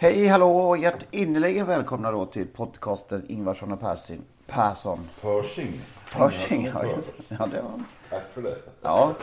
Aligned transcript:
Hej, 0.00 0.26
hallå 0.26 0.56
och 0.56 0.78
hjärtinnerligen 0.78 1.66
välkomna 1.66 2.10
då 2.10 2.26
till 2.26 2.46
podcasten 2.46 3.24
Ingvarsson 3.28 3.72
och 3.72 3.80
Persson. 3.80 4.24
Persson. 4.46 5.08
Pershing. 5.20 5.80
Pershing, 6.12 6.66
ja, 6.74 6.84
just, 6.86 7.12
ja 7.28 7.46
det 7.52 7.62
var 7.62 7.82
Tack 8.10 8.22
för 8.32 8.42
det. 8.42 8.58
Ja, 8.82 9.14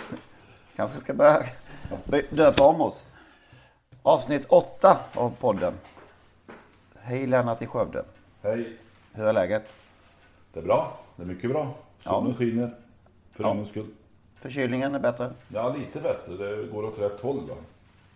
kanske 0.75 0.99
ska 0.99 1.13
börja 1.13 1.43
döpa 2.29 2.63
om 2.63 2.81
oss. 2.81 3.05
Avsnitt 4.03 4.45
åtta 4.45 4.97
av 5.13 5.29
podden. 5.39 5.73
Hej 6.99 7.27
Lennart 7.27 7.61
i 7.61 7.67
Skövde. 7.67 8.05
Hej. 8.41 8.77
Hur 9.13 9.25
är 9.25 9.33
läget? 9.33 9.63
Det 10.53 10.59
är 10.59 10.63
bra. 10.63 10.99
Det 11.15 11.23
är 11.23 11.27
mycket 11.27 11.49
bra. 11.49 11.73
Solen 11.99 12.29
Ja. 12.31 12.35
skiner. 12.37 12.75
För 13.33 13.43
Ja. 13.43 13.51
en 13.51 13.65
skull. 13.65 13.87
Förkylningen 14.41 14.95
är 14.95 14.99
bättre? 14.99 15.31
Ja, 15.47 15.75
lite 15.77 15.99
bättre. 15.99 16.33
Det 16.37 16.67
går 16.67 16.83
åt 16.85 16.99
rätt 16.99 17.19
håll. 17.21 17.49
Va? 17.49 17.55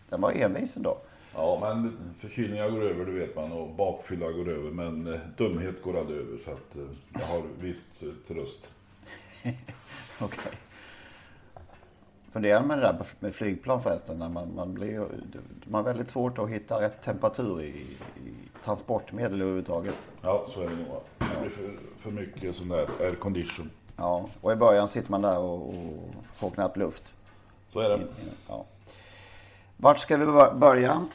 Den 0.09 0.21
var 0.21 0.31
envis 0.31 0.75
ändå. 0.75 0.97
Ja, 1.39 1.57
men 1.61 1.97
förkylningar 2.19 2.69
går 2.69 2.81
över, 2.83 3.05
det 3.05 3.11
vet 3.11 3.35
man. 3.35 3.51
Och 3.51 3.69
bakfylla 3.69 4.31
går 4.31 4.49
över. 4.49 4.71
Men 4.71 5.13
eh, 5.13 5.19
dumhet 5.37 5.83
går 5.83 5.99
aldrig 5.99 6.19
över. 6.19 6.37
Så 6.45 6.51
att 6.51 6.75
eh, 6.75 6.81
jag 7.13 7.25
har 7.27 7.41
visst 7.59 7.85
eh, 7.99 8.09
tröst. 8.27 8.69
Okej. 10.21 10.51
Fundera 12.31 12.61
med 12.63 12.77
det 12.77 12.81
där 12.81 12.95
med 13.19 13.35
flygplan 13.35 13.83
förresten. 13.83 14.19
När 14.19 14.29
man, 14.29 14.55
man, 14.55 14.73
blir, 14.73 14.99
man 15.63 15.85
har 15.85 15.93
väldigt 15.93 16.09
svårt 16.09 16.37
att 16.39 16.49
hitta 16.49 16.81
rätt 16.81 17.03
temperatur 17.03 17.61
i, 17.61 17.67
i 17.67 18.33
transportmedel 18.63 19.41
överhuvudtaget. 19.41 19.95
Ja, 20.21 20.45
så 20.53 20.61
är 20.61 20.69
det 20.69 20.75
nog. 20.75 20.85
Det 21.17 21.25
blir 21.41 21.49
för, 21.49 21.71
för 21.97 22.11
mycket 22.11 22.55
sån 22.55 22.69
där 22.69 22.87
air 22.99 23.15
condition. 23.15 23.69
Ja, 23.97 24.29
och 24.41 24.51
i 24.51 24.55
början 24.55 24.87
sitter 24.89 25.11
man 25.11 25.21
där 25.21 25.37
och, 25.39 25.69
och 25.69 26.13
får 26.33 26.49
knappt 26.49 26.77
luft. 26.77 27.03
Så 27.67 27.79
är 27.79 27.89
det. 27.89 28.07
Ja. 28.47 28.65
Vart 29.77 29.99
ska 29.99 30.17
vi 30.17 30.25
bör- 30.25 30.53
börja? 30.53 31.05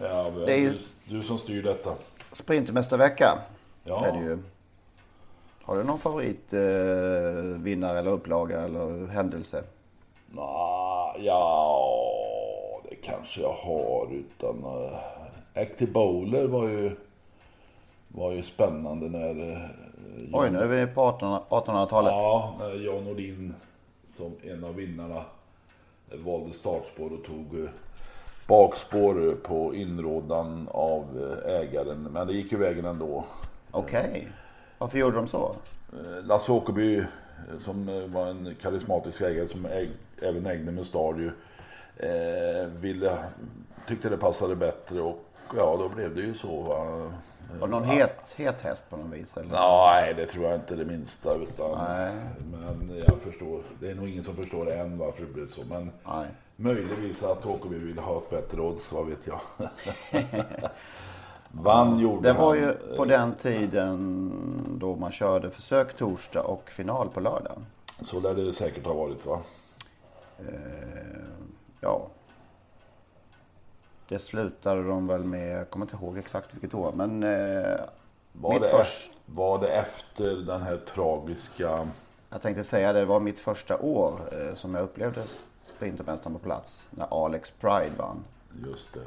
Ja, 0.00 0.30
Det 0.46 0.52
är 0.52 0.56
ju- 0.56 0.78
du, 1.08 1.18
du 1.18 1.22
som 1.22 1.38
styr 1.38 1.62
detta. 1.62 1.94
Sprintmästarvecka 2.32 3.38
Ja. 3.84 4.06
är 4.06 4.12
det 4.12 4.18
ju. 4.18 4.38
Har 5.62 5.76
du 5.76 5.84
någon 5.84 5.98
favorit 5.98 6.52
eh, 6.52 6.58
eller 7.98 8.06
upplaga 8.06 8.60
eller 8.60 9.06
händelse? 9.06 9.64
Nå, 10.30 11.14
ja, 11.18 12.80
det 12.90 12.94
kanske 12.94 13.40
jag 13.40 13.52
har. 13.52 14.08
Utan 14.12 14.64
uh, 14.64 14.98
Active 15.54 15.92
Bowler 15.92 16.46
var 16.46 16.68
ju, 16.68 16.96
var 18.08 18.32
ju 18.32 18.42
spännande 18.42 19.08
när... 19.08 19.40
Uh, 19.52 19.58
Oj, 20.32 20.50
nu 20.50 20.58
är 20.58 20.66
vi 20.66 20.86
på 20.94 21.08
1800 21.08 21.40
1800-talet. 21.50 22.12
Ja, 22.12 22.54
när 22.58 22.84
Jan 22.86 23.04
Nordin 23.04 23.54
som 24.16 24.32
en 24.42 24.64
av 24.64 24.74
vinnarna 24.74 25.24
eh, 26.10 26.18
valde 26.18 26.52
startspår 26.52 27.12
och 27.12 27.24
tog 27.24 27.60
eh, 27.64 27.70
bakspår 28.48 29.36
på 29.42 29.74
inrådan 29.74 30.68
av 30.70 31.04
eh, 31.46 31.54
ägaren. 31.54 32.08
Men 32.12 32.26
det 32.26 32.32
gick 32.32 32.52
ju 32.52 32.58
vägen 32.58 32.84
ändå. 32.84 33.24
Okej. 33.70 34.28
Varför 34.78 34.98
gjorde 34.98 35.16
de 35.16 35.28
så? 35.28 35.56
Eh, 35.92 36.24
Lasse 36.24 36.52
Åkerby 36.52 36.98
eh, 36.98 37.04
som 37.64 37.86
var 38.12 38.26
en 38.26 38.54
karismatisk 38.62 39.20
ägare 39.20 39.46
som 39.48 39.66
äg, 39.66 39.90
även 40.22 40.46
ägde 40.46 40.72
med 40.72 40.86
Stardew 40.86 41.32
eh, 41.96 42.66
ville, 42.66 43.18
tyckte 43.88 44.08
det 44.08 44.16
passade 44.16 44.56
bättre 44.56 45.00
och 45.00 45.24
ja 45.56 45.76
då 45.78 45.88
blev 45.88 46.14
det 46.14 46.20
ju 46.20 46.34
så. 46.34 46.60
Va? 46.62 47.10
Var 47.60 47.66
det 47.66 47.70
någon 47.70 47.84
het, 47.84 48.34
het 48.36 48.62
häst 48.62 48.90
på 48.90 48.96
något 48.96 49.12
vis? 49.12 49.36
Eller? 49.36 49.50
Nej, 49.50 50.14
det 50.14 50.26
tror 50.26 50.44
jag 50.44 50.54
inte 50.54 50.76
det 50.76 50.84
minsta. 50.84 51.34
Utan, 51.34 51.78
Nej. 51.88 52.12
Men 52.52 53.02
jag 53.08 53.18
förstår, 53.18 53.62
det 53.80 53.90
är 53.90 53.94
nog 53.94 54.08
ingen 54.08 54.24
som 54.24 54.36
förstår 54.36 54.70
än 54.70 54.98
varför 54.98 55.22
det 55.22 55.32
blev 55.32 55.46
så. 55.46 55.60
Men 55.68 55.90
Nej. 56.06 56.26
Möjligtvis 56.60 57.22
att 57.22 57.46
Åkerby 57.46 57.78
ville 57.78 58.00
ha 58.00 58.18
ett 58.18 58.30
bättre 58.30 58.60
odds, 58.60 58.92
vad 58.92 59.06
vet 59.06 59.26
jag. 59.26 59.40
Vann 61.50 61.98
gjorde 61.98 62.28
Det 62.28 62.38
var 62.38 62.56
han. 62.56 62.58
ju 62.58 62.96
på 62.96 63.04
den 63.04 63.34
tiden 63.34 64.32
då 64.78 64.96
man 64.96 65.12
körde 65.12 65.50
försök 65.50 65.96
torsdag 65.96 66.42
och 66.42 66.70
final 66.70 67.08
på 67.08 67.20
lördag. 67.20 67.62
Så 68.02 68.20
lär 68.20 68.34
det 68.34 68.52
säkert 68.52 68.86
ha 68.86 68.94
varit 68.94 69.26
va? 69.26 69.40
Eh, 70.38 70.44
ja. 71.80 72.06
Det 74.08 74.18
slutade 74.18 74.82
de 74.82 75.06
väl 75.06 75.24
med, 75.24 75.58
jag 75.58 75.70
kommer 75.70 75.86
inte 75.86 75.96
ihåg 75.96 76.18
exakt 76.18 76.54
vilket 76.54 76.74
år, 76.74 76.92
men 76.94 77.22
eh, 77.22 77.80
Var 78.32 78.60
det, 78.60 78.68
först, 78.70 79.10
var 79.26 79.58
det 79.58 79.68
efter 79.68 80.34
den 80.34 80.62
här 80.62 80.76
tragiska... 80.94 81.88
jag 82.30 82.42
tänkte 82.42 82.64
säga 82.64 82.92
det, 82.92 82.98
det 82.98 83.04
var 83.04 83.20
mitt 83.20 83.40
första 83.40 83.78
år 83.78 84.20
eh, 84.32 84.54
som 84.54 84.74
jag 84.74 84.84
upplevde 84.84 85.22
Sprintermästaren 85.78 86.32
på 86.32 86.38
plats. 86.38 86.86
När 86.90 87.24
Alex 87.26 87.50
Pride 87.60 87.92
vann. 87.98 88.24
Just 88.66 88.94
det. 88.94 89.00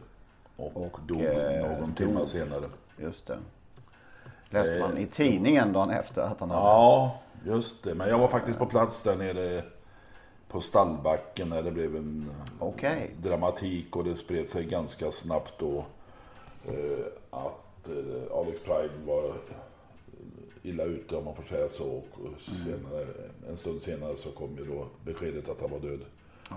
Och, 0.64 0.78
Och, 0.78 1.00
dog 1.08 1.22
eh, 1.22 1.80
någon 1.80 1.94
timme 1.96 2.26
senare. 2.26 2.70
Just 2.98 3.28
det. 3.28 3.38
Läste 4.50 4.80
man 4.80 4.98
i 4.98 5.08
tidningen 5.08 5.74
dagen 5.74 5.90
efter 5.90 6.22
att 6.22 6.40
han 6.40 6.50
hade... 6.50 6.62
Ja, 6.62 7.20
just 7.46 7.84
det. 7.84 7.96
Men 7.96 8.10
jag 8.10 8.18
var 8.18 8.28
faktiskt 8.28 8.58
på 8.58 8.66
plats 8.66 9.04
där 9.04 9.16
nere 9.16 9.64
på 10.48 10.62
stallbacken 10.62 11.50
när 11.50 11.64
det 11.64 11.72
blev 11.72 11.96
en 11.96 12.32
Okej. 12.60 13.12
dramatik 13.22 13.96
och 13.96 14.04
det 14.04 14.16
spred 14.16 14.50
sig 14.50 14.66
ganska 14.66 15.12
snabbt 15.12 15.54
då 15.60 15.86
eh, 16.68 17.06
att 17.30 17.90
eh, 17.90 18.38
Alex 18.38 18.60
Pride 18.64 19.06
var 19.06 19.34
illa 20.64 20.84
ute 20.84 21.16
om 21.16 21.26
man 21.26 21.36
får 21.36 21.44
säga 21.44 21.70
så. 21.70 21.90
Och 21.90 22.42
senare, 22.66 23.08
en 23.50 23.58
stund 23.58 23.82
senare 23.82 24.16
så 24.16 24.32
kom 24.32 24.58
ju 24.58 24.66
då 24.66 24.88
beskedet 25.06 25.50
att 25.50 25.62
han 25.62 25.72
var 25.72 25.80
död. 25.80 26.00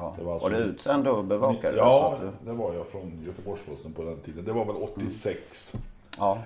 Ja. 0.00 0.15
Det 0.19 0.25
var 0.25 0.41
Var 0.41 0.50
du 0.50 0.56
alltså- 0.56 0.69
utsänd 0.71 1.09
och 1.09 1.25
bevakade? 1.25 1.77
Ja, 1.77 2.16
Så 2.19 2.27
att 2.27 2.32
du, 2.41 2.50
det 2.50 2.56
var 2.56 2.75
jag 2.75 2.87
från 2.87 3.22
Göteborgs-Posten 3.27 3.93
på 3.93 4.03
den 4.05 4.21
tiden. 4.21 4.44
Det 4.44 4.53
var 4.53 4.65
väl 4.65 4.77
86. 4.77 5.72
ja. 6.19 6.38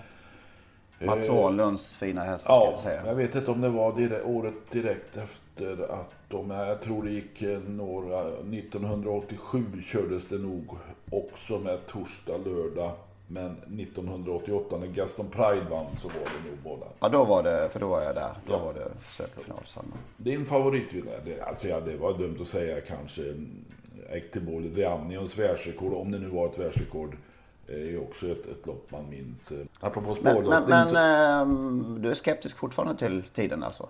Mats 1.00 1.28
Eh, 1.28 1.34
Åhlunds 1.38 1.96
fina 1.96 2.20
häst 2.20 2.44
ska 2.44 2.52
Ja, 2.52 2.70
jag 2.70 2.80
säga. 2.80 3.06
jag 3.06 3.14
vet 3.14 3.34
inte 3.34 3.50
om 3.50 3.60
det 3.60 3.68
var 3.68 3.92
dire- 3.92 4.22
året 4.24 4.54
direkt 4.70 5.16
efter 5.16 5.92
att 5.92 6.14
de, 6.28 6.50
jag 6.50 6.80
tror 6.80 7.02
det 7.02 7.10
gick 7.10 7.42
eh, 7.42 7.58
några, 7.60 8.20
1987 8.22 9.64
kördes 9.86 10.22
det 10.28 10.38
nog 10.38 10.64
också 11.10 11.58
med 11.58 11.86
torsdag, 11.86 12.36
lördag. 12.44 12.92
Men 13.30 13.50
1988 13.52 14.76
när 14.78 14.86
Gaston 14.86 15.28
Pride 15.30 15.66
vann 15.70 15.86
så 16.02 16.08
var 16.08 16.14
det 16.14 16.50
nog 16.50 16.58
båda. 16.64 16.86
Ja, 17.00 17.08
då 17.08 17.24
var 17.24 17.42
det, 17.42 17.68
för 17.72 17.80
då 17.80 17.88
var 17.88 18.02
jag 18.02 18.14
där. 18.14 18.30
Då 18.46 18.52
Ja. 18.52 18.58
var 18.58 18.74
det 18.74 18.88
försök 19.00 19.36
och 19.36 19.42
final 19.42 19.62
samma. 19.66 19.96
Din 20.16 20.46
favoritvinnare, 20.46 21.20
det, 21.24 21.40
alltså 21.40 21.68
ja, 21.68 21.80
det 21.80 21.96
var 21.96 22.18
dumt 22.18 22.38
att 22.42 22.48
säga 22.48 22.80
kanske 22.80 23.22
Ektebol, 24.10 24.74
The 24.74 24.84
Anions 24.84 25.38
världsrekord, 25.38 25.92
om 25.94 26.10
det 26.10 26.18
nu 26.18 26.28
var 26.28 26.46
ett 26.46 26.58
världsrekord, 26.58 27.16
är 27.66 27.78
ju 27.78 28.00
också 28.00 28.26
ett, 28.28 28.46
ett 28.46 28.66
lopp 28.66 28.90
man 28.90 29.10
minns. 29.10 29.52
Eh, 29.52 29.58
Apropå 29.80 30.16
Men, 30.22 30.32
spårlottning 30.34 30.68
men, 30.68 30.86
så... 30.86 30.92
men 30.92 31.40
ehm, 31.40 31.98
du 32.02 32.10
är 32.10 32.14
skeptisk 32.14 32.56
fortfarande 32.56 32.96
till 32.98 33.22
tiden 33.34 33.62
alltså? 33.62 33.88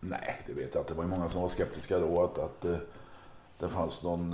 Nej, 0.00 0.40
det 0.46 0.52
vet 0.52 0.74
jag 0.74 0.82
inte. 0.82 0.92
Det 0.92 0.96
var 0.96 1.04
ju 1.04 1.10
många 1.10 1.28
som 1.28 1.40
var 1.42 1.48
skeptiska 1.48 1.98
då 1.98 2.22
att, 2.24 2.38
att 2.38 2.64
eh, 2.64 2.76
det 3.58 3.68
fanns 3.68 4.02
någon... 4.02 4.32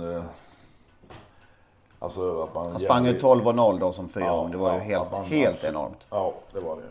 Alltså 1.99 2.41
att 2.43 2.53
man... 2.53 2.71
Han 2.71 2.79
sprang 2.79 3.05
ju 3.05 3.19
12 3.19 3.47
och 3.47 3.55
0 3.55 3.79
då 3.79 3.93
som 3.93 4.09
fyraåring. 4.09 4.51
det 4.51 4.57
var 4.57 4.71
ju 4.73 4.77
ja, 4.77 4.83
helt, 4.83 5.03
att 5.05 5.11
man- 5.11 5.25
helt 5.25 5.63
enormt. 5.63 6.05
Ja, 6.09 6.33
det 6.53 6.59
var 6.59 6.75
det. 6.75 6.83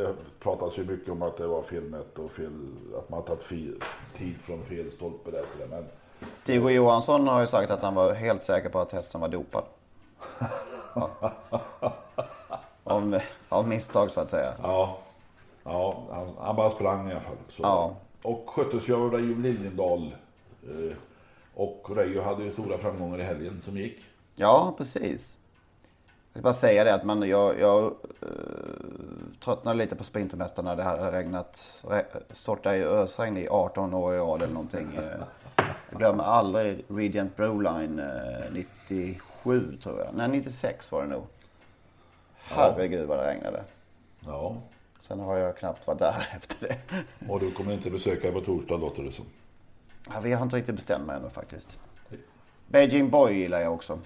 Det 0.00 0.14
pratas 0.40 0.78
ju 0.78 0.84
mycket 0.84 1.08
om 1.08 1.22
att 1.22 1.36
det 1.36 1.46
var 1.46 1.62
felmätt 1.62 2.18
och 2.18 2.30
fel, 2.30 2.52
att 2.98 3.10
man 3.10 3.22
tagit 3.22 3.42
fel, 3.42 3.74
tid 4.16 4.36
från 4.36 4.62
fel 4.64 4.90
stolpe 4.90 5.30
där. 5.30 5.44
Så. 5.46 5.68
Men 5.70 5.84
Stig 6.36 6.64
och 6.64 6.72
Johansson 6.72 7.28
har 7.28 7.40
ju 7.40 7.46
sagt 7.46 7.70
att 7.70 7.82
han 7.82 7.94
var 7.94 8.12
helt 8.12 8.42
säker 8.42 8.68
på 8.68 8.78
att 8.78 8.92
hästen 8.92 9.20
var 9.20 9.28
dopad. 9.28 9.64
Ja. 10.94 11.32
Om, 12.84 13.20
av 13.48 13.68
misstag 13.68 14.10
så 14.10 14.20
att 14.20 14.30
säga. 14.30 14.52
ja, 14.62 14.98
ja 15.64 16.02
han, 16.10 16.30
han 16.38 16.56
bara 16.56 16.70
sprang 16.70 17.08
i 17.08 17.12
alla 17.12 17.20
fall. 17.20 17.36
Så. 17.48 17.62
Ja. 17.62 17.94
Och 18.22 18.50
sköttes 18.50 18.88
ju 18.88 18.94
av 18.94 19.10
Rajiv 19.12 19.40
Liljendahl. 19.40 20.14
Eh, 20.62 20.96
och 21.54 21.90
Och 21.90 21.96
Reijo 21.96 22.22
hade 22.22 22.44
ju 22.44 22.52
stora 22.52 22.78
framgångar 22.78 23.18
i 23.20 23.22
helgen 23.22 23.62
som 23.64 23.76
gick. 23.76 24.00
Ja, 24.34 24.74
precis. 24.78 25.36
Jag 26.32 26.40
ska 26.40 26.42
bara 26.42 26.54
säga 26.54 26.84
det 26.84 26.94
att 26.94 27.04
man, 27.04 27.28
jag, 27.28 27.60
jag 27.60 27.84
uh, 27.84 28.28
tröttnade 29.40 29.78
lite 29.78 29.96
på 29.96 30.04
Sprintermästarna. 30.04 30.74
Det 30.74 30.82
hade 30.82 31.10
regnat, 31.10 31.66
re, 31.82 32.04
störtat 32.30 32.74
i 32.74 32.82
ösregn 32.82 33.36
i 33.36 33.48
18 33.48 33.94
år 33.94 34.14
i 34.14 34.18
rad 34.18 34.42
eller 34.42 34.54
någonting. 34.54 34.98
Jag 35.90 35.98
glömmer 35.98 36.24
aldrig 36.24 36.84
Regent 36.88 37.36
Broline 37.36 37.98
uh, 37.98 38.52
97 38.52 39.76
tror 39.82 39.98
jag. 39.98 40.14
Nej, 40.14 40.28
96 40.28 40.92
var 40.92 41.02
det 41.02 41.08
nog. 41.08 41.26
Herregud 42.34 43.08
vad 43.08 43.18
det 43.18 43.30
regnade. 43.30 43.62
Ja. 44.26 44.56
Sen 45.00 45.20
har 45.20 45.36
jag 45.36 45.56
knappt 45.56 45.86
varit 45.86 45.98
där 45.98 46.28
efter 46.36 46.68
det. 46.68 46.78
Och 47.28 47.40
du 47.40 47.50
kommer 47.50 47.72
inte 47.72 47.90
besöka 47.90 48.32
på 48.32 48.40
torsdag 48.40 48.76
låter 48.76 49.02
det 49.02 49.12
som. 49.12 49.24
Ja, 50.08 50.20
vi 50.20 50.32
har 50.32 50.42
inte 50.42 50.56
riktigt 50.56 50.74
bestämt 50.74 51.06
mig 51.06 51.16
ännu 51.16 51.30
faktiskt. 51.30 51.78
Beijing 52.66 53.10
Boy 53.10 53.34
gillar 53.34 53.60
jag 53.60 53.72
också. 53.72 53.98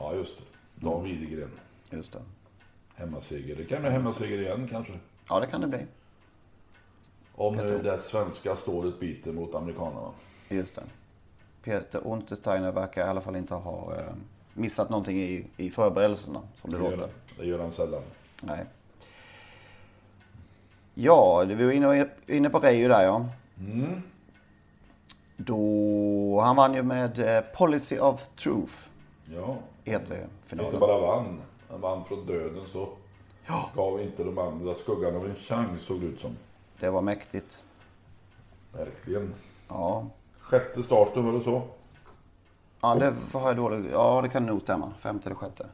Ja, 0.00 0.14
just 0.14 0.38
det. 0.38 0.44
Dan 0.86 1.04
Widegren. 1.04 1.50
Just 1.90 2.12
det. 2.12 2.18
Hemmaseger. 2.94 3.56
Det 3.56 3.64
kan 3.64 3.80
bli 3.80 3.90
hemmaseger 3.90 4.38
igen 4.40 4.68
kanske. 4.70 4.92
Ja, 5.28 5.40
det 5.40 5.46
kan 5.46 5.60
det 5.60 5.66
bli. 5.66 5.86
Om 7.34 7.56
nu 7.56 7.78
det 7.82 8.00
svenska 8.06 8.56
stålet 8.56 9.00
biter 9.00 9.32
mot 9.32 9.54
amerikanerna. 9.54 10.10
Just 10.48 10.74
det. 10.74 10.82
Peter 11.62 12.06
Untersteiner 12.06 12.72
verkar 12.72 13.06
i 13.06 13.08
alla 13.08 13.20
fall 13.20 13.36
inte 13.36 13.54
ha 13.54 13.96
eh, 13.96 14.12
missat 14.54 14.90
någonting 14.90 15.16
i, 15.18 15.46
i 15.56 15.70
förberedelserna 15.70 16.40
som 16.60 16.70
det, 16.70 16.78
Det 16.78 16.84
gör, 16.84 16.90
låter. 16.90 17.08
det 17.38 17.46
gör 17.46 17.58
han 17.58 17.70
sällan. 17.70 18.02
Nej. 18.42 18.64
Ja, 20.94 21.44
vi 21.44 21.64
var 21.64 21.72
inne, 21.72 22.08
inne 22.26 22.50
på 22.50 22.58
Reijo 22.58 22.88
där 22.88 23.04
ja. 23.04 23.26
Mm. 23.60 24.02
Då, 25.36 26.40
han 26.40 26.56
vann 26.56 26.74
ju 26.74 26.82
med 26.82 27.18
eh, 27.36 27.40
Policy 27.40 27.98
of 27.98 28.28
Truth 28.28 28.72
Ja. 29.34 29.56
i 29.84 29.94
Inte 29.94 30.14
E3-finalen. 30.14 30.80
bara 30.80 31.00
vann. 31.00 31.40
Han 31.70 31.80
vann 31.80 32.04
från 32.04 32.26
döden 32.26 32.66
så 32.66 32.88
gav 33.74 34.00
inte 34.00 34.24
de 34.24 34.38
andra 34.38 34.74
skuggan 34.74 35.16
av 35.16 35.26
en 35.26 35.34
chans 35.34 35.82
såg 35.82 36.00
det 36.00 36.06
ut 36.06 36.20
som. 36.20 36.36
Det 36.80 36.90
var 36.90 37.02
mäktigt. 37.02 37.64
Verkligen. 38.72 39.34
Ja. 39.68 40.06
Sjätte 40.40 40.82
starten 40.82 41.26
var 41.26 41.32
det 41.32 41.44
så. 41.44 41.62
Ja, 42.80 42.94
det 42.94 43.14
var 43.32 43.42
jag 43.42 43.56
dålig. 43.56 43.90
Ja, 43.92 44.20
det 44.22 44.28
kan 44.28 44.46
nog 44.46 44.60
stämma. 44.62 44.92
Femte 44.98 45.28
eller 45.28 45.36
sjätte. 45.36 45.66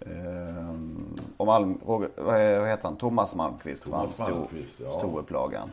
Ehm, 0.00 1.16
och 1.36 1.46
Malm, 1.46 1.80
Roger, 1.86 2.10
vad 2.16 2.68
heter 2.68 2.82
han? 2.82 2.96
Thomas 2.96 3.34
Malmqvist 3.34 3.84
Thomas 3.84 4.00
vann 4.00 4.12
stor, 4.28 4.38
Malmqvist, 4.38 4.80
ja. 4.80 4.98
storupplagan. 4.98 5.70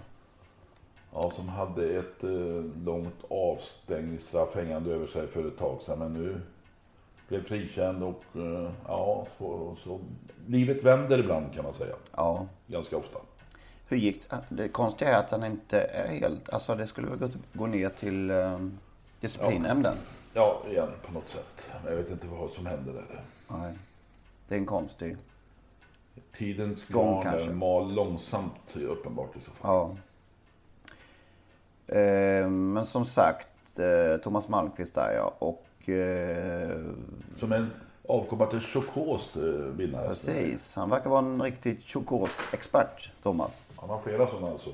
Ja, 1.13 1.31
som 1.31 1.49
hade 1.49 1.99
ett 1.99 2.23
eh, 2.23 2.63
långt 2.85 3.23
avstängningsstraff 3.29 4.55
hängande 4.55 4.93
över 4.93 5.07
sig 5.07 5.27
för 5.27 5.47
ett 5.47 5.57
tag 5.57 5.81
sedan. 5.81 5.99
Men 5.99 6.13
nu 6.13 6.41
blev 7.27 7.43
frikänd 7.43 8.03
och 8.03 8.23
eh, 8.35 8.71
ja, 8.87 9.27
så, 9.37 9.75
så 9.83 9.99
livet 10.47 10.83
vänder 10.83 11.19
ibland 11.19 11.53
kan 11.53 11.63
man 11.63 11.73
säga. 11.73 11.95
Ja. 12.15 12.45
Ganska 12.67 12.97
ofta. 12.97 13.19
Hur 13.87 13.97
gick 13.97 14.23
det? 14.49 14.69
Konstiga 14.69 15.11
är 15.15 15.19
att 15.19 15.31
han 15.31 15.43
inte 15.43 15.81
är 15.81 16.07
helt... 16.07 16.49
Alltså 16.49 16.75
det 16.75 16.87
skulle 16.87 17.07
väl 17.07 17.19
gå, 17.19 17.29
gå 17.53 17.65
ner 17.65 17.89
till 17.89 18.31
um, 18.31 18.79
disciplinnämnden. 19.19 19.97
Ja, 20.33 20.61
igen 20.69 20.89
på 21.05 21.13
något 21.13 21.29
sätt. 21.29 21.65
Jag 21.85 21.95
vet 21.95 22.09
inte 22.09 22.27
vad 22.27 22.51
som 22.51 22.65
händer 22.65 22.93
där. 22.93 23.23
Nej. 23.47 23.73
Det 24.47 24.55
är 24.55 24.59
en 24.59 24.65
konstig... 24.65 25.17
Tidens 26.37 26.87
Gång 26.87 27.13
garn 27.13 27.23
kanske. 27.23 27.51
mal 27.51 27.93
långsamt 27.93 28.75
uppenbart 28.75 29.35
i 29.35 29.39
så 29.39 29.51
fall. 29.51 29.71
Ja. 29.71 29.95
Eh, 31.91 32.49
men 32.49 32.85
som 32.85 33.05
sagt, 33.05 33.79
eh, 33.79 34.17
Thomas 34.23 34.47
Malmqvist 34.47 34.95
där 34.95 35.13
ja. 35.15 35.33
Och 35.39 35.89
eh, 35.89 36.77
Som 37.39 37.51
en 37.51 37.71
avkomma 38.07 38.45
till 38.45 38.59
Chocos 38.61 39.35
eh, 39.35 39.41
vinnare. 39.75 40.07
precis, 40.07 40.75
han 40.75 40.89
verkar 40.89 41.09
vara 41.09 41.19
en 41.19 41.41
riktig 41.41 41.81
chokosexpert, 41.83 43.09
Thomas. 43.23 43.61
Han 43.75 43.89
har 43.89 43.99
flera 44.01 44.27
sådana 44.27 44.47
alltså. 44.49 44.69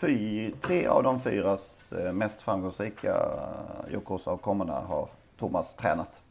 Fy, 0.00 0.50
tre 0.60 0.86
av 0.86 1.02
de 1.02 1.20
fyra 1.20 1.58
mest 2.12 2.42
framgångsrika 2.42 3.16
Yokosa-avkommorna 3.90 4.80
har 4.80 5.08
Thomas 5.38 5.74
tränat. 5.74 6.22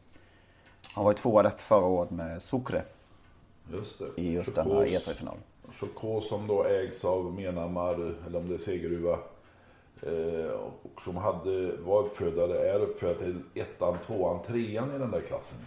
Han 0.94 1.04
var 1.04 1.12
ju 1.12 1.18
tvåa 1.18 1.44
där 1.44 1.50
förra 1.50 1.86
året 1.86 2.12
med 2.12 2.42
Sucre 2.42 2.84
Just 3.72 4.00
det. 4.00 4.22
i 4.22 4.32
just 4.34 4.56
den 4.56 4.68
här 4.72 4.74
Chocos- 4.86 5.08
E3-finalen. 5.08 5.42
Chocos 5.80 6.28
som 6.30 6.48
då 6.48 6.64
ägs 6.64 7.06
av 7.06 7.34
Menhammar, 7.34 7.94
eller 8.28 8.40
om 8.40 8.48
det 8.50 8.54
är 8.54 8.58
Segeruva. 8.58 9.18
Eh, 10.02 10.52
och 10.52 11.02
som 11.04 11.18
hade, 11.18 11.76
var 11.78 12.04
uppfödare, 12.04 12.70
är 12.70 12.80
uppfödare 12.80 13.18
till 13.18 13.42
ettan, 13.56 13.98
tvåan, 13.98 14.44
trean 14.48 14.96
i 14.96 15.00
den 15.00 15.12
där 15.12 15.22
klassen. 15.22 15.58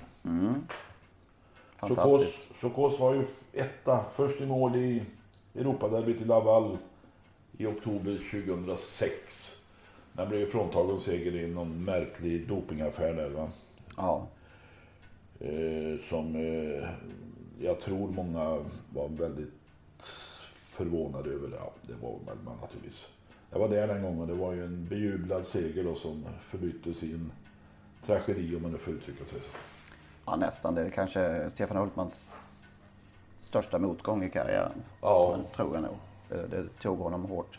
Chocos, 1.81 1.96
Fantastiskt. 1.96 2.38
Chocos 2.60 2.98
var 2.98 3.14
ju 3.14 3.25
etta, 3.52 4.04
först 4.14 4.40
i 4.40 4.46
mål 4.46 4.76
i 4.76 5.02
Europaderbyt 5.54 6.20
i 6.20 6.25
Laval 6.25 6.78
i 7.58 7.66
oktober 7.66 8.44
2006. 8.46 9.62
Men 10.12 10.28
blev 10.28 10.50
fråntagen 10.50 11.00
seger 11.00 11.34
i 11.34 11.46
någon 11.46 11.84
märklig 11.84 12.48
dopingaffär 12.48 13.14
där 13.14 13.28
va. 13.31 13.48
Ja, 13.96 14.26
Eh, 15.40 16.00
som 16.08 16.36
eh, 16.36 16.88
jag 17.60 17.81
tror 17.81 18.08
många 18.08 18.64
var 18.94 19.08
väldigt 19.08 19.52
förvånade 20.69 21.31
över. 21.31 21.50
Ja, 21.58 21.72
det 21.82 21.92
var 22.02 22.19
man 22.44 22.56
naturligtvis. 22.60 23.02
Jag 23.54 23.60
var 23.60 23.68
där 23.68 23.86
den 23.86 24.02
gången. 24.02 24.28
Det 24.28 24.34
var 24.34 24.52
ju 24.52 24.64
en 24.64 24.86
bejublad 24.88 25.46
seger 25.46 25.84
då 25.84 25.94
som 25.94 26.24
förbyttes 26.50 27.02
i 27.02 27.12
en 27.12 27.32
tragedi 28.06 28.56
om 28.56 28.62
man 28.62 28.72
nu 28.72 28.78
får 28.78 28.94
uttrycka 28.94 29.24
sig 29.24 29.40
så. 29.40 29.48
ja 30.26 30.36
nästan. 30.36 30.74
Det 30.74 30.82
är 30.82 30.90
kanske 30.90 31.50
Stefan 31.50 31.76
Hultmans 31.76 32.38
största 33.42 33.78
motgång 33.78 34.24
i 34.24 34.30
karriären. 34.30 34.82
Ja. 35.00 35.40
Tror 35.56 35.74
jag 35.74 35.82
nog. 35.82 35.96
Det, 36.28 36.46
det 36.46 36.68
tog 36.80 36.98
honom 36.98 37.24
hårt. 37.24 37.58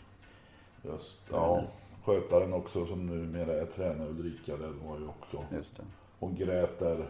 Just, 0.82 1.18
ja. 1.30 1.64
Skötaren 2.04 2.52
också 2.52 2.86
som 2.86 3.06
numera 3.06 3.54
är 3.60 3.66
tränare 3.66 4.08
Ulrika, 4.08 4.56
det 4.56 4.68
var 4.86 4.98
ju 4.98 5.06
också. 5.06 5.44
Just 5.56 5.76
det. 5.76 5.82
Hon 6.18 6.34
grät 6.34 6.78
där. 6.78 7.08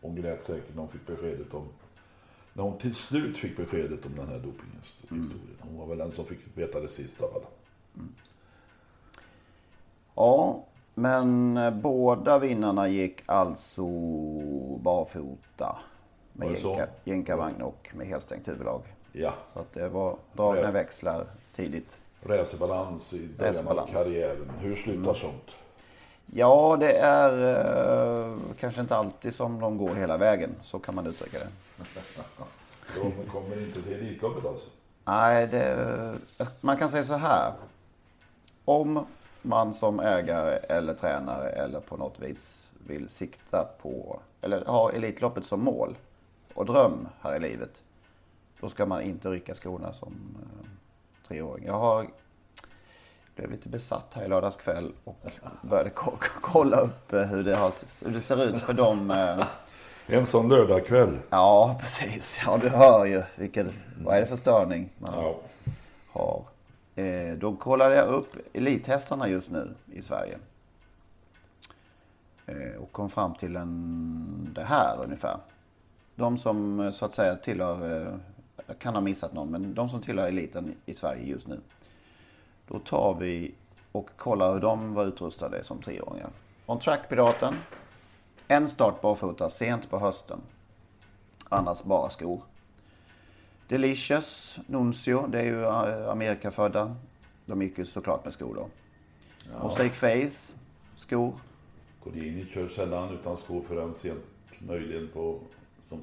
Hon 0.00 0.14
grät 0.14 0.42
säkert 0.42 0.74
när 0.74 0.80
hon 0.80 0.88
fick 0.88 1.06
beskedet 1.06 1.54
om 1.54 1.68
när 2.52 2.62
hon 2.62 2.78
till 2.78 2.94
slut 2.94 3.36
fick 3.36 3.56
beskedet 3.56 4.06
om 4.06 4.16
den 4.16 4.28
här 4.28 4.38
dopinghistorien. 4.38 5.58
Hon 5.58 5.78
var 5.78 5.86
väl 5.86 5.98
den 5.98 6.12
som 6.12 6.24
fick 6.24 6.38
veta 6.54 6.80
det 6.80 6.88
sist 6.88 7.20
av 7.20 7.30
alla. 7.34 7.46
Ja, 10.18 10.64
men 10.94 11.56
eh, 11.56 11.70
båda 11.70 12.38
vinnarna 12.38 12.88
gick 12.88 13.22
alltså 13.26 13.82
barfota. 14.80 15.78
Med 16.32 16.88
jänkarvagn 17.04 17.62
och 17.62 17.90
med 17.94 18.06
helstängt 18.06 18.48
huvudlag. 18.48 18.82
Ja, 19.12 19.32
Så 19.52 19.58
att 19.58 19.72
det 19.74 19.88
var 19.88 20.16
dragna 20.32 20.70
växlar 20.70 21.24
tidigt. 21.56 21.98
racerbalans 22.22 23.12
i 23.12 23.28
början 23.38 23.56
av 23.56 23.62
Racerbalans. 23.64 23.90
karriären. 23.90 24.50
Hur 24.60 24.76
slutar 24.76 25.14
sånt? 25.14 25.50
Ja, 26.26 26.76
det 26.80 26.92
är 26.98 27.32
eh, 28.30 28.38
kanske 28.60 28.80
inte 28.80 28.96
alltid 28.96 29.34
som 29.34 29.60
de 29.60 29.78
går 29.78 29.94
hela 29.94 30.16
vägen. 30.16 30.50
Så 30.62 30.78
kan 30.78 30.94
man 30.94 31.06
uttrycka 31.06 31.38
det. 31.38 31.48
De 32.94 33.30
kommer 33.30 33.60
inte 33.62 33.82
till 33.82 33.92
Elitloppet 33.92 34.46
alltså? 34.46 34.68
Nej, 35.04 35.46
det, 35.46 36.14
man 36.60 36.76
kan 36.76 36.90
säga 36.90 37.04
så 37.04 37.14
här. 37.14 37.52
Om 38.64 39.06
man 39.48 39.74
som 39.74 40.00
ägare 40.00 40.56
eller 40.56 40.94
tränare 40.94 41.48
eller 41.50 41.80
på 41.80 41.96
något 41.96 42.18
vis 42.20 42.68
vill 42.86 43.08
sikta 43.08 43.64
på 43.82 44.20
eller 44.40 44.64
ha 44.64 44.92
Elitloppet 44.92 45.46
som 45.46 45.60
mål 45.64 45.96
och 46.54 46.66
dröm 46.66 47.08
här 47.20 47.36
i 47.36 47.40
livet. 47.40 47.70
Då 48.60 48.68
ska 48.68 48.86
man 48.86 49.02
inte 49.02 49.28
rycka 49.28 49.54
skorna 49.54 49.92
som 49.92 50.36
eh, 50.42 50.68
treåring. 51.28 51.64
Jag 51.66 51.78
har 51.78 52.06
blev 53.36 53.50
lite 53.50 53.68
besatt 53.68 54.06
här 54.14 54.24
i 54.24 54.28
lördags 54.28 54.56
kväll 54.56 54.92
och 55.04 55.26
började 55.62 55.90
ko- 55.90 56.16
kolla 56.40 56.76
upp 56.80 57.12
eh, 57.12 57.20
hur 57.22 57.42
det, 57.44 57.56
har, 57.56 57.72
hur 58.04 58.12
det 58.12 58.20
ser 58.20 58.44
ut 58.44 58.62
för 58.62 58.72
dem. 58.72 59.10
Eh, 59.10 59.46
En 60.06 60.26
sån 60.26 60.48
lördagkväll. 60.48 61.18
ja, 61.30 61.76
precis. 61.80 62.40
Ja, 62.46 62.56
du 62.56 62.68
hör 62.68 63.04
ju 63.04 63.22
vilken, 63.36 63.72
vad 64.04 64.16
är 64.16 64.20
det 64.20 64.26
för 64.26 64.36
störning 64.36 64.88
man 64.98 65.12
Ja. 65.16 65.36
har. 66.10 66.42
Eh, 66.98 67.34
då 67.38 67.56
kollade 67.56 67.94
jag 67.94 68.08
upp 68.08 68.36
elithästarna 68.52 69.28
just 69.28 69.50
nu 69.50 69.74
i 69.92 70.02
Sverige. 70.02 70.38
Eh, 72.46 72.82
och 72.82 72.92
kom 72.92 73.10
fram 73.10 73.34
till 73.34 73.56
en, 73.56 74.50
det 74.54 74.64
här 74.64 75.04
ungefär. 75.04 75.36
De 76.14 76.38
som 76.38 76.80
eh, 76.80 76.90
så 76.90 77.04
att 77.04 77.14
säga 77.14 77.36
tillhör, 77.36 78.06
eh, 78.06 78.14
jag 78.66 78.78
kan 78.78 78.94
ha 78.94 79.00
missat 79.00 79.32
någon, 79.32 79.50
men 79.50 79.74
de 79.74 79.88
som 79.88 80.02
tillhör 80.02 80.28
eliten 80.28 80.74
i 80.86 80.94
Sverige 80.94 81.24
just 81.24 81.46
nu. 81.46 81.60
Då 82.68 82.78
tar 82.78 83.16
vi 83.20 83.54
och 83.92 84.10
kollar 84.16 84.52
hur 84.52 84.60
de 84.60 84.94
var 84.94 85.06
utrustade 85.06 85.64
som 85.64 85.82
treåringar. 85.82 86.30
On 86.66 86.78
Track 86.78 87.08
Piraten. 87.08 87.54
En 88.48 88.68
start 88.68 89.00
barfota 89.00 89.50
sent 89.50 89.90
på 89.90 89.98
hösten. 89.98 90.40
Annars 91.48 91.82
bara 91.82 92.10
skor. 92.10 92.42
Delicious, 93.68 94.58
Nuncio, 94.66 95.26
det 95.26 95.38
är 95.40 95.44
ju 95.44 95.62
eh, 95.64 96.08
Amerikafödda. 96.08 96.96
De 97.46 97.62
gick 97.62 97.78
ju 97.78 97.84
såklart 97.84 98.24
med 98.24 98.32
skor 98.34 98.54
då. 98.54 98.68
Mosaic 99.62 99.92
Face, 99.92 100.52
skor. 100.96 101.32
Kodini 102.04 102.46
kör 102.46 102.68
sällan 102.68 103.14
utan 103.14 103.36
skor 103.36 103.62
förrän 103.68 103.94
sent, 103.94 104.24
möjligen 104.58 105.08
på, 105.12 105.38
som, 105.88 106.02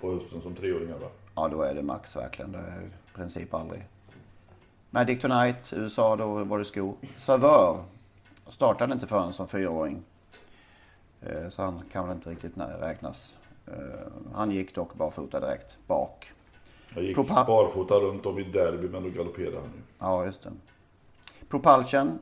på 0.00 0.14
hösten 0.14 0.42
som 0.42 0.54
treåringar 0.54 0.98
va? 0.98 1.08
Ja, 1.34 1.48
då 1.48 1.62
är 1.62 1.74
det 1.74 1.82
max 1.82 2.16
verkligen. 2.16 2.52
Det 2.52 2.58
är 2.58 2.82
i 2.82 2.90
princip 3.14 3.54
aldrig. 3.54 3.84
Magic 4.90 5.20
Tonight, 5.22 5.72
USA, 5.72 6.16
då 6.16 6.44
var 6.44 6.58
det 6.58 6.64
skor. 6.64 6.94
Savör 7.16 7.84
startade 8.48 8.92
inte 8.92 9.06
förrän 9.06 9.32
som 9.32 9.48
fyraåring. 9.48 10.02
Eh, 11.20 11.48
Så 11.50 11.62
han 11.62 11.82
kan 11.92 12.08
väl 12.08 12.16
inte 12.16 12.30
riktigt 12.30 12.52
räknas. 12.80 13.34
Eh, 13.66 13.74
Han 14.34 14.50
gick 14.50 14.74
dock 14.74 14.94
barfota 14.94 15.40
direkt 15.40 15.78
bak. 15.86 16.32
Jag 16.94 17.04
gick 17.04 17.16
Propa- 17.16 17.46
barfota 17.46 17.94
runt 17.94 18.26
om 18.26 18.38
i 18.38 18.42
derby 18.42 18.88
men 18.88 19.02
då 19.02 19.08
galopperade 19.10 19.56
han 19.56 19.64
ju. 19.66 19.82
Ja, 19.98 20.24
just 20.24 20.42
det. 20.42 20.50
Propulsion 21.48 22.18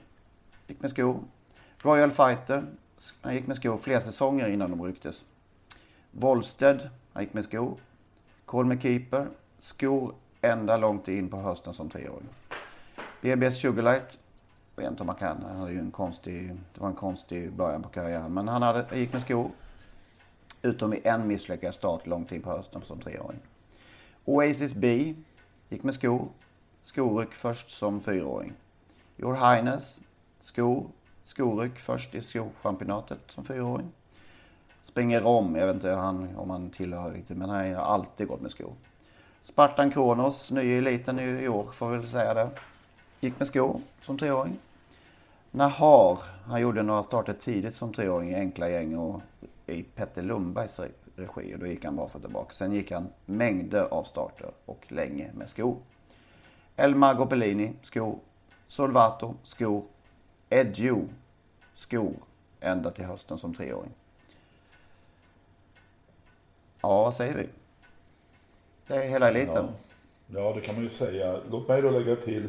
gick 0.66 0.80
med 0.80 0.90
skor. 0.90 1.20
Royal 1.78 2.10
Fighter, 2.10 2.64
han 3.20 3.34
gick 3.34 3.46
med 3.46 3.56
skor 3.56 3.76
flera 3.78 4.00
säsonger 4.00 4.48
innan 4.48 4.70
de 4.70 4.84
rycktes. 4.84 5.25
Volsted, 6.10 6.88
han 7.12 7.22
gick 7.22 7.34
med 7.34 7.44
skor. 7.44 7.76
Colme 8.44 8.80
Keeper, 8.80 9.26
skor 9.58 10.14
ända 10.40 10.76
långt 10.76 11.08
in 11.08 11.28
på 11.28 11.37
hösten 11.37 11.75
som 11.75 11.88
treåring. 11.90 12.28
BBS 13.20 13.60
Sugarlight, 13.60 14.18
jag 14.76 14.82
vet 14.82 14.90
inte 14.90 15.02
om 15.02 15.06
man 15.06 15.16
kan, 15.16 15.42
han 15.48 15.56
hade 15.56 15.72
ju 15.72 15.78
en 15.78 15.90
konstig, 15.90 16.54
det 16.75 16.80
var 16.80 16.88
en 16.88 16.94
konstig 16.94 17.52
början 17.52 17.82
på 17.82 17.88
karriären. 17.88 18.34
Men 18.34 18.48
han 18.48 18.62
hade, 18.62 18.98
gick 18.98 19.12
med 19.12 19.22
skor. 19.22 19.50
Utom 20.62 20.92
i 20.94 21.00
en 21.04 21.26
misslyckad 21.28 21.75
start 21.75 22.06
långt 22.06 22.32
in 22.32 22.42
på 22.42 22.50
hösten 22.50 22.82
som 22.82 22.98
treåring. 23.00 23.38
Oasis 24.28 24.75
B 24.75 25.14
gick 25.68 25.82
med 25.82 25.94
skor. 25.94 26.28
Skoryck 26.85 27.35
först 27.35 27.70
som 27.70 28.00
fyraåring. 28.00 28.52
Your 29.16 29.35
Highness, 29.35 29.99
skor. 30.40 30.87
Skoryck 31.25 31.78
först 31.78 32.14
i 32.14 32.20
skochampionatet 32.20 33.18
som 33.28 33.44
fyraåring. 33.44 33.88
Springer 34.85 35.25
om, 35.25 35.56
jag 35.56 35.66
vet 35.66 35.75
inte 35.75 35.90
han, 35.90 36.37
om 36.37 36.50
han 36.50 36.70
tillhör 36.70 37.11
riktigt, 37.11 37.37
men 37.37 37.50
han 37.50 37.75
har 37.75 37.82
alltid 37.82 38.28
gått 38.28 38.40
med 38.40 38.50
skor. 38.50 38.73
Spartan 39.42 39.90
Kronos, 39.90 40.50
ny 40.50 40.62
i 40.62 40.78
eliten 40.78 41.18
i 41.18 41.49
år 41.49 41.70
får 41.73 41.90
vi 41.90 41.97
väl 41.97 42.11
säga 42.11 42.35
det. 42.35 42.50
Gick 43.20 43.38
med 43.38 43.49
skor 43.49 43.80
som 44.02 44.18
treåring. 44.18 44.58
Nahar, 45.50 46.18
han 46.47 46.61
gjorde 46.61 46.82
några 46.82 47.02
starter 47.02 47.32
tidigt 47.32 47.75
som 47.75 47.92
treåring 47.92 48.30
i 48.30 48.35
enkla 48.35 48.68
gäng 48.68 48.97
och 48.97 49.20
i 49.66 49.82
Petter 49.82 50.23
Lundbergs 50.23 50.75
regi 51.18 51.54
och 51.54 51.58
då 51.58 51.66
gick 51.66 51.84
han 51.84 51.96
bara 51.96 52.08
för 52.08 52.20
tillbaka. 52.20 52.54
Sen 52.54 52.72
gick 52.72 52.90
han 52.90 53.08
mängder 53.26 53.82
av 53.90 54.02
starter 54.02 54.50
och 54.64 54.84
länge 54.88 55.30
med 55.34 55.48
skor. 55.48 55.76
Elmar 56.76 57.14
Gopelini, 57.14 57.72
skor. 57.82 58.18
Solvato, 58.66 59.34
skor. 59.42 59.84
Edjo, 60.48 61.08
skor. 61.75 62.14
Ända 62.60 62.90
till 62.90 63.04
hösten 63.04 63.38
som 63.38 63.54
treåring. 63.54 63.92
Ja, 66.80 67.02
vad 67.02 67.14
säger 67.14 67.34
vi? 67.34 67.48
Det 68.87 68.94
är 68.94 69.08
hela 69.08 69.28
eliten. 69.28 69.68
Ja. 70.26 70.40
ja, 70.40 70.52
det 70.54 70.60
kan 70.60 70.75
man 70.75 70.84
ju 70.84 70.90
säga. 70.90 71.40
Låt 71.50 71.68
mig 71.68 71.82
då 71.82 71.90
lägga 71.90 72.16
till. 72.16 72.48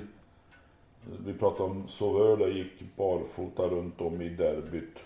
Vi 1.25 1.33
pratade 1.33 1.63
om 1.63 1.87
Sauveur, 1.87 2.37
där 2.37 2.47
gick 2.47 2.95
barfota 2.95 3.63
runt 3.63 4.01
om 4.01 4.21
i 4.21 4.29
derbyt. 4.29 4.97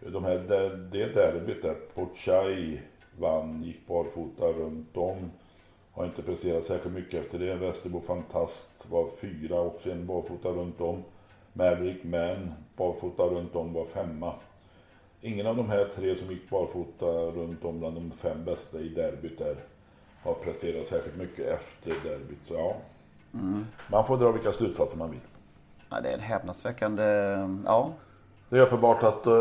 De 0.00 0.24
här, 0.24 0.38
det, 0.38 0.76
det 0.76 1.06
derbyt 1.06 1.62
där 1.62 1.74
Porchai 1.94 2.80
vann, 3.18 3.62
gick 3.62 3.86
barfota 3.86 4.44
runt 4.44 4.96
om. 4.96 5.30
Har 5.92 6.04
inte 6.04 6.22
presterat 6.22 6.64
särskilt 6.64 6.94
mycket 6.94 7.24
efter 7.24 7.38
det. 7.38 7.54
Västerbo 7.54 8.00
Fantast 8.00 8.68
var 8.90 9.08
fyra 9.20 9.60
och 9.60 9.80
sen 9.82 10.06
barfota 10.06 10.48
runt 10.48 10.80
om. 10.80 11.02
Maverick 11.52 12.04
Man, 12.04 12.52
barfota 12.76 13.22
runt 13.22 13.56
om, 13.56 13.72
var 13.72 13.84
femma. 13.84 14.34
Ingen 15.20 15.46
av 15.46 15.56
de 15.56 15.70
här 15.70 15.88
tre 15.96 16.16
som 16.16 16.30
gick 16.30 16.50
barfota 16.50 17.06
runt 17.06 17.64
om 17.64 17.78
bland 17.78 17.94
de 17.94 18.10
fem 18.10 18.44
bästa 18.44 18.80
i 18.80 18.88
derbyt 18.88 19.38
där 19.38 19.56
har 20.22 20.34
presterat 20.34 20.86
särskilt 20.86 21.16
mycket 21.16 21.46
efter 21.46 22.08
derbyt. 22.08 22.38
Så 22.48 22.54
ja, 22.54 22.76
man 23.90 24.04
får 24.04 24.16
dra 24.16 24.32
vilka 24.32 24.52
slutsatser 24.52 24.96
man 24.96 25.10
vill. 25.10 25.20
Ja, 25.90 26.00
det 26.00 26.08
är 26.08 26.14
en 26.14 26.20
häpnadsväckande... 26.20 27.04
Ja, 27.64 27.92
Det 28.50 28.58
är 28.58 28.62
uppenbart 28.62 29.02
att 29.02 29.26
eh, 29.26 29.32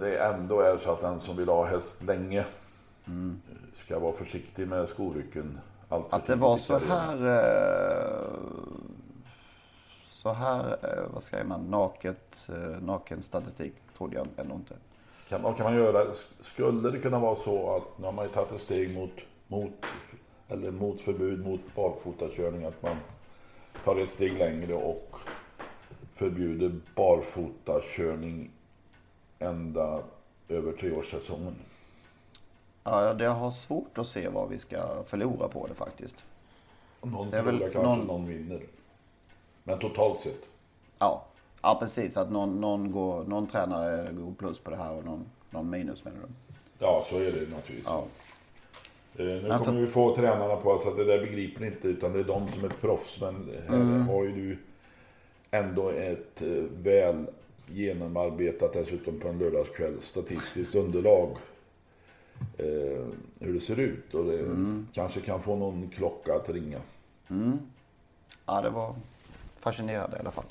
det 0.00 0.18
ändå 0.18 0.60
är 0.60 0.76
så 0.78 0.92
att 0.92 1.00
den 1.00 1.20
som 1.20 1.36
vill 1.36 1.48
ha 1.48 1.64
häst 1.66 2.02
länge 2.02 2.44
ska 3.84 3.98
vara 3.98 4.12
försiktig 4.12 4.68
med 4.68 4.88
skorycken. 4.88 5.58
Allt 5.88 6.06
att 6.10 6.26
det 6.26 6.34
var 6.36 6.56
i 6.56 6.60
så 6.60 6.78
här... 6.78 7.26
eh, 7.26 8.30
Så 10.02 10.32
här, 10.32 10.76
eh, 10.82 11.12
vad 11.14 11.22
säger 11.22 11.44
man, 11.44 11.60
naket, 11.70 12.48
eh, 12.48 12.82
naken 12.82 13.22
statistik 13.22 13.72
trodde 13.98 14.16
jag 14.16 14.26
ändå 14.36 14.54
inte. 14.54 14.74
Kan, 15.28 15.42
vad 15.42 15.56
kan 15.56 15.64
man 15.66 15.74
göra? 15.76 16.04
Skulle 16.42 16.90
det 16.90 16.98
kunna 16.98 17.18
vara 17.18 17.36
så 17.36 17.76
att 17.76 17.98
nu 17.98 18.04
har 18.04 18.12
man 18.12 18.24
ju 18.24 18.30
tagit 18.30 18.52
ett 18.52 18.60
steg 18.60 18.94
mot, 18.98 19.10
mot, 19.48 19.86
eller 20.48 20.70
mot 20.70 21.00
förbud 21.00 21.46
mot 21.46 21.60
barfotakörning, 21.74 22.64
att 22.64 22.82
man 22.82 22.96
tar 23.84 23.96
ett 23.96 24.08
steg 24.10 24.38
längre 24.38 24.74
och 24.74 25.10
förbjuder 26.24 26.72
barfotakörning 26.94 28.50
ända 29.38 30.02
över 30.48 30.72
treårssäsongen. 30.72 31.54
Ja, 32.84 33.14
det 33.14 33.26
har 33.26 33.50
svårt 33.50 33.98
att 33.98 34.06
se 34.06 34.28
vad 34.28 34.48
vi 34.48 34.58
ska 34.58 34.78
förlora 35.06 35.48
på 35.48 35.66
det 35.66 35.74
faktiskt. 35.74 36.14
Någon 37.02 37.30
Det 37.30 37.38
är 37.38 37.42
väl 37.42 37.54
förlorar 37.58 37.72
kanske, 37.72 37.88
någon- 37.96 38.06
någon 38.06 38.26
vinner. 38.28 38.60
Men 39.64 39.78
totalt 39.78 40.20
sett. 40.20 40.40
Ja, 40.98 41.24
ja 41.62 41.76
precis. 41.80 42.16
Att 42.16 42.30
någon, 42.30 42.60
någon, 42.60 42.92
går, 42.92 43.24
någon 43.24 43.46
tränare 43.46 44.12
går 44.12 44.32
plus 44.38 44.58
på 44.58 44.70
det 44.70 44.76
här 44.76 44.96
och 44.98 45.04
någon, 45.04 45.24
någon 45.50 45.70
minus 45.70 46.04
menar 46.04 46.18
du? 46.18 46.54
Ja, 46.78 47.06
så 47.10 47.16
är 47.16 47.24
det 47.24 47.30
naturligtvis. 47.30 47.84
Ja. 47.86 48.04
Eh, 49.16 49.24
Nu 49.24 49.40
Men 49.42 49.50
kommer 49.58 49.64
för- 49.64 49.72
vi 49.72 49.86
få 49.86 50.14
tränarna 50.16 50.56
på 50.56 50.70
oss 50.70 50.86
att 50.86 50.96
det 50.96 51.04
där 51.04 51.18
begriper 51.18 51.60
ni 51.60 51.66
inte 51.66 51.88
utan 51.88 52.12
det 52.12 52.18
är 52.20 52.24
de 52.24 52.48
som 52.48 52.64
är 52.64 52.68
proffs. 52.68 53.20
Men 53.20 53.50
här 53.68 53.76
Mm. 53.76 54.08
har 54.08 54.24
ju 54.24 54.32
du 54.32 54.58
ändå 55.50 55.88
ett 55.88 56.42
eh, 56.42 56.48
väl 56.82 57.26
genomarbetat 57.66 58.72
dessutom 58.72 59.20
på 59.20 59.28
en 59.28 59.38
lördagskväll 59.38 59.94
statistiskt 60.00 60.74
underlag. 60.74 61.36
Eh, 62.58 63.06
hur 63.38 63.54
det 63.54 63.60
ser 63.60 63.78
ut 63.78 64.14
och 64.14 64.24
det 64.24 64.38
Mm. 64.38 64.88
kanske 64.92 65.20
kan 65.20 65.42
få 65.42 65.56
någon 65.56 65.90
klocka 65.96 66.34
att 66.34 66.48
ringa. 66.50 66.80
ja, 68.46 68.60
det 68.60 68.70
var 68.70 68.94
fascinerande 69.58 70.16
i 70.16 70.20
alla 70.20 70.30
fall. 70.30 70.44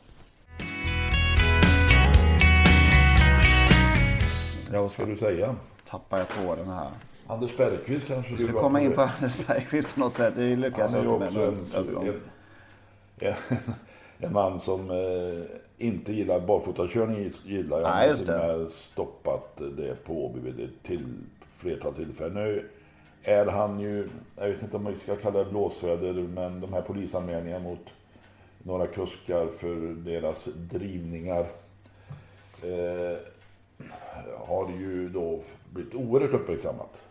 Ja, 4.74 4.82
vad 4.82 4.92
ska 4.92 5.06
du 5.06 5.18
säga? 5.18 5.56
Tappar 5.90 6.18
jag 6.18 6.28
tråden 6.30 6.68
här. 6.70 6.90
Anders 7.28 7.58
Bergqvist 7.58 8.08
kanske 8.08 8.46
vara 8.46 8.62
komma 8.64 8.82
in 8.82 8.94
på 8.94 9.02
Anders 9.02 9.48
Bergqvist 9.48 9.94
på 9.94 10.00
något 10.00 10.16
sätt? 10.16 10.34
Det 10.38 10.56
lyckas 10.56 10.92
jag 10.92 11.04
inte 11.06 11.40
med. 11.40 11.48
en, 11.48 11.66
en, 11.74 11.98
en, 13.20 13.34
en 14.20 14.34
man 14.34 14.60
som 14.60 14.90
eh, 14.90 15.46
inte 15.78 16.14
gillar 16.14 16.40
barfotakörning. 16.40 17.32
Gillar 17.44 17.82
jag. 17.82 17.90
Nej, 17.90 18.10
just 18.10 18.26
det. 18.26 18.38
med 18.38 18.72
stoppat 18.72 19.62
det 19.78 20.06
på 20.06 20.26
Åby 20.26 20.40
vid 20.40 20.60
ett 20.60 20.84
till 20.84 21.06
flertal 21.56 21.94
tillfällen. 21.94 22.34
Nu 22.34 22.70
är 23.24 23.46
han 23.46 23.80
ju, 23.80 24.10
jag 24.36 24.48
vet 24.48 24.64
inte 24.64 24.78
om 24.78 24.84
man 24.84 24.96
ska 24.96 25.16
kalla 25.16 25.40
det 25.40 25.50
blåsväder, 25.50 26.14
men 26.14 26.62
de 26.62 26.74
här 26.74 26.82
polisanmälningarna 26.82 27.64
mot 27.64 27.88
några 28.64 28.88
kuskar 28.88 29.48
för 29.48 29.76
deras 29.94 30.46
drivningar 30.46 31.46
eh, 32.64 33.18
har 34.38 34.72
ju 34.80 35.10
då 35.10 35.40
blivit 35.70 35.96
oerhört 35.96 36.34
uppmärksammat. 36.34 37.02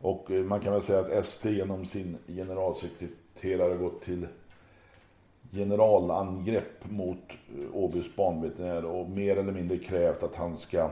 Och 0.00 0.30
eh, 0.30 0.44
man 0.44 0.60
kan 0.60 0.72
väl 0.72 0.82
säga 0.82 1.00
att 1.00 1.10
ST 1.10 1.50
genom 1.50 1.86
sin 1.86 2.18
generalsekreterare 2.26 3.76
gått 3.76 4.02
till 4.02 4.26
generalangrepp 5.56 6.90
mot 6.90 7.30
eh, 7.30 7.76
Åbys 7.76 8.16
banveterinär 8.16 8.84
och 8.84 9.10
mer 9.10 9.36
eller 9.36 9.52
mindre 9.52 9.78
krävt 9.78 10.22
att 10.22 10.34
han 10.34 10.56
ska 10.56 10.90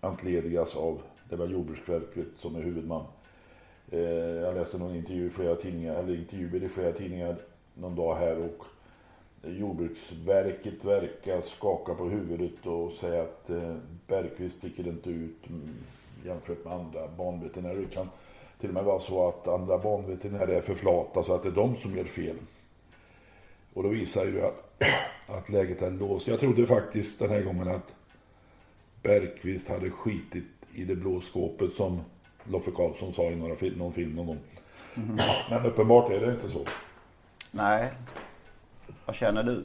entledigas 0.00 0.76
av 0.76 0.98
det 1.30 1.36
var 1.36 1.46
Jordbruksverket 1.46 2.26
som 2.36 2.56
är 2.56 2.62
huvudman. 2.62 3.04
Eh, 3.90 4.00
jag 4.00 4.54
läste 4.54 4.78
någon 4.78 4.96
intervju 4.96 5.26
i 5.26 5.30
flera 5.30 5.54
tidningar, 5.54 5.94
eller 5.94 6.14
intervjuer 6.14 6.64
i 6.64 6.68
flera 6.68 6.92
tidningar 6.92 7.36
någon 7.74 7.96
dag 7.96 8.14
här 8.14 8.38
och 8.38 8.64
Jordbruksverket 9.46 10.84
verkar 10.84 11.40
skaka 11.40 11.94
på 11.94 12.04
huvudet 12.04 12.66
och 12.66 12.92
säga 12.92 13.22
att 13.22 13.50
eh, 13.50 13.76
Bergqvist 14.06 14.58
sticker 14.58 14.88
inte 14.88 15.10
ut 15.10 15.48
mm, 15.48 15.74
jämfört 16.24 16.64
med 16.64 16.72
andra 16.72 17.08
banveterinärer. 17.08 17.80
Det 17.80 17.94
kan 17.94 18.08
till 18.60 18.68
och 18.68 18.74
med 18.74 18.84
vara 18.84 19.00
så 19.00 19.28
att 19.28 19.48
andra 19.48 19.78
banveterinärer 19.78 20.48
är 20.48 20.60
för 20.60 20.74
flata 20.74 21.22
så 21.22 21.34
att 21.34 21.42
det 21.42 21.48
är 21.48 21.52
de 21.52 21.76
som 21.76 21.96
gör 21.96 22.04
fel. 22.04 22.36
Och 23.74 23.82
då 23.82 23.88
visar 23.88 24.24
ju 24.24 24.46
att, 24.46 24.82
att 25.26 25.48
läget 25.48 25.82
är 25.82 25.90
låst. 25.90 26.26
Jag 26.28 26.40
trodde 26.40 26.66
faktiskt 26.66 27.18
den 27.18 27.30
här 27.30 27.42
gången 27.42 27.68
att 27.68 27.94
Bergqvist 29.02 29.68
hade 29.68 29.90
skitit 29.90 30.44
i 30.74 30.84
det 30.84 30.96
blå 30.96 31.20
skåpet 31.20 31.72
som 31.72 32.00
Loffe 32.44 32.70
Karlsson 32.70 33.12
sa 33.14 33.22
i 33.22 33.36
några 33.36 33.56
fil- 33.56 33.76
någon 33.78 33.92
film 33.92 34.16
någon 34.16 34.26
gång. 34.26 34.38
Men 35.50 35.66
uppenbart 35.66 36.10
är 36.12 36.20
det 36.26 36.32
inte 36.32 36.50
så. 36.50 36.64
Nej. 37.50 37.90
Vad 39.06 39.16
känner 39.16 39.42
du? 39.42 39.64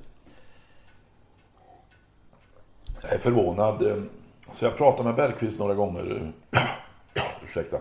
Jag 3.01 3.13
är 3.13 3.17
förvånad. 3.19 4.03
Så 4.51 4.65
jag 4.65 4.77
pratade 4.77 5.03
med 5.03 5.15
Bergqvist 5.15 5.59
några 5.59 5.73
gånger. 5.73 6.31
Ursäkta. 7.43 7.79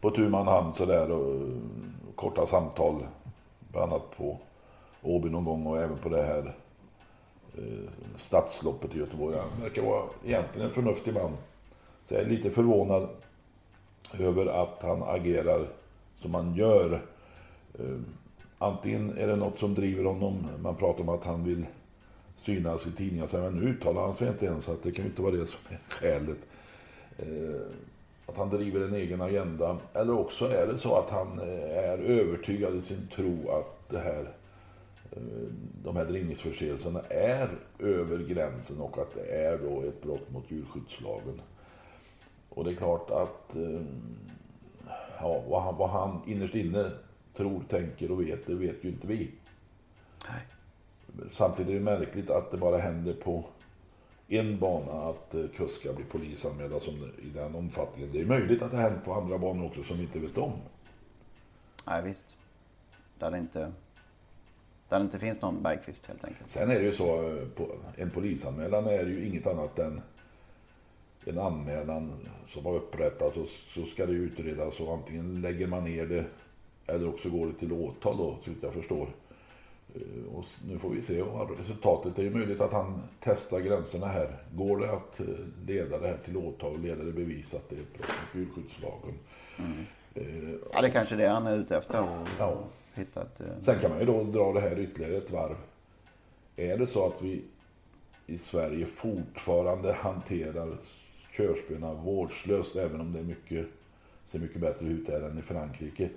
På 0.00 0.10
tu 0.10 0.28
man 0.28 0.46
hand 0.46 0.74
sådär 0.74 1.10
och 1.10 1.40
korta 2.14 2.46
samtal. 2.46 3.06
Bland 3.72 3.92
annat 3.92 4.16
på 4.16 4.38
Åby 5.02 5.30
någon 5.30 5.44
gång 5.44 5.66
och 5.66 5.78
även 5.78 5.98
på 5.98 6.08
det 6.08 6.22
här 6.22 6.54
eh, 7.58 7.90
stadsloppet 8.18 8.94
i 8.94 8.98
Göteborg. 8.98 9.36
Han 9.38 9.62
verkar 9.62 9.82
vara 9.82 10.04
egentligen 10.24 10.68
en 10.68 10.74
förnuftig 10.74 11.14
man. 11.14 11.36
Så 12.08 12.14
jag 12.14 12.22
är 12.22 12.26
lite 12.26 12.50
förvånad 12.50 13.08
över 14.18 14.46
att 14.46 14.78
han 14.82 15.02
agerar 15.02 15.68
som 16.20 16.34
han 16.34 16.54
gör. 16.54 16.92
Eh, 17.78 17.96
Antingen 18.58 19.18
är 19.18 19.26
det 19.26 19.36
något 19.36 19.58
som 19.58 19.74
driver 19.74 20.04
honom. 20.04 20.46
Man 20.62 20.76
pratar 20.76 21.00
om 21.00 21.08
att 21.08 21.24
han 21.24 21.44
vill 21.44 21.66
synas 22.36 22.86
i 22.86 22.92
tidningar. 22.92 23.26
Så 23.26 23.36
men 23.38 23.52
nu 23.54 23.68
uttalar 23.70 24.02
han 24.02 24.14
sig 24.14 24.28
inte 24.28 24.46
ens. 24.46 24.64
Så 24.64 24.72
att 24.72 24.82
det 24.82 24.92
kan 24.92 25.04
ju 25.04 25.10
inte 25.10 25.22
vara 25.22 25.32
det 25.34 25.46
som 25.46 25.58
är 25.68 25.78
skälet. 25.88 26.38
Eh, 27.18 27.60
Att 28.26 28.36
han 28.36 28.50
driver 28.50 28.80
en 28.86 28.94
egen 28.94 29.20
agenda. 29.22 29.76
Eller 29.94 30.18
också 30.18 30.44
är 30.50 30.66
det 30.66 30.78
så 30.78 30.94
att 30.96 31.10
han 31.10 31.38
eh, 31.38 31.78
är 31.78 31.98
övertygad 31.98 32.74
i 32.76 32.82
sin 32.82 33.08
tro 33.14 33.50
att 33.50 33.88
det 33.88 33.98
här, 33.98 34.28
de 35.82 35.96
här 35.96 36.04
drivningsförseelserna 36.04 37.00
är 37.10 37.48
över 37.78 38.18
gränsen 38.18 38.80
och 38.80 38.98
att 38.98 39.14
det 39.14 39.26
är 39.26 39.58
då 39.58 39.82
ett 39.82 40.02
brott 40.02 40.30
mot 40.30 40.50
djurskyddslagen. 40.50 41.40
Och 42.48 42.64
det 42.64 42.70
är 42.70 42.74
klart 42.74 43.10
att 43.10 43.56
eh, 43.56 43.82
ja, 45.20 45.44
vad, 45.48 45.62
han, 45.62 45.76
vad 45.76 45.90
han 45.90 46.20
innerst 46.26 46.54
inne 46.54 46.90
tror, 47.34 47.62
tänker 47.68 48.10
och 48.10 48.20
vet, 48.20 48.46
det 48.46 48.54
vet 48.54 48.84
ju 48.84 48.88
inte 48.88 49.06
vi. 49.06 49.30
Nej. 50.28 50.40
Samtidigt 51.30 51.70
är 51.70 51.74
det 51.74 51.80
märkligt 51.80 52.30
att 52.30 52.50
det 52.50 52.56
bara 52.56 52.78
händer 52.78 53.14
på 53.14 53.44
en 54.28 54.58
bana 54.58 54.92
att 54.92 55.34
eh, 55.34 55.44
kuskar 55.56 55.92
blir 55.92 56.06
polisanmälda 56.06 56.80
som 56.80 56.94
i 57.22 57.28
den 57.34 57.54
omfattningen. 57.54 58.12
Det 58.12 58.20
är 58.20 58.26
möjligt 58.26 58.62
att 58.62 58.70
det 58.70 58.76
har 58.76 58.90
hänt 58.90 59.04
på 59.04 59.14
andra 59.14 59.38
banor 59.38 59.66
också 59.66 59.84
som 59.84 59.96
vi 59.96 60.02
inte 60.02 60.18
vet 60.18 60.38
om. 60.38 60.52
Nej, 61.86 62.02
visst. 62.02 62.36
Där 63.18 63.30
det 63.30 63.38
inte, 63.38 63.72
där 64.92 64.98
det 64.98 65.04
inte 65.04 65.18
finns 65.18 65.40
någon 65.40 65.62
Bergqvist 65.62 66.06
helt 66.06 66.24
enkelt. 66.24 66.50
Sen 66.50 66.70
är 66.70 66.74
det 66.78 66.84
ju 66.84 66.92
så, 66.92 67.38
en 67.96 68.10
polisanmälan 68.10 68.86
är 68.86 69.06
ju 69.06 69.26
inget 69.26 69.46
annat 69.46 69.78
än 69.78 70.00
en 71.24 71.38
anmälan 71.38 72.12
som 72.48 72.66
har 72.66 72.74
upprättats 72.74 73.36
och 73.36 73.46
så 73.74 73.84
ska 73.84 74.06
det 74.06 74.12
utredas 74.12 74.80
och 74.80 74.92
antingen 74.94 75.40
lägger 75.40 75.66
man 75.66 75.84
ner 75.84 76.06
det 76.06 76.24
eller 76.86 77.08
också 77.08 77.30
går 77.30 77.46
det 77.46 77.52
till 77.52 77.72
åtal 77.72 78.16
då, 78.16 78.36
så 78.44 78.50
vitt 78.50 78.62
jag 78.62 78.72
förstår. 78.74 79.08
Eh, 79.94 80.34
Och 80.34 80.44
nu 80.68 80.78
får 80.78 80.90
vi 80.90 81.02
se 81.02 81.22
vad 81.22 81.58
resultatet 81.58 82.18
är. 82.18 82.22
Det 82.22 82.28
är 82.28 82.32
möjligt 82.34 82.60
att 82.60 82.72
han 82.72 83.02
testar 83.20 83.60
gränserna 83.60 84.06
här. 84.06 84.36
Går 84.54 84.78
det 84.78 84.92
att 84.92 85.20
eh, 85.20 85.26
leda 85.66 85.98
det 85.98 86.06
här 86.08 86.18
till 86.24 86.36
åtal 86.36 86.72
och 86.72 86.78
leda 86.78 87.04
det 87.04 87.12
bevis 87.12 87.54
att 87.54 87.68
det 87.70 87.76
är 87.76 87.84
brott 87.98 88.08
mot 88.34 88.42
djurskyddslagen? 88.42 89.14
Eh, 90.14 90.50
Ja, 90.72 90.80
det 90.80 90.86
är 90.86 90.90
kanske 90.92 91.16
det 91.16 91.26
han 91.28 91.46
är 91.46 91.56
ute 91.58 91.76
efter. 91.76 92.06
Ja. 92.38 92.58
Hitta 92.94 93.22
ett, 93.22 93.40
eh, 93.40 93.46
Sen 93.60 93.78
kan 93.80 93.90
man 93.90 94.00
ju 94.00 94.06
då 94.06 94.24
dra 94.24 94.52
det 94.52 94.60
här 94.60 94.78
ytterligare 94.78 95.16
ett 95.16 95.30
varv. 95.30 95.56
Är 96.56 96.78
det 96.78 96.86
så 96.86 97.06
att 97.06 97.22
vi 97.22 97.42
i 98.26 98.38
Sverige 98.38 98.86
fortfarande 98.86 99.92
hanterar 99.92 100.76
körspöna 101.36 101.94
vårdslöst, 101.94 102.76
även 102.76 103.00
om 103.00 103.12
det 103.12 103.18
är 103.18 103.24
mycket, 103.24 103.66
ser 104.26 104.38
mycket 104.38 104.60
bättre 104.60 104.86
ut 104.86 105.08
här 105.08 105.20
än 105.20 105.38
i 105.38 105.42
Frankrike. 105.42 106.08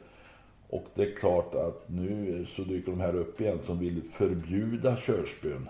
Och 0.70 0.86
det 0.94 1.04
är 1.04 1.16
klart 1.16 1.56
att 1.56 1.90
nu 1.90 2.46
så 2.46 2.62
dyker 2.64 2.92
de 2.92 3.00
här 3.00 3.16
upp 3.16 3.42
igen 3.42 3.60
som 3.60 3.80
vill 3.80 4.02
förbjuda 4.14 4.98
körspön. 4.98 5.70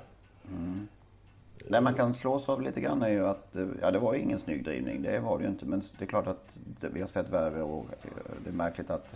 Det 1.70 1.82
man 1.82 1.94
kan 1.94 2.14
slås 2.14 2.50
av 2.50 2.62
lite 2.62 2.82
grann 2.82 3.02
är 3.02 3.10
ju 3.10 3.28
att 3.28 3.56
eh, 3.56 3.68
ja, 3.82 3.92
det 3.92 4.00
var 4.00 4.14
ju 4.14 4.20
ingen 4.20 4.40
snygg 4.40 4.64
drivning. 4.64 5.02
Det 5.02 5.20
var 5.20 5.38
det 5.38 5.44
ju 5.44 5.50
inte. 5.50 5.66
Men 5.66 5.82
det 5.98 6.06
är 6.06 6.08
klart 6.08 6.28
att 6.28 6.58
vi 6.80 7.02
har 7.02 7.08
sett 7.08 7.30
värre 7.30 7.62
och 7.62 7.86
eh, 7.91 8.10
det 8.44 8.50
är 8.50 8.54
märkligt 8.54 8.89
att, 8.89 9.15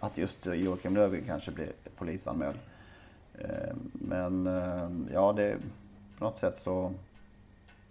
att 0.00 0.18
just 0.18 0.46
eh, 0.46 0.54
Joakim 0.54 0.94
Lövgren 0.94 1.24
kanske 1.26 1.50
blir 1.50 1.72
polisanmäld. 1.96 2.58
Eh, 3.38 3.74
Men 3.92 4.46
eh, 4.46 5.12
ja, 5.12 5.32
det 5.32 5.56
på 6.18 6.24
något 6.24 6.38
sätt 6.38 6.58
så 6.58 6.92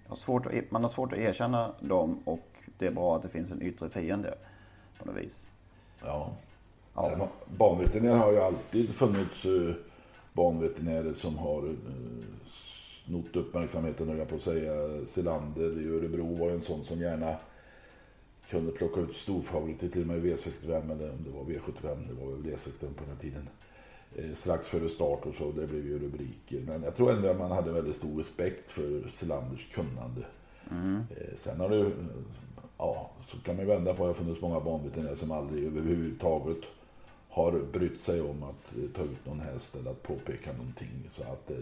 har 0.08 0.16
svårt 0.16 0.46
att, 0.46 0.54
e- 0.54 0.64
man 0.70 0.84
har 0.84 0.90
svårt 0.90 1.14
att 1.14 1.20
erkänna 1.20 1.72
dem 1.80 2.20
och 2.26 2.48
det 2.78 2.88
är 2.88 2.92
bra 2.92 3.16
att 3.16 3.22
det 3.22 3.30
finns 3.30 3.52
en 3.52 3.62
yttre 3.62 3.90
fiende 3.90 4.34
på 5.00 5.06
något 5.06 5.18
vis. 5.18 5.40
Ja. 6.06 6.32
Ja. 6.96 7.28
Banveterinärer 7.58 8.18
har 8.18 8.32
ju 8.32 8.40
alltid 8.40 8.96
funnits 8.96 9.46
uh, 9.46 9.76
banveterinärer 10.34 11.14
som 11.14 11.38
har 11.38 11.76
snott 13.06 13.36
uppmärksamheten, 13.36 14.08
höll 14.08 14.18
jag 14.18 14.30
på 14.30 14.36
att 14.36 14.42
säga. 14.42 14.72
Selander 15.06 15.82
i 15.82 15.90
Örebro 15.90 16.36
var 16.36 16.52
en 16.52 16.62
sån 16.62 16.84
som 16.84 17.00
gärna 17.00 17.36
kunde 18.50 18.72
plocka 18.72 19.00
ut 19.00 19.16
storfavoriter 19.16 19.88
till 19.88 20.02
och 20.02 20.08
med 20.08 20.26
i 20.26 20.34
V65 20.34 20.92
eller 20.92 21.12
om 21.12 21.24
det 21.24 21.30
var 21.30 21.44
V75, 21.44 22.08
det 22.08 22.14
var 22.14 22.32
väl 22.32 22.54
V65 22.54 22.94
på 22.94 23.04
den 23.08 23.18
tiden. 23.18 23.50
Eh, 24.16 24.34
strax 24.34 24.68
före 24.68 24.90
start 24.90 25.26
och 25.26 25.36
så, 25.36 25.52
det 25.52 25.68
blev 25.68 25.86
ju 25.86 26.00
rubriker. 26.00 26.60
Men 26.60 26.84
jag 26.84 26.96
tror 26.96 27.12
ändå 27.12 27.30
att 27.30 27.38
man 27.38 27.52
hade 27.52 27.72
väldigt 27.72 27.96
stor 27.96 28.18
respekt 28.18 28.72
för 28.72 29.12
Selanders 29.14 29.70
kunnande. 29.74 30.22
Eh, 31.10 31.38
sen 31.38 31.60
har 31.60 31.72
ju, 31.72 31.92
ja, 32.78 33.12
så 33.28 33.38
kan 33.38 33.56
man 33.56 33.66
ju 33.66 33.72
vända 33.72 33.94
på 33.94 34.04
det. 34.04 34.04
Det 34.04 34.10
har 34.10 34.24
funnits 34.24 34.42
många 34.42 34.60
banveterinärer 34.60 35.16
som 35.16 35.32
aldrig 35.32 35.66
överhuvudtaget 35.66 36.64
har 37.30 37.52
brytt 37.52 38.02
sig 38.02 38.22
om 38.22 38.44
att 38.44 38.78
eh, 38.78 38.90
ta 38.96 39.02
ut 39.02 39.26
någon 39.26 39.40
häst 39.40 39.76
eller 39.76 39.92
att 39.92 40.04
påpeka 40.04 40.54
någonting. 40.54 41.10
Så 41.12 41.22
att 41.24 41.52
eh, 41.52 41.58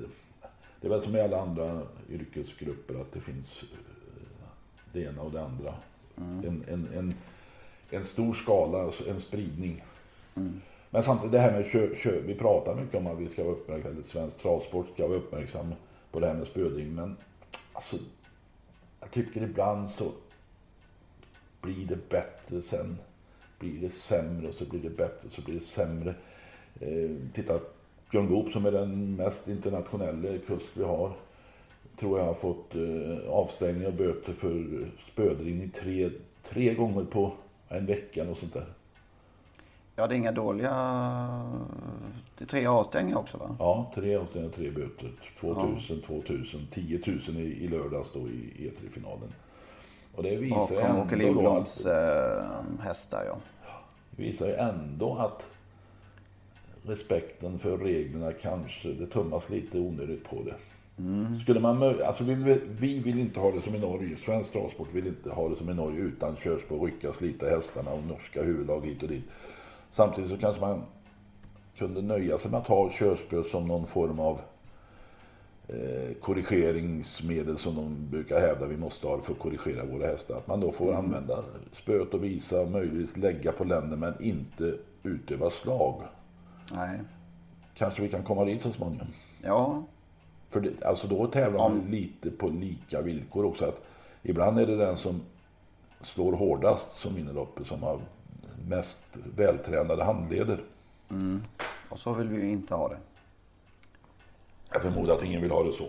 det 0.82 0.88
är 0.88 0.92
väl 0.92 1.02
som 1.02 1.16
i 1.16 1.22
alla 1.22 1.42
andra 1.42 1.82
yrkesgrupper 2.10 3.02
att 3.02 3.12
det 3.12 3.20
finns 3.20 3.64
eh, 3.64 4.48
det 4.94 5.02
ena 5.02 5.22
och 5.22 5.32
det 5.32 5.44
andra. 5.44 5.76
En, 6.18 6.64
en, 6.68 6.88
en, 6.96 7.14
en 7.90 8.04
stor 8.06 8.34
skala, 8.34 8.92
en 9.08 9.22
spridning. 9.22 9.84
Men 10.90 11.04
samtidigt 11.04 11.32
det 11.32 11.40
här 11.40 11.52
med 11.52 11.72
kö, 11.72 11.96
kö, 11.96 12.22
vi 12.26 12.36
pratar 12.36 12.76
mycket 12.76 12.96
om 12.96 13.08
att 13.08 13.20
vi 13.20 13.30
ska 13.30 13.44
vara 13.44 13.54
uppmärksamma, 13.54 14.04
svensk 14.04 14.38
travsport 14.38 14.88
ska 14.94 15.08
vara 15.08 15.18
uppmärksam 15.18 15.74
på 16.12 16.20
det 16.20 16.28
här 16.28 16.34
med 16.34 16.48
spödring. 16.48 16.96
Men 16.96 17.18
alltså, 17.74 17.98
jag 19.00 19.12
tycker 19.12 19.42
ibland 19.42 19.90
så 19.90 20.12
blir 21.62 21.86
det 21.88 22.10
bättre 22.10 22.62
sen 22.62 22.98
blir 23.60 23.82
det 23.82 23.90
sämre 23.90 24.48
och 24.48 24.54
så 24.54 24.66
blir 24.66 24.80
det 24.80 24.90
bättre 24.90 25.30
så 25.30 25.42
blir 25.42 25.56
det 25.56 25.62
sämre. 25.62 26.16
Eh, 26.80 27.10
titta, 27.34 27.60
Björn 28.12 28.28
Goop 28.28 28.52
som 28.52 28.66
är 28.66 28.72
den 28.72 29.16
mest 29.16 29.48
internationella 29.48 30.38
kusk 30.48 30.66
vi 30.74 30.84
har 30.84 31.14
tror 32.00 32.20
jag 32.20 32.26
har 32.26 32.34
fått 32.34 32.76
eh, 32.76 33.30
avstängning 33.30 33.88
och 33.88 33.94
böter 33.94 34.34
för 34.34 34.88
spödring 35.12 35.70
tre, 35.70 36.10
tre 36.50 36.74
gånger 36.74 37.04
på 37.04 37.32
en 37.70 37.86
vecka 37.86 38.30
och 38.30 38.38
sånt 38.38 38.54
där. 38.54 38.66
Ja, 39.96 40.08
det 40.08 40.16
är 40.16 40.18
inga 40.18 40.32
dåliga... 40.32 40.72
Det 42.38 42.44
är 42.44 42.48
tre 42.48 42.66
avstängningar 42.66 43.18
också 43.18 43.38
va? 43.38 43.56
Ja, 43.60 43.92
tre 43.96 44.16
avstängningar, 44.16 44.56
tre 44.56 44.72
böter. 44.72 45.12
2000, 45.40 46.02
2000, 46.02 46.68
10 46.72 47.02
000 47.06 47.20
i, 47.38 47.64
i 47.64 47.68
lördags 47.68 48.12
då 48.14 48.20
i 48.20 48.72
E3-finalen. 48.72 49.34
Och 50.16 50.24
det 50.24 50.36
visar 50.36 50.56
ju 50.56 50.78
Åke 50.78 50.86
ändå 50.86 51.06
då 51.10 51.16
Lindblads 51.16 51.86
att, 51.86 51.86
eh, 51.86 52.84
hästar 52.84 53.24
ja. 53.28 53.38
visar 54.16 54.48
ju 54.48 54.54
ändå 54.54 55.16
att 55.16 55.46
respekten 56.84 57.60
för 57.60 57.78
reglerna 57.78 58.32
kanske, 58.32 58.90
det 58.90 59.08
tummas 59.08 59.50
lite 59.50 59.80
onödigt 59.80 60.30
på 60.30 60.44
det. 60.44 60.56
Skulle 61.44 61.60
man, 61.60 61.84
alltså 62.06 62.24
vi, 62.24 62.34
vill- 62.36 62.62
vi 62.80 63.00
vill 63.00 63.20
inte 63.20 63.40
ha 63.40 63.52
det 63.52 63.62
som 63.62 63.76
i 63.76 63.80
Norge, 63.80 64.18
svensk 64.26 64.52
travsport 64.52 64.88
vill 64.94 65.08
inte 65.08 65.30
ha 65.30 65.50
det 65.50 65.56
som 65.56 65.70
i 65.70 65.74
Norge 65.74 66.00
utan 66.00 66.36
körspår, 66.36 66.86
rycka, 66.86 67.14
slita 67.14 67.46
hästarna 67.50 67.92
och 67.92 68.04
norska 68.04 68.44
huvudlag 68.44 68.86
hit 68.86 69.04
och 69.04 69.10
dit. 69.10 69.24
Samtidigt 69.92 70.30
så 70.32 70.38
kanske 70.38 70.62
man 70.62 70.82
kunde 71.78 72.02
nöja 72.02 72.38
sig 72.38 72.52
med 72.52 72.60
att 72.60 72.68
ha 72.68 72.90
körspö 72.94 73.44
som 73.44 73.68
någon 73.68 73.86
form 73.86 74.20
av 74.20 74.40
eh, 75.68 76.14
korrigeringsmedel 76.22 77.58
som 77.58 77.76
de 77.76 77.96
brukar 78.10 78.40
hävda 78.40 78.66
vi 78.66 78.78
måste 78.78 79.08
ha 79.08 79.22
för 79.22 79.34
att 79.34 79.40
korrigera 79.40 79.86
våra 79.86 80.08
hästar. 80.08 80.36
Att 80.38 80.48
man 80.48 80.60
då 80.60 80.72
får 80.72 80.94
använda 80.94 81.44
spöet 81.74 82.14
och 82.14 82.24
visa, 82.24 82.66
möjligtvis 82.66 83.18
lägga 83.18 83.52
på 83.52 83.64
länder 83.64 83.98
men 83.98 84.14
inte 84.24 84.76
utöva 85.04 85.50
slag. 85.50 86.02
Nej. 86.74 87.00
Kanske 87.74 88.02
vi 88.02 88.10
kan 88.10 88.24
komma 88.24 88.46
dit 88.46 88.62
så 88.62 88.72
småningom. 88.72 89.08
Ja, 89.44 89.84
För 90.50 90.60
det, 90.60 90.86
alltså 90.86 91.08
då 91.08 91.28
tävlar 91.28 91.70
man 91.70 91.82
ju 91.86 91.92
lite 91.92 92.32
på 92.32 92.48
lika 92.48 93.02
villkor 93.02 93.46
också. 93.46 93.66
Att 93.66 93.82
ibland 94.24 94.60
är 94.60 94.66
det 94.68 94.76
den 94.76 94.98
som 94.98 95.22
slår 96.02 96.34
hårdast 96.34 97.00
som 97.00 97.16
vinner 97.16 97.34
loppet 97.34 97.68
som 97.68 97.84
har 97.84 98.00
mest 98.68 98.98
vältränade 99.36 100.04
handleder. 100.04 100.64
och 101.90 102.00
så 102.00 102.14
vill 102.14 102.28
vi 102.28 102.42
ju 102.46 102.52
inte 102.52 102.76
ha 102.76 102.90
det. 102.90 102.98
Jag 104.72 104.82
förmodar 104.82 105.14
att 105.14 105.24
ingen 105.24 105.42
vill 105.42 105.52
ha 105.52 105.64
det 105.64 105.72
så. 105.72 105.88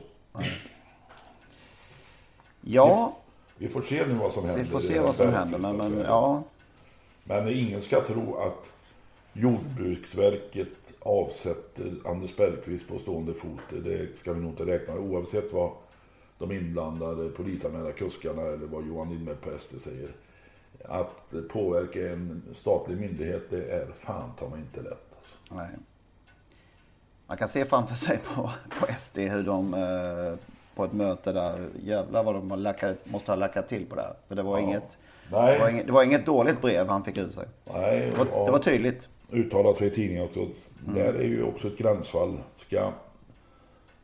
Ja, 2.61 3.17
Vi 3.59 3.69
får 3.69 3.83
se 3.83 4.07
nu 4.07 4.15
vad 4.15 4.33
som 4.33 4.45
händer. 4.45 4.65
vi 4.65 4.71
får 4.71 4.81
se 4.81 5.01
vad 5.01 5.15
som 5.17 5.33
händer. 5.33 5.59
Men, 5.59 5.77
men 5.77 5.99
ja, 5.99 6.43
Men 7.25 7.49
ingen 7.49 7.83
ska 7.83 8.01
tro 8.01 8.37
att 8.37 8.65
Jordbruksverket 9.41 10.69
avsätter 11.01 11.93
Anders 12.05 12.37
Bergqvist 12.37 12.89
på 12.89 12.99
stående 12.99 13.35
fot. 13.35 13.61
Det 13.85 14.17
ska 14.19 14.33
vi 14.33 14.41
nog 14.41 14.51
inte 14.51 14.67
räkna 14.67 14.95
med. 14.95 15.03
Oavsett 15.03 15.53
vad 15.53 15.71
de 16.39 16.53
inblandade 16.53 17.29
polisanmälda 17.29 17.93
kuskarna 17.93 18.43
eller 18.43 18.67
vad 18.67 18.87
Johan 18.87 19.11
Lindberg 19.11 19.37
på 19.37 19.59
SD 19.59 19.81
säger. 19.81 20.11
Att 20.85 21.33
påverka 21.49 22.11
en 22.13 22.43
statlig 22.55 22.99
myndighet, 22.99 23.51
det 23.51 23.65
är 23.73 23.87
fan 23.99 24.31
ta 24.39 24.49
mig 24.49 24.61
inte 24.61 24.81
lätt. 24.83 25.07
Alltså. 25.17 25.55
Nej. 25.55 25.69
Man 27.27 27.37
kan 27.37 27.49
se 27.49 27.65
framför 27.65 27.95
sig 27.95 28.19
på, 28.35 28.51
på 28.81 28.87
SD 28.99 29.19
hur 29.19 29.43
de 29.43 29.75
eh, 29.75 30.39
på 30.75 30.85
ett 30.85 30.93
möte 30.93 31.33
där, 31.33 31.69
jävlar 31.83 32.25
vad 32.25 32.35
de 32.35 32.51
har 32.51 32.59
lackat, 32.59 32.97
måste 33.05 33.31
ha 33.33 33.37
lackat 33.37 33.69
till 33.69 33.87
på 33.87 33.95
det 33.97 34.03
här. 34.03 34.15
För 34.29 34.35
det 34.35 34.43
var, 34.43 34.59
Ja. 34.59 34.65
inget, 34.65 34.97
Nej. 35.33 35.53
det 35.55 35.59
var, 35.61 35.69
inget, 35.71 35.87
det 35.87 35.93
var 35.93 36.03
inget 36.05 36.27
dåligt 36.27 36.61
brev 36.61 36.89
han 36.89 37.05
fick 37.05 37.19
ur 37.19 37.31
sig. 37.31 37.47
Nej, 37.73 38.11
Det 38.11 38.17
var, 38.19 38.25
det 38.47 38.51
var 38.53 38.59
tydligt. 38.59 39.09
uttalat 39.31 39.77
sig 39.77 39.87
i 39.87 39.91
tidningen 39.91 40.25
också. 40.25 40.47
Där 40.95 41.15
är 41.15 41.25
ju 41.25 41.43
också 41.45 41.67
ett 41.69 41.79
gränsfall. 41.79 42.39
Ska, 42.57 42.93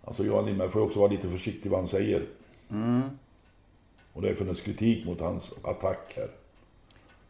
alltså 0.04 0.24
Johan 0.24 0.46
Lindberg 0.46 0.68
får 0.68 0.80
ju 0.82 0.86
också 0.86 0.98
vara 1.00 1.10
lite 1.10 1.28
försiktig 1.28 1.70
vad 1.70 1.80
han 1.80 1.88
säger. 1.88 2.26
Och 4.12 4.22
det 4.22 4.28
har 4.28 4.34
funnits 4.34 4.60
kritik 4.60 5.06
mot 5.06 5.20
hans 5.20 5.58
attack 5.64 6.12
här. 6.16 6.28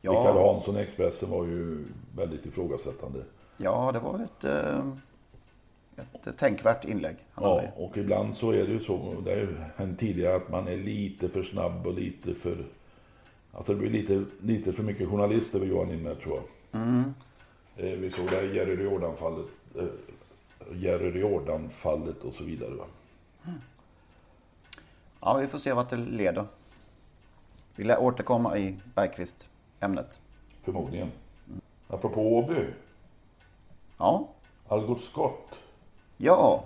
Ja, 0.01 0.33
Hansson 0.53 0.77
i 0.77 0.81
Expressen 0.81 1.31
var 1.31 1.45
ju 1.45 1.85
väldigt 2.17 2.47
ifrågasättande. 2.47 3.19
ja, 3.57 3.91
det 3.93 3.99
var 3.99 4.15
ett, 4.25 4.45
eh, 4.45 4.89
ett 6.27 6.39
tänkvärt 6.39 6.85
inlägg. 6.85 7.17
Han 7.33 7.45
Ja, 7.45 7.55
hade. 7.57 7.73
och 7.77 7.97
ibland 7.97 8.35
så 8.35 8.51
är 8.51 8.65
det 8.67 8.73
ju 8.73 8.81
så, 8.81 9.15
det 9.25 9.31
har 9.31 9.39
ju 9.39 9.57
hänt 9.77 9.99
tidigare 10.01 10.37
att 10.37 10.51
man 10.51 10.69
är 10.69 10.77
lite 10.77 11.29
för 11.29 11.43
snabb 11.43 11.87
och 11.87 11.95
lite 11.95 12.35
för... 12.35 12.65
Alltså 13.57 13.73
det 13.73 13.79
blir 13.79 13.91
lite, 13.91 14.25
lite 14.43 14.73
för 14.73 14.83
mycket 14.83 15.09
journalist 15.09 15.55
över 15.55 15.67
Johan 15.67 15.89
Lindberg 15.89 16.17
tror 16.17 16.37
jag. 16.37 16.45
Eh, 17.77 17.99
vi 17.99 18.11
såg 18.11 18.27
det 18.31 18.37
här 18.37 18.43
Jerry 18.43 18.77
Riordan-fallet. 18.77 19.47
Eh, 19.79 19.85
Jerry 20.73 21.11
Riordan-fallet 21.11 22.23
och 22.23 22.35
så 22.35 22.45
vidare. 22.45 22.71
Va? 22.75 22.85
Ja, 25.21 25.35
vi 25.37 25.47
får 25.47 25.59
se 25.59 25.73
vart 25.73 25.91
det 25.91 25.97
leder. 25.97 26.45
Vi 27.77 27.85
lär 27.85 27.99
återkomma 28.01 28.59
i 28.59 28.77
Bergqvist-ämnet. 28.95 30.21
Förmodligen. 30.63 31.11
Apropå 31.89 32.37
Åby. 32.39 32.65
Ja, 33.99 34.29
Algot 34.69 35.01
Scott. 35.03 35.55
ja, 36.17 36.65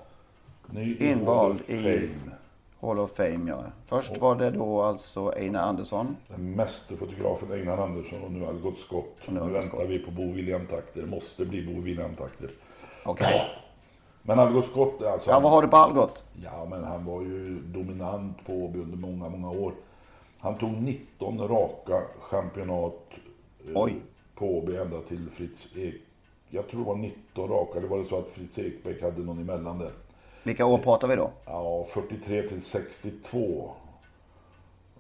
Ny 0.70 0.96
Invald 0.96 1.60
i- 1.66 1.82
Fame. 1.82 2.36
Hall 2.80 2.98
of 2.98 3.10
Fame 3.16 3.50
ja. 3.50 3.64
Först 3.86 4.18
var 4.18 4.34
det 4.36 4.50
då 4.50 4.82
alltså 4.82 5.32
Einar 5.36 5.62
Andersson. 5.62 6.16
Den 6.28 6.50
mästerfotografen 6.56 7.52
Einar 7.52 7.78
Andersson 7.78 8.22
och 8.22 8.32
nu 8.32 8.46
Algot 8.46 8.78
Scott. 8.78 9.16
Och 9.26 9.32
nu 9.32 9.40
nu 9.40 9.52
väntar 9.52 9.68
Scott. 9.68 9.88
vi 9.88 9.98
på 9.98 10.10
Bo 10.10 10.32
William-takter. 10.32 11.06
Måste 11.06 11.44
bli 11.44 11.66
Bo 11.74 11.80
William-takter. 11.80 12.50
Okej. 13.04 13.42
Men 14.22 14.38
Algot 14.38 14.66
Scott, 14.66 15.02
alltså. 15.02 15.30
Ja, 15.30 15.40
vad 15.40 15.52
har 15.52 15.62
du 15.62 15.68
på 15.68 15.76
Algot? 15.76 16.24
Ja, 16.44 16.66
men 16.70 16.84
han 16.84 17.04
var 17.04 17.22
ju 17.22 17.60
dominant 17.60 18.46
på 18.46 18.52
Åby 18.52 18.78
under 18.78 18.96
många, 18.96 19.28
många 19.28 19.50
år. 19.50 19.72
Han 20.38 20.58
tog 20.58 20.72
19 20.72 21.48
raka 21.48 22.02
championat 22.20 22.94
eh, 23.66 23.72
Oj. 23.74 23.94
på 24.34 24.58
Åby 24.58 24.76
ända 24.76 25.00
till 25.00 25.30
Fritz 25.30 25.66
Ek. 25.76 25.94
Jag 26.50 26.68
tror 26.68 26.80
det 26.80 26.86
var 26.86 26.96
19 26.96 27.48
raka, 27.48 27.78
eller 27.78 27.88
var 27.88 27.98
det 27.98 28.04
så 28.04 28.18
att 28.18 28.30
Fritz 28.30 28.58
Ekbäck 28.58 29.02
hade 29.02 29.20
någon 29.22 29.38
emellan 29.38 29.78
där? 29.78 29.92
Vilka 30.48 30.66
år 30.66 30.78
pratar 30.78 31.08
vi 31.08 31.16
då? 31.16 31.30
Ja, 31.44 31.86
43 31.90 32.48
till 32.48 32.62
62 32.62 33.70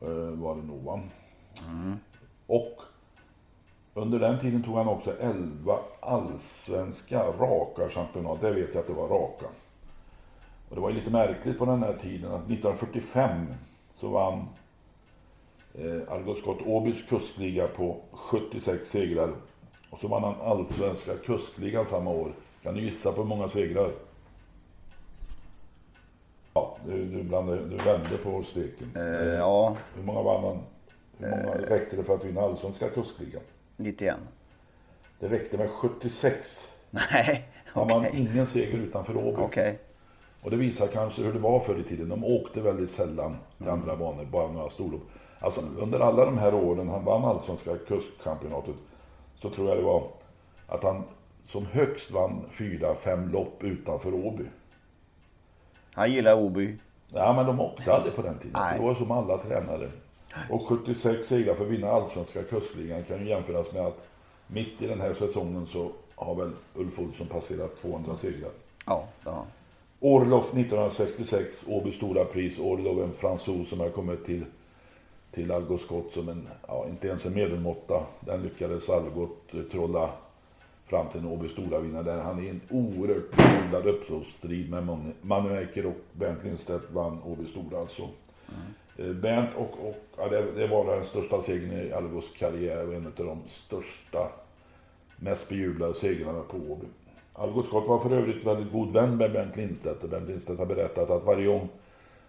eh, 0.00 0.08
var 0.10 0.54
det 0.54 0.62
nog 0.62 0.82
va? 0.82 1.00
Och 2.46 2.82
under 3.94 4.18
den 4.18 4.38
tiden 4.38 4.62
tog 4.62 4.76
han 4.76 4.88
också 4.88 5.12
11 5.20 5.78
allsvenska 6.00 7.22
raka 7.22 7.88
championat. 7.88 8.40
Det 8.40 8.50
vet 8.50 8.74
jag 8.74 8.80
att 8.80 8.86
det 8.86 8.92
var 8.92 9.08
raka. 9.08 9.46
Och 10.68 10.74
det 10.74 10.80
var 10.80 10.90
ju 10.90 10.96
lite 10.96 11.10
märkligt 11.10 11.58
på 11.58 11.64
den 11.64 11.82
här 11.82 11.94
tiden 11.94 12.32
att 12.32 12.50
1945 12.50 13.46
så 14.00 14.08
vann 14.08 14.48
eh, 15.74 16.12
Algot 16.12 16.38
Scott 16.38 16.58
Åbys 16.66 17.08
kustliga 17.08 17.68
på 17.68 17.96
76 18.12 18.90
segrar. 18.90 19.34
Och 19.90 20.00
så 20.00 20.08
vann 20.08 20.24
han 20.24 20.34
allsvenska 20.40 21.16
kustligan 21.16 21.86
samma 21.86 22.10
år. 22.10 22.32
Kan 22.62 22.74
du 22.74 22.80
gissa 22.80 23.12
på 23.12 23.20
hur 23.20 23.28
många 23.28 23.48
segrar? 23.48 24.07
Du, 26.88 27.04
du, 27.04 27.22
blandade, 27.22 27.64
du 27.68 27.76
vände 27.76 28.16
på 28.22 28.42
steken. 28.42 28.92
Eh, 28.96 29.34
ja, 29.34 29.76
Hur 29.94 30.02
många 30.02 30.22
vann 30.22 30.44
han? 30.44 30.58
Hur 31.18 31.30
många 31.30 31.54
räckte 31.54 31.96
det 31.96 32.04
för 32.04 32.14
att 32.14 32.24
vinna 32.24 32.40
allsvenska 32.40 32.88
kustligan? 32.90 33.42
91. 33.76 34.16
Det 35.18 35.28
räckte 35.28 35.58
med 35.58 35.70
76. 35.70 36.68
Nej, 36.90 37.48
okej. 37.74 37.94
vann 37.94 38.06
ingen 38.16 38.46
seger 38.46 38.78
utanför 38.78 39.16
Åby. 39.16 39.42
Okej. 39.42 39.78
Och 40.42 40.50
det 40.50 40.56
visar 40.56 40.86
kanske 40.86 41.22
hur 41.22 41.32
det 41.32 41.38
var 41.38 41.60
förr 41.60 41.78
i 41.78 41.82
tiden. 41.82 42.08
De 42.08 42.24
åkte 42.24 42.60
väldigt 42.60 42.90
sällan 42.90 43.36
till 43.58 43.68
andra 43.68 43.96
banor, 43.96 44.24
bara 44.24 44.52
några 44.52 44.70
storlopp. 44.70 45.02
Alltså 45.38 45.60
under 45.78 46.00
alla 46.00 46.24
de 46.24 46.38
här 46.38 46.54
åren 46.54 46.88
han 46.88 47.04
vann 47.04 47.24
allsvenska 47.24 47.76
kustchampionatet 47.88 48.74
så 49.34 49.50
tror 49.50 49.68
jag 49.68 49.78
det 49.78 49.82
var 49.84 50.04
att 50.66 50.82
han 50.82 51.02
som 51.46 51.66
högst 51.66 52.10
vann 52.10 52.44
fyra, 52.50 52.94
fem 52.94 53.32
lopp 53.32 53.64
utanför 53.64 54.14
Åby. 54.14 54.44
Han 55.98 56.12
gillar 56.12 56.34
Åby. 56.34 56.76
Ja, 57.08 57.32
men 57.32 57.46
de 57.46 57.60
åkte 57.60 57.94
aldrig 57.94 58.14
på 58.14 58.22
den 58.22 58.38
tiden. 58.38 58.62
Det 58.76 58.82
var 58.82 58.94
som 58.94 59.10
alla 59.10 59.38
tränare. 59.38 59.90
Och 60.50 60.68
76 60.68 61.26
segrar 61.26 61.54
för 61.54 61.64
att 61.64 61.70
vinna 61.70 61.90
allsvenska 61.90 62.42
kustligan 62.42 63.04
kan 63.04 63.18
ju 63.20 63.28
jämföras 63.28 63.72
med 63.72 63.86
att 63.86 64.06
mitt 64.46 64.82
i 64.82 64.86
den 64.86 65.00
här 65.00 65.14
säsongen 65.14 65.66
så 65.66 65.90
har 66.14 66.34
väl 66.34 66.50
Ulf 66.74 66.98
Olsson 66.98 67.26
passerat 67.26 67.80
200 67.82 68.16
segrar. 68.16 68.50
Ja, 68.86 69.04
det 69.24 69.30
har 69.30 69.36
han. 69.36 69.46
Orlov 70.00 70.42
1966, 70.42 71.56
Åby 71.66 71.92
stora 71.92 72.24
pris. 72.24 72.58
Orlov 72.58 73.02
en 73.02 73.12
fransos 73.12 73.68
som 73.68 73.80
har 73.80 73.88
kommit 73.88 74.26
till, 74.26 74.44
till 75.32 75.52
Algot 75.52 75.80
Scott 75.80 76.12
som 76.12 76.28
en, 76.28 76.48
ja 76.68 76.86
inte 76.88 77.08
ens 77.08 77.26
en 77.26 77.34
medelmåtta. 77.34 78.02
Den 78.20 78.42
lyckades 78.42 78.88
Algot 78.88 79.54
eh, 79.54 79.60
trolla 79.60 80.10
fram 80.88 81.08
till 81.08 81.20
en 81.20 81.26
Åby 81.26 81.48
stora 81.48 81.78
vinnare 81.78 82.02
där 82.02 82.20
han 82.20 82.44
i 82.44 82.48
en 82.48 82.60
oerhört 82.70 83.36
bejublad 83.36 83.86
upploppsstrid 83.86 84.70
med 84.70 84.86
Manne 84.86 85.12
Manu 85.22 85.66
och 85.84 85.96
Bernt 86.12 86.44
Lindstedt 86.44 86.90
vann 86.90 87.22
Åby 87.22 87.46
stora 87.46 87.80
alltså. 87.80 88.08
Mm. 88.98 89.20
Bernt 89.20 89.50
och, 89.56 89.88
och 89.88 89.96
ja, 90.16 90.28
det, 90.28 90.52
det 90.52 90.66
var 90.66 90.94
den 90.94 91.04
största 91.04 91.42
segern 91.42 91.72
i 91.72 91.92
Algots 91.92 92.28
karriär 92.38 92.88
och 92.88 92.94
en 92.94 93.06
av 93.06 93.12
de 93.16 93.38
största 93.48 94.28
mest 95.16 95.48
bejublade 95.48 95.94
segrarna 95.94 96.40
på 96.40 96.56
Åby. 96.56 96.86
Algot 97.32 97.66
Scott 97.66 97.88
var 97.88 97.98
för 97.98 98.10
övrigt 98.10 98.46
väldigt 98.46 98.72
god 98.72 98.92
vän 98.92 99.16
med 99.16 99.32
Bernt 99.32 99.56
Lindstedt 99.56 100.02
och 100.02 100.08
Bernt 100.08 100.28
Lindstedt 100.28 100.58
har 100.58 100.66
berättat 100.66 101.10
att 101.10 101.24
varje 101.24 101.46
gång 101.46 101.68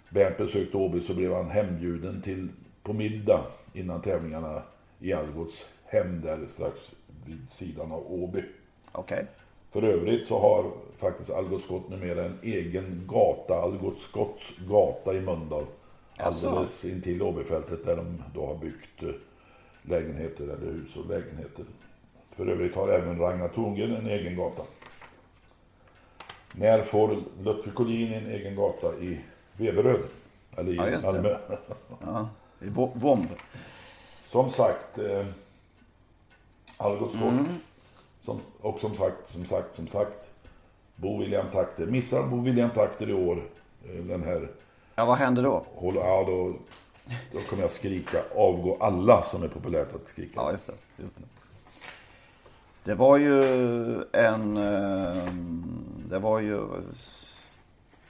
Bernt 0.10 0.38
besökte 0.38 0.78
Åby 0.78 1.02
så 1.02 1.14
blev 1.14 1.34
han 1.34 1.50
hembjuden 1.50 2.22
till 2.22 2.50
på 2.84 2.94
middag 2.94 3.42
innan 3.74 4.02
tävlingarna 4.02 4.62
i 5.00 5.14
Algots 5.14 5.66
hem 5.86 6.22
där 6.22 6.46
strax 6.48 6.78
vid 7.26 7.50
sidan 7.52 7.92
av 7.92 8.12
Åby. 8.14 8.44
Okej. 8.92 9.26
För 9.72 9.84
övrigt 9.84 10.28
så 10.28 10.40
har 10.40 10.72
faktiskt 10.98 11.30
Algot 11.30 11.64
Scott 11.64 11.90
numera 11.90 12.26
en 12.26 12.40
egen 12.44 13.04
gata, 13.08 13.56
Algot 13.62 14.00
Scotts 14.00 14.44
gata 14.70 15.14
i 15.14 15.22
Mölndal. 15.22 15.66
Alldeles 16.18 16.86
intill 16.86 17.22
Åbyfältet 17.22 17.86
där 17.86 17.96
de 17.96 18.24
då 18.34 18.46
har 18.46 18.56
byggt 18.56 19.04
eh, 19.04 19.10
lägenheter 19.82 20.44
eller 20.44 20.72
hus 20.72 20.96
och 20.96 21.06
lägenheter. 21.10 21.66
För 22.36 22.48
övrigt 22.48 22.76
har 22.76 22.88
även 22.90 23.20
Ragnar 23.20 23.48
Thorngren 23.48 23.96
en 23.96 24.08
egen 24.08 24.36
gata. 24.36 24.64
När 26.56 26.82
får 26.82 27.18
Lutfi 27.44 27.72
Collin 27.72 28.14
en 28.14 28.28
egen 28.28 28.56
gata 28.56 28.94
i 28.96 29.20
Veberöd? 29.58 30.02
Eller 30.58 30.72
i 30.72 30.76
Ja. 30.76 31.00
Malmö? 31.12 31.38
Ja. 32.06 32.30
I 32.62 32.66
Vo- 32.66 32.92
Vomb. 32.96 33.28
Som 34.32 34.50
sagt, 34.52 34.98
eh, 36.80 36.86
Algot 36.86 37.10
Scott. 37.10 37.22
Mm. 37.32 37.46
Som, 38.22 38.40
och 38.62 38.80
som 38.80 38.96
sagt, 38.96 39.30
som 39.32 39.46
sagt, 39.46 39.76
som 39.76 39.88
sagt. 39.88 40.30
Bo 40.96 41.20
William 41.20 41.46
Takter. 41.52 41.86
Missar 41.86 42.24
Bo 42.28 42.42
William 42.42 42.70
Takter 42.70 43.10
i 43.10 43.14
år 43.14 43.44
eh, 43.86 44.04
den 44.04 44.24
här 44.24 44.50
Ja, 44.96 45.06
vad 45.06 45.18
händer 45.18 45.44
då? 45.44 45.66
håll, 45.76 45.96
ja, 45.96 46.24
då, 46.28 46.54
då 47.34 47.40
kommer 47.50 47.64
jag 47.64 47.72
skrika 47.72 48.24
avgå 48.36 48.78
alla 48.80 49.24
som 49.24 49.44
är 49.44 49.48
populärt 49.48 49.96
att 49.96 50.08
skrika. 50.10 50.32
Ja, 50.36 50.52
just 50.52 50.68
det. 50.68 50.74
Just 51.04 51.16
det. 51.18 51.24
Det 52.84 52.96
var 52.96 53.18
ju 53.18 53.44
en... 54.12 54.58
eh, 54.58 55.34
Det 56.10 56.20
var 56.20 56.40
ju 56.40 56.62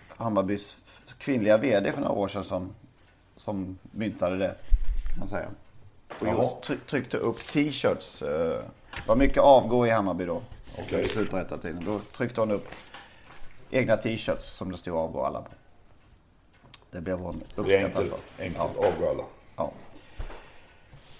Hammarbys 0.07 0.75
kvinnliga 1.17 1.57
vd 1.57 1.91
för 1.91 2.01
några 2.01 2.13
år 2.13 2.27
sedan 2.27 2.43
som, 2.43 2.69
som 3.35 3.77
myntade 3.91 4.37
det. 4.37 4.55
Kan 5.09 5.19
man 5.19 5.27
säga. 5.27 5.49
Och 6.19 6.27
just 6.27 6.61
tryck, 6.61 6.85
tryckte 6.87 7.17
upp 7.17 7.47
t-shirts. 7.47 8.21
eh, 8.21 8.29
Det 8.95 9.07
var 9.07 9.15
mycket 9.15 9.37
avgå 9.43 9.87
i 9.87 9.89
Hammarby 9.89 10.25
då. 10.25 10.41
Okej. 10.79 11.01
I 11.05 11.07
Superettan-tiden. 11.07 11.83
Då 11.85 11.99
tryckte 12.17 12.41
hon 12.41 12.51
upp 12.51 12.67
egna 13.71 13.97
t-shirts 13.97 14.45
som 14.45 14.71
det 14.71 14.77
stod 14.77 14.95
avgå 14.97 15.23
alla 15.23 15.41
på. 15.41 15.49
Det 16.91 17.01
blev 17.01 17.19
hon 17.19 17.41
uppskattad 17.55 18.07
för. 18.07 18.43
enkelt 18.43 18.71
Ja. 18.81 18.87
avgå 18.87 19.09
alla. 19.09 19.23
Ja. 19.55 19.71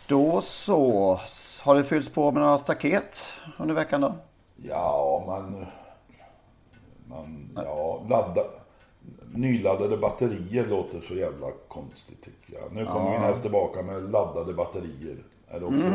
Då 0.07 0.41
så. 0.41 1.19
Har 1.61 1.75
det 1.75 1.83
fyllts 1.83 2.09
på 2.09 2.31
med 2.31 2.41
några 2.43 2.57
staket 2.57 3.23
under 3.57 3.75
veckan 3.75 4.01
då? 4.01 4.15
Ja, 4.55 5.23
man... 5.27 5.65
man 7.05 7.49
ja, 7.55 8.03
ladda. 8.09 8.41
Nyladdade 9.33 9.97
batterier 9.97 10.67
låter 10.67 11.01
så 11.07 11.13
jävla 11.13 11.47
konstigt 11.67 12.23
tycker 12.23 12.59
jag. 12.61 12.75
Nu 12.75 12.85
kommer 12.85 13.11
min 13.11 13.19
häst 13.19 13.41
tillbaka 13.41 13.81
med 13.81 14.11
laddade 14.11 14.53
batterier. 14.53 15.17
Är 15.47 15.59
det 15.59 15.65
också, 15.65 15.93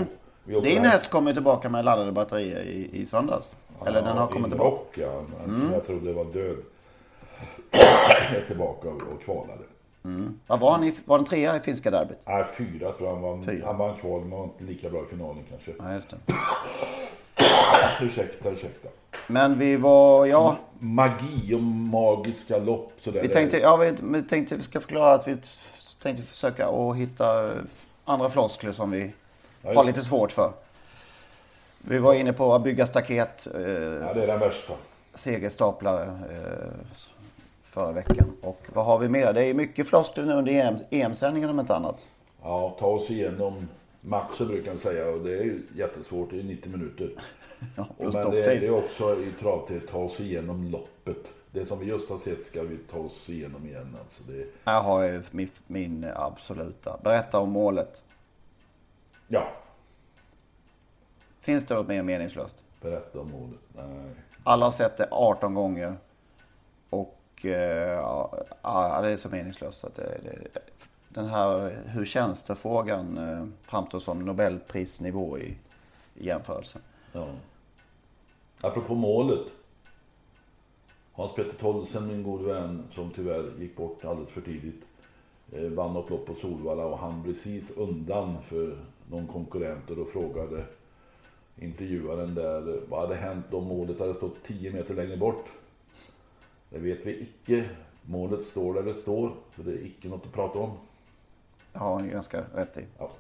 åker 0.49 0.71
Din 0.71 0.85
häst 0.85 1.11
kommer 1.11 1.33
tillbaka 1.33 1.69
med 1.69 1.85
laddade 1.85 2.13
batterier 2.13 2.63
i, 2.63 2.91
i 2.93 3.07
söndags. 3.07 3.53
Eller 3.87 4.03
den 4.03 4.17
har 4.17 4.27
kommit 4.27 4.51
tillbaka. 4.51 4.71
Rock, 4.71 4.99
ja. 4.99 5.23
En 5.45 5.61
som 5.61 5.73
jag 5.73 5.87
trodde 5.87 6.13
var 6.13 6.25
död. 6.25 6.57
är 8.37 8.47
tillbaka 8.47 8.89
och 8.89 9.23
kvalade. 9.25 9.63
Vad 10.47 10.61
var 10.61 10.71
han 10.71 10.85
i, 10.85 10.95
var 11.05 11.19
den 11.19 11.27
trea 11.27 11.57
i 11.57 11.61
finska 11.61 11.91
derbyt? 11.91 12.19
Nej, 12.25 12.45
fyra 12.57 12.93
tror 12.93 13.09
jag 13.09 13.15
han 13.15 13.23
vann. 13.23 13.45
Fyra. 13.45 13.67
Han 13.67 13.79
vann 13.79 13.97
kval, 13.97 14.21
men 14.21 14.31
var 14.31 14.45
inte 14.45 14.65
lika 14.65 14.91
bra 14.91 15.03
i 15.03 15.07
finalen 15.07 15.45
kanske. 15.51 15.73
Ja, 15.79 15.95
just 15.95 16.11
det. 16.11 16.17
Ursäkta, 18.01 18.51
ursäkta. 18.51 18.89
Men 19.27 19.59
vi 19.59 19.77
var, 19.77 20.27
ja, 20.27 20.57
Magi 20.79 21.55
och 21.55 21.63
magiska 21.63 22.59
lopp 22.59 22.93
sådär. 23.01 23.23
vi 23.23 23.29
tänkte, 23.29 23.59
ja, 23.59 23.77
vi, 23.77 23.95
vi 24.03 24.23
tänkte 24.23 24.57
vi 24.57 24.63
ska 24.63 24.81
förklara 24.81 25.15
att 25.15 25.29
vi 25.29 25.37
tänkte 26.03 26.23
försöka 26.25 26.69
att 26.69 26.97
hitta 26.97 27.45
eh, 27.47 27.53
andra 28.05 28.31
floskler 28.31 28.73
som 28.73 28.91
vi 28.91 29.13
Ja, 29.63 29.75
har 29.75 29.85
lite 29.85 30.03
svårt 30.05 30.33
för. 30.33 30.53
Vi 31.79 31.99
var 31.99 32.15
inne 32.15 32.33
på 32.33 32.55
att 32.55 32.63
bygga 32.63 32.87
staket, 32.87 33.47
eh, 33.55 33.61
Ja, 33.61 34.15
det 34.15 34.23
är 34.23 34.27
den 34.27 34.39
värsta. 34.41 34.73
segerstaplare 35.15 36.05
eh, 36.05 36.95
förra 37.65 37.93
veckan. 37.93 38.33
Och 38.43 38.61
vad 38.75 38.85
har 38.85 38.99
vi 38.99 39.09
mer? 39.09 39.33
Det 39.33 39.45
är 39.47 39.55
mycket 39.55 39.89
floskler 39.89 40.25
nu 40.25 40.33
under 40.35 40.53
EM, 40.53 40.77
EM-sändningen 40.91 41.51
om 41.51 41.61
inte 41.61 41.75
annat. 41.75 41.97
Ja, 42.43 42.77
ta 42.81 42.87
oss 42.87 43.11
igenom 43.11 43.69
matchen 44.05 44.49
brukar 44.49 44.71
man 44.73 44.81
säga 44.81 45.09
och 45.11 45.25
det 45.25 45.39
är 45.39 45.59
jättesvårt. 45.75 46.31
Det 46.31 46.39
är 46.39 46.43
90 46.45 46.71
minuter. 46.73 47.11
Ja, 47.77 47.87
Och 47.97 48.13
men 48.15 48.31
det, 48.31 48.41
är- 48.41 48.61
det 48.61 48.67
är 48.67 48.71
också 48.75 49.21
i 49.23 49.33
travtid, 49.41 49.89
ta 49.89 49.99
oss 49.99 50.21
igenom 50.21 50.65
loppet. 50.71 51.33
Det 51.51 51.67
som 51.67 51.79
vi 51.79 51.87
just 51.87 52.09
har 52.11 52.19
sett 52.19 52.47
ska 52.47 52.63
vi 52.63 52.77
ta 52.79 52.99
oss 52.99 53.29
igenom 53.29 53.67
igen. 53.67 53.97
Alltså 54.01 54.23
det, 54.23 54.47
Jag 54.65 54.83
har 54.83 55.03
ju 55.03 55.23
min, 55.31 55.51
min 55.67 56.07
absoluta. 56.17 56.99
Berätta 57.03 57.39
om 57.41 57.51
målet. 57.51 58.03
ja, 59.29 59.49
Finns 61.41 61.65
det 61.67 61.75
något 61.75 61.89
mer 61.89 62.03
meningslöst? 62.03 62.57
berätta 62.81 63.21
om 63.21 63.31
målet. 63.31 63.61
Nej. 63.77 64.11
Alla 64.45 64.65
har 64.65 64.73
sett 64.73 64.97
det 64.97 65.09
18 65.11 65.55
gånger. 65.55 65.97
Och 66.91 67.21
eh, 67.45 68.01
ja, 68.63 69.01
det 69.03 69.11
är 69.11 69.17
så 69.17 69.29
meningslöst 69.29 69.85
att 69.85 69.95
det, 69.95 70.19
det, 70.25 70.61
den 71.15 71.27
här 71.27 71.83
hur 71.87 72.05
känns 72.05 72.43
det 72.43 72.55
frågan 72.55 73.19
eh, 73.19 73.47
framstår 73.63 74.01
som 74.01 74.25
Nobelprisnivå 74.25 75.39
i, 75.39 75.57
i 76.15 76.27
jämförelse. 76.27 76.79
Ja. 77.13 77.29
Apropå 78.63 78.95
målet. 78.95 79.41
Hans-Petter 81.13 81.59
Tollesen, 81.61 82.07
min 82.07 82.23
gode 82.23 82.45
vän, 82.45 82.83
som 82.95 83.11
tyvärr 83.11 83.53
gick 83.61 83.77
bort 83.77 84.05
alldeles 84.05 84.31
för 84.31 84.41
tidigt. 84.41 84.83
eh, 85.53 85.63
Vann 85.63 85.95
något 85.95 86.11
lopp 86.11 86.27
på 86.27 86.35
Solvalla 86.35 86.85
och 86.85 86.99
han 86.99 87.23
precis 87.25 87.71
undan 87.71 88.43
för 88.43 88.77
någon 89.11 89.27
konkurrent 89.27 89.91
och 89.91 89.97
då 89.97 90.05
frågade 90.05 90.65
intervjuaren 91.57 92.35
där 92.35 92.81
vad 92.89 93.01
hade 93.01 93.15
hänt 93.15 93.55
om 93.55 93.65
målet 93.65 94.01
hade 94.01 94.15
stått 94.15 94.43
10 94.47 94.73
meter 94.73 94.95
längre 94.95 95.17
bort. 95.17 95.45
Det 96.71 96.79
vet 96.79 97.07
vi 97.07 97.21
icke. 97.23 97.69
Målet 98.03 98.43
står 98.45 98.75
där 98.75 98.83
det 98.83 98.95
står, 98.95 99.33
så 99.57 99.63
det 99.63 99.73
är 99.73 99.87
icke 99.87 100.09
något 100.09 100.27
att 100.27 100.33
prata 100.33 100.59
om. 100.59 100.71
Har 101.75 101.95
han 101.95 102.11
ganska 102.11 102.41
rätt 102.55 102.79
i. 102.79 102.85
Ja. 102.99 103.11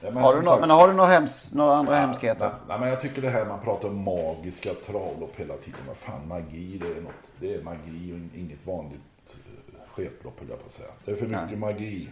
Ja, 0.00 0.10
men 0.10 0.22
Har 0.22 0.34
du, 0.40 0.46
sagt- 0.46 0.60
men 0.60 0.70
har 0.70 0.88
du 0.88 0.94
några, 0.94 1.08
hems, 1.10 1.52
några 1.52 1.74
andra 1.74 1.92
Nej, 1.92 2.00
hemskheter? 2.00 2.50
Nej, 2.68 2.80
men 2.80 2.88
jag 2.88 3.00
tycker 3.00 3.22
det 3.22 3.30
här 3.30 3.44
man 3.44 3.60
pratar 3.60 3.88
om 3.88 3.96
magiska 4.04 4.74
travlopp 4.86 5.32
hela 5.36 5.54
tiden. 5.56 5.80
Vad 5.86 5.96
fan 5.96 6.28
magi, 6.28 6.78
det 6.78 6.86
är, 6.98 7.00
något, 7.00 7.12
det 7.40 7.54
är 7.54 7.62
magi 7.62 8.12
och 8.32 8.38
inget 8.38 8.66
vanligt 8.66 9.00
eh, 9.28 9.90
sketlopp 9.90 10.40
höll 10.40 10.48
jag 10.48 10.58
på 10.60 10.66
att 10.66 10.72
säga. 10.72 10.88
Det 11.04 11.10
är 11.10 11.16
för 11.16 11.22
mycket 11.24 11.48
Nej. 11.50 11.56
magi. 11.56 12.08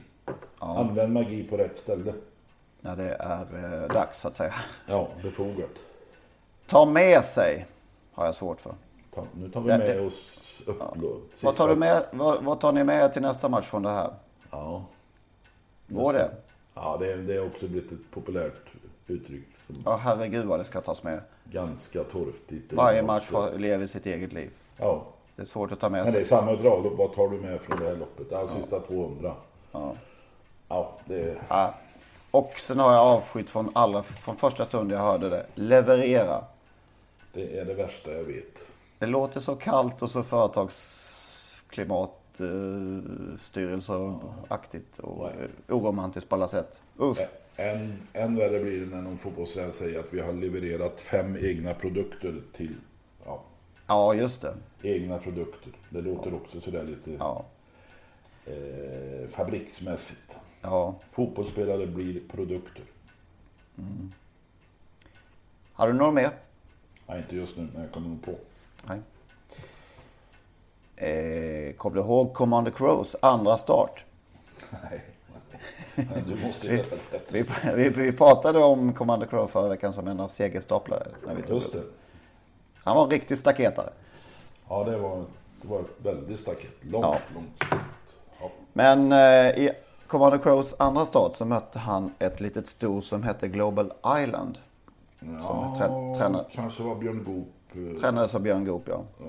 Använd 0.59 1.12
magi 1.12 1.45
på 1.51 1.57
rätt 1.57 1.77
ställe. 1.77 2.12
När 2.81 2.97
det 2.97 3.14
är 3.14 3.47
eh, 3.83 3.88
dags 3.95 4.19
så 4.21 4.29
att 4.29 4.37
säga. 4.37 4.55
Ja, 4.87 5.09
befogat. 5.23 5.71
Ta 6.66 6.85
med 6.85 7.25
sig 7.25 7.66
har 8.14 8.27
jag 8.27 8.35
svårt 8.35 8.61
för. 8.61 8.75
Ta, 9.14 9.25
nu 9.35 9.49
tar 9.49 9.61
vi 9.61 9.71
Ja, 9.71 9.79
med 9.79 9.87
det- 9.97 10.01
oss 10.07 10.23
upplåt. 10.66 11.42
Vad 11.42 11.57
tar, 11.57 11.69
du 11.69 11.77
med, 11.77 12.03
vad, 12.12 12.45
vad 12.45 12.61
tar 12.61 12.73
ni 12.73 12.85
med 12.85 13.05
er 13.05 13.09
till 13.09 13.23
nästa 13.23 13.49
match 13.49 13.66
från 13.66 13.83
det 13.83 13.90
här? 13.90 14.11
Ja, 14.51 14.85
Går 15.88 16.12
det? 16.12 16.31
ja 16.75 16.96
det, 17.01 17.12
är, 17.12 17.16
det 17.16 17.35
är 17.35 17.46
också 17.46 17.66
blivit 17.68 17.92
ett 17.92 18.11
populärt 18.11 18.53
uttryck. 19.07 19.44
Ja, 19.85 19.96
herregud 19.96 20.46
vad 20.46 20.61
det 20.61 20.64
ska 20.64 20.81
tas 20.81 21.03
med. 21.03 21.20
ganska 21.44 22.05
torftigt. 22.05 22.72
Varje 22.72 23.03
match 23.03 23.31
lever 23.57 23.87
sitt 23.87 24.07
eget 24.07 24.33
liv. 24.33 24.51
Ja, 24.77 25.07
Det 25.37 25.42
är 25.42 25.46
svårt 25.46 25.72
att 25.72 25.81
ta 25.81 25.88
med 25.88 26.05
men 26.05 26.12
det 26.12 26.18
är 26.18 26.22
sig. 26.25 26.29
samma 26.38 26.57
travlopp. 26.57 26.99
Vad 26.99 27.14
tar 27.14 27.29
du 27.29 27.40
med 27.40 27.61
från 27.61 27.79
det 27.79 27.85
här 27.88 27.96
loppet? 27.96 28.27
Ja, 28.31 28.46
sista 28.46 28.81
200. 28.81 29.35
Ja. 29.72 29.92
Ja, 30.68 30.92
det 31.05 31.20
är... 31.22 31.42
Ja. 31.49 31.75
Och 32.31 32.53
sen 32.59 32.79
har 32.79 32.92
jag 32.92 33.03
avskytt 33.03 33.51
från, 33.51 33.70
allra, 33.72 34.03
från 34.03 34.37
första 34.37 34.66
stund 34.66 34.92
jag 34.92 34.99
hörde 34.99 35.29
det. 35.29 35.46
Leverera. 35.55 36.44
Det 37.33 37.59
är 37.59 37.64
det 37.64 37.75
värsta 37.75 38.12
jag 38.12 38.25
vet. 38.25 38.59
Det 38.99 39.07
låter 39.07 39.40
så 39.40 39.57
kallt 39.57 40.03
och 40.03 40.11
så 40.11 40.22
företagsklimat 40.22 42.11
eh, 42.40 43.38
styrelseaktigt 43.40 44.99
och 44.99 45.31
eh, 45.31 45.49
oromantiskt 45.68 46.29
på 46.31 46.35
alla 46.35 46.49
sätt. 46.49 46.83
Usch. 47.01 47.18
Än, 47.57 47.99
än 48.12 48.37
värre 48.37 48.61
blir 48.62 48.81
det 48.81 48.87
när 48.96 49.03
någon 49.03 49.18
fotbollsvän 49.18 49.72
säger 49.72 50.01
att 50.01 50.07
vi 50.14 50.20
har 50.20 50.33
levererat 50.33 51.01
fem 51.01 51.37
egna 51.37 51.75
produkter 51.75 52.40
till 52.53 52.75
ja, 53.25 53.42
Ja, 53.87 54.14
just 54.14 54.40
det. 54.40 54.55
egna 54.83 55.18
produkter. 55.18 55.72
Det 55.90 56.01
låter 56.01 56.35
också 56.35 56.61
sådär 56.61 56.85
lite 56.85 57.11
Ja. 57.11 57.44
eh, 58.46 59.29
fabriksmässigt. 59.31 60.37
ja. 60.62 60.94
Fotbollsspelare 61.11 61.87
blir 61.87 62.20
produkter. 62.29 62.85
Har 65.72 65.87
du 65.88 65.92
några 65.94 66.12
mer? 66.12 66.31
Nej, 67.07 67.18
inte 67.18 67.37
just 67.37 67.57
nu, 67.57 67.68
men 67.72 67.83
jag 67.83 67.92
kommer 67.92 68.09
nog 68.09 68.22
på. 68.22 68.35
Nej. 68.88 69.01
Eh, 70.97 71.73
kommer 71.77 71.97
du 71.97 72.01
ihåg 72.03 72.33
Commander 72.35 72.71
Crows 72.71 73.17
andra 73.21 73.59
start? 73.59 74.05
Nej, 74.71 75.01
men 75.95 76.25
du 76.29 76.47
måste 76.47 76.69
det. 76.69 76.85
Vi, 77.33 77.45
vi, 77.75 77.89
vi 77.89 78.13
pratade 78.13 78.59
om 78.59 78.93
Commander 78.93 79.27
Crow 79.27 79.47
förra 79.47 79.69
veckan 79.69 79.93
som 79.93 80.09
en 80.09 80.21
av 80.21 80.29
segerstaplare. 80.29 81.07
När 81.27 81.35
vi 81.35 81.43
tog 81.43 81.57
Just 81.57 81.73
det. 81.73 81.83
Han 82.77 82.97
var 82.97 83.05
en 83.05 83.11
riktig 83.11 83.39
staketare. 83.39 83.91
Ja, 84.69 84.85
det 84.85 84.97
var, 84.97 85.25
det 85.63 85.69
var 85.69 85.85
väldigt 86.03 86.41
staket. 86.41 86.71
Långt, 86.81 87.05
Ja. 87.07 87.17
långt. 87.35 87.65
Ja. 88.41 88.51
Men 88.73 89.13
eh, 89.13 89.19
i 89.65 89.71
Commander 90.07 90.39
Crows 90.39 90.75
andra 90.79 91.07
start 91.07 91.37
så 91.37 91.45
mötte 91.45 91.79
han 91.79 92.13
ett 92.19 92.41
litet 92.41 92.67
sto 92.69 93.01
som 93.01 93.23
hette 93.23 93.49
Global 93.49 93.93
Island. 94.23 94.59
Ja, 95.21 95.77
trä- 95.81 96.19
tränar- 96.19 96.47
kanske 96.53 96.83
var 96.83 96.95
Björn 96.95 97.25
Goop. 97.25 97.49
eh, 97.95 98.01
Tränades 98.01 98.35
av 98.35 98.41
Björn 98.41 98.65
Goop, 98.65 98.83
ja. 98.89 99.01
Ja. 99.21 99.27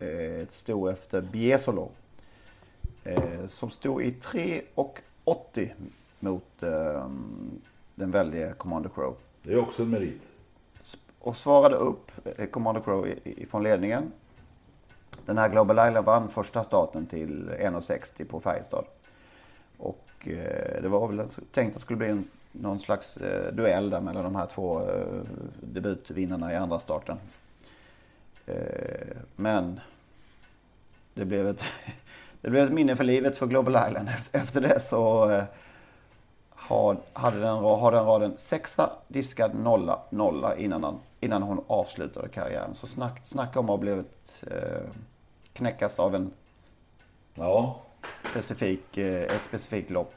Eh, 0.00 0.40
ett 0.40 0.52
sto 0.52 0.88
efter 0.88 1.20
Biesolo. 1.20 1.90
Eh, 3.04 3.46
som 3.48 3.70
stod 3.70 4.02
i 4.02 4.10
3,80 4.10 5.70
mot 6.18 6.62
eh, 6.62 7.08
den 7.94 8.10
väldige 8.10 8.52
Commander 8.52 8.90
Crow. 8.94 9.14
Det 9.42 9.52
är 9.52 9.58
också 9.58 9.82
en 9.82 9.90
merit. 9.90 10.22
och 11.18 11.36
svarade 11.36 11.76
upp 11.76 12.10
eh, 12.24 12.46
Commander 12.46 12.82
Crow 12.82 13.14
från 13.48 13.62
ledningen. 13.62 14.12
Den 15.26 15.38
här 15.38 15.48
Global 15.48 15.88
Island 15.88 16.06
vann 16.06 16.28
första 16.28 16.64
starten 16.64 17.06
till 17.06 17.50
1,60 17.50 18.24
på 18.24 18.40
Färjestad. 18.40 18.84
Och 19.78 20.28
det 20.82 20.88
var 20.88 21.08
väl 21.08 21.28
tänkt 21.52 21.68
att 21.68 21.74
det 21.74 21.80
skulle 21.80 21.96
bli 21.96 22.08
en, 22.08 22.28
någon 22.52 22.80
slags 22.80 23.14
duell 23.52 23.90
där 23.90 24.00
mellan 24.00 24.24
de 24.24 24.34
här 24.34 24.46
två 24.46 24.82
debutvinnarna 25.60 26.52
i 26.52 26.56
andra 26.56 26.78
starten. 26.78 27.16
Men 29.36 29.80
det 31.14 31.24
blev, 31.24 31.48
ett, 31.48 31.64
det 32.40 32.50
blev 32.50 32.64
ett 32.66 32.72
minne 32.72 32.96
för 32.96 33.04
livet 33.04 33.36
för 33.36 33.46
Global 33.46 33.88
Island. 33.88 34.08
Efter 34.32 34.60
det 34.60 34.80
så 34.80 35.30
eh, 35.30 35.44
har, 36.50 36.96
hade 37.12 37.40
den, 37.40 37.56
har 37.58 37.92
den 37.92 38.04
raden 38.04 38.32
sexa, 38.38 38.90
diskad, 39.08 39.54
nolla, 39.54 39.98
nolla 40.10 40.56
innan, 40.56 40.84
han, 40.84 40.98
innan 41.20 41.42
hon 41.42 41.64
avslutade 41.66 42.28
karriären. 42.28 42.74
Så 42.74 42.86
snack, 42.86 43.20
snacka 43.24 43.58
om 43.60 43.64
att 43.64 43.70
ha 43.70 43.76
blivit 43.76 44.42
eh, 44.50 44.90
knäckas 45.52 45.98
av 45.98 46.14
en 46.14 46.30
Ja, 47.34 47.80
specifik, 48.30 48.98
eh, 48.98 49.22
ett 49.22 49.44
specifikt 49.44 49.90
lopp. 49.90 50.14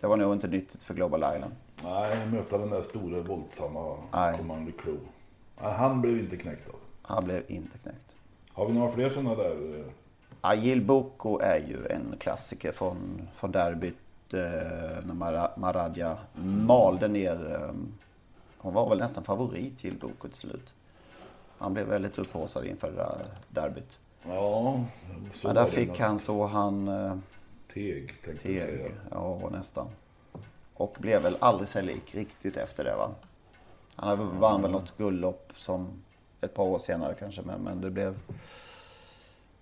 Det 0.00 0.06
var 0.06 0.16
nog 0.16 0.32
inte 0.32 0.46
nyttigt 0.48 0.82
för 0.82 0.94
Global 0.94 1.20
Island. 1.36 1.54
nej, 1.84 2.26
möta 2.26 2.58
den 2.58 2.70
där 2.70 2.82
stora 2.82 3.22
våldsamma 3.22 3.96
Nej. 4.12 4.36
Commander 4.38 4.72
Crew. 4.72 5.00
Han 5.56 6.00
blev 6.00 6.18
inte 6.18 6.36
knäckt 6.36 6.68
av. 6.68 6.74
Han 7.02 7.24
blev 7.24 7.42
inte 7.48 7.78
knäckt. 7.78 8.12
Har 8.52 8.66
vi 8.66 8.72
några 8.72 8.92
fler 8.92 9.10
sådana 9.10 9.34
där? 9.34 9.84
Agil 10.46 10.80
Boko 10.84 11.38
är 11.38 11.56
ju 11.58 11.86
en 11.86 12.14
klassiker 12.18 12.72
från, 12.72 13.28
från 13.36 13.52
derbyt 13.52 13.94
eh, 14.32 14.40
när 15.06 15.14
Mara- 15.14 15.50
Maradja 15.56 16.18
malde 16.66 17.08
ner. 17.08 17.52
Eh, 17.62 17.74
hon 18.58 18.74
var 18.74 18.88
väl 18.88 18.98
nästan 18.98 19.24
favorit 19.24 19.84
Gil 19.84 19.98
Boko 19.98 20.28
till 20.28 20.36
slut. 20.38 20.72
Han 21.58 21.74
blev 21.74 21.86
väldigt 21.86 22.18
upphaussad 22.18 22.64
inför 22.64 22.90
det 22.90 22.96
där 22.96 23.18
derbyt. 23.48 23.98
Ja, 24.28 24.84
så 25.34 25.46
Men 25.46 25.54
där 25.54 25.64
fick 25.64 26.00
han 26.00 26.18
så 26.18 26.44
han 26.46 26.88
eh, 26.88 27.16
Teg, 27.74 28.14
tänkte 28.24 28.52
jag 28.52 28.68
teg. 28.68 28.78
säga. 28.78 28.90
Ja, 29.10 29.48
nästan. 29.52 29.86
Och 30.74 30.96
blev 31.00 31.22
väl 31.22 31.36
aldrig 31.40 31.68
sig 31.68 31.82
lik 31.82 32.14
riktigt 32.14 32.56
efter 32.56 32.84
det 32.84 32.94
va? 32.96 33.10
Han 33.96 34.38
vann 34.40 34.62
väl 34.62 34.70
något 34.70 34.96
guldlopp 34.98 35.52
som 35.56 35.88
ett 36.40 36.54
par 36.54 36.64
år 36.64 36.78
senare 36.78 37.14
kanske. 37.18 37.42
Men, 37.42 37.60
men 37.60 37.80
det 37.80 37.90
blev... 37.90 38.14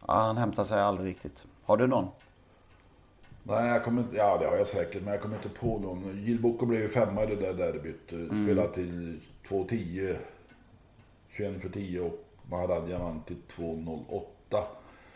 Ja, 0.06 0.14
han 0.14 0.36
hämtade 0.36 0.68
sig 0.68 0.80
aldrig 0.80 1.08
riktigt. 1.08 1.46
Har 1.64 1.76
du 1.76 1.86
någon? 1.86 2.08
Nej, 3.42 3.68
jag 3.68 3.84
kommer 3.84 4.02
inte, 4.02 4.16
ja 4.16 4.38
det 4.38 4.46
har 4.46 4.56
jag 4.56 4.66
säkert, 4.66 5.02
men 5.02 5.12
jag 5.12 5.22
kommer 5.22 5.36
inte 5.36 5.48
på 5.48 5.78
någon. 5.78 6.24
Jill 6.24 6.40
Boko 6.40 6.66
blev 6.66 6.80
ju 6.80 6.88
femma 6.88 7.22
i 7.24 7.26
det 7.26 7.36
där 7.36 7.54
derbyt. 7.54 8.12
Mm. 8.12 8.44
Spelade 8.44 8.74
till 8.74 9.20
2.10, 9.48 10.16
21 11.28 11.62
för 11.62 11.68
10 11.68 12.00
och 12.00 12.24
Maharadja 12.50 12.98
vann 12.98 13.22
till 13.22 13.36
2.08. 13.56 14.24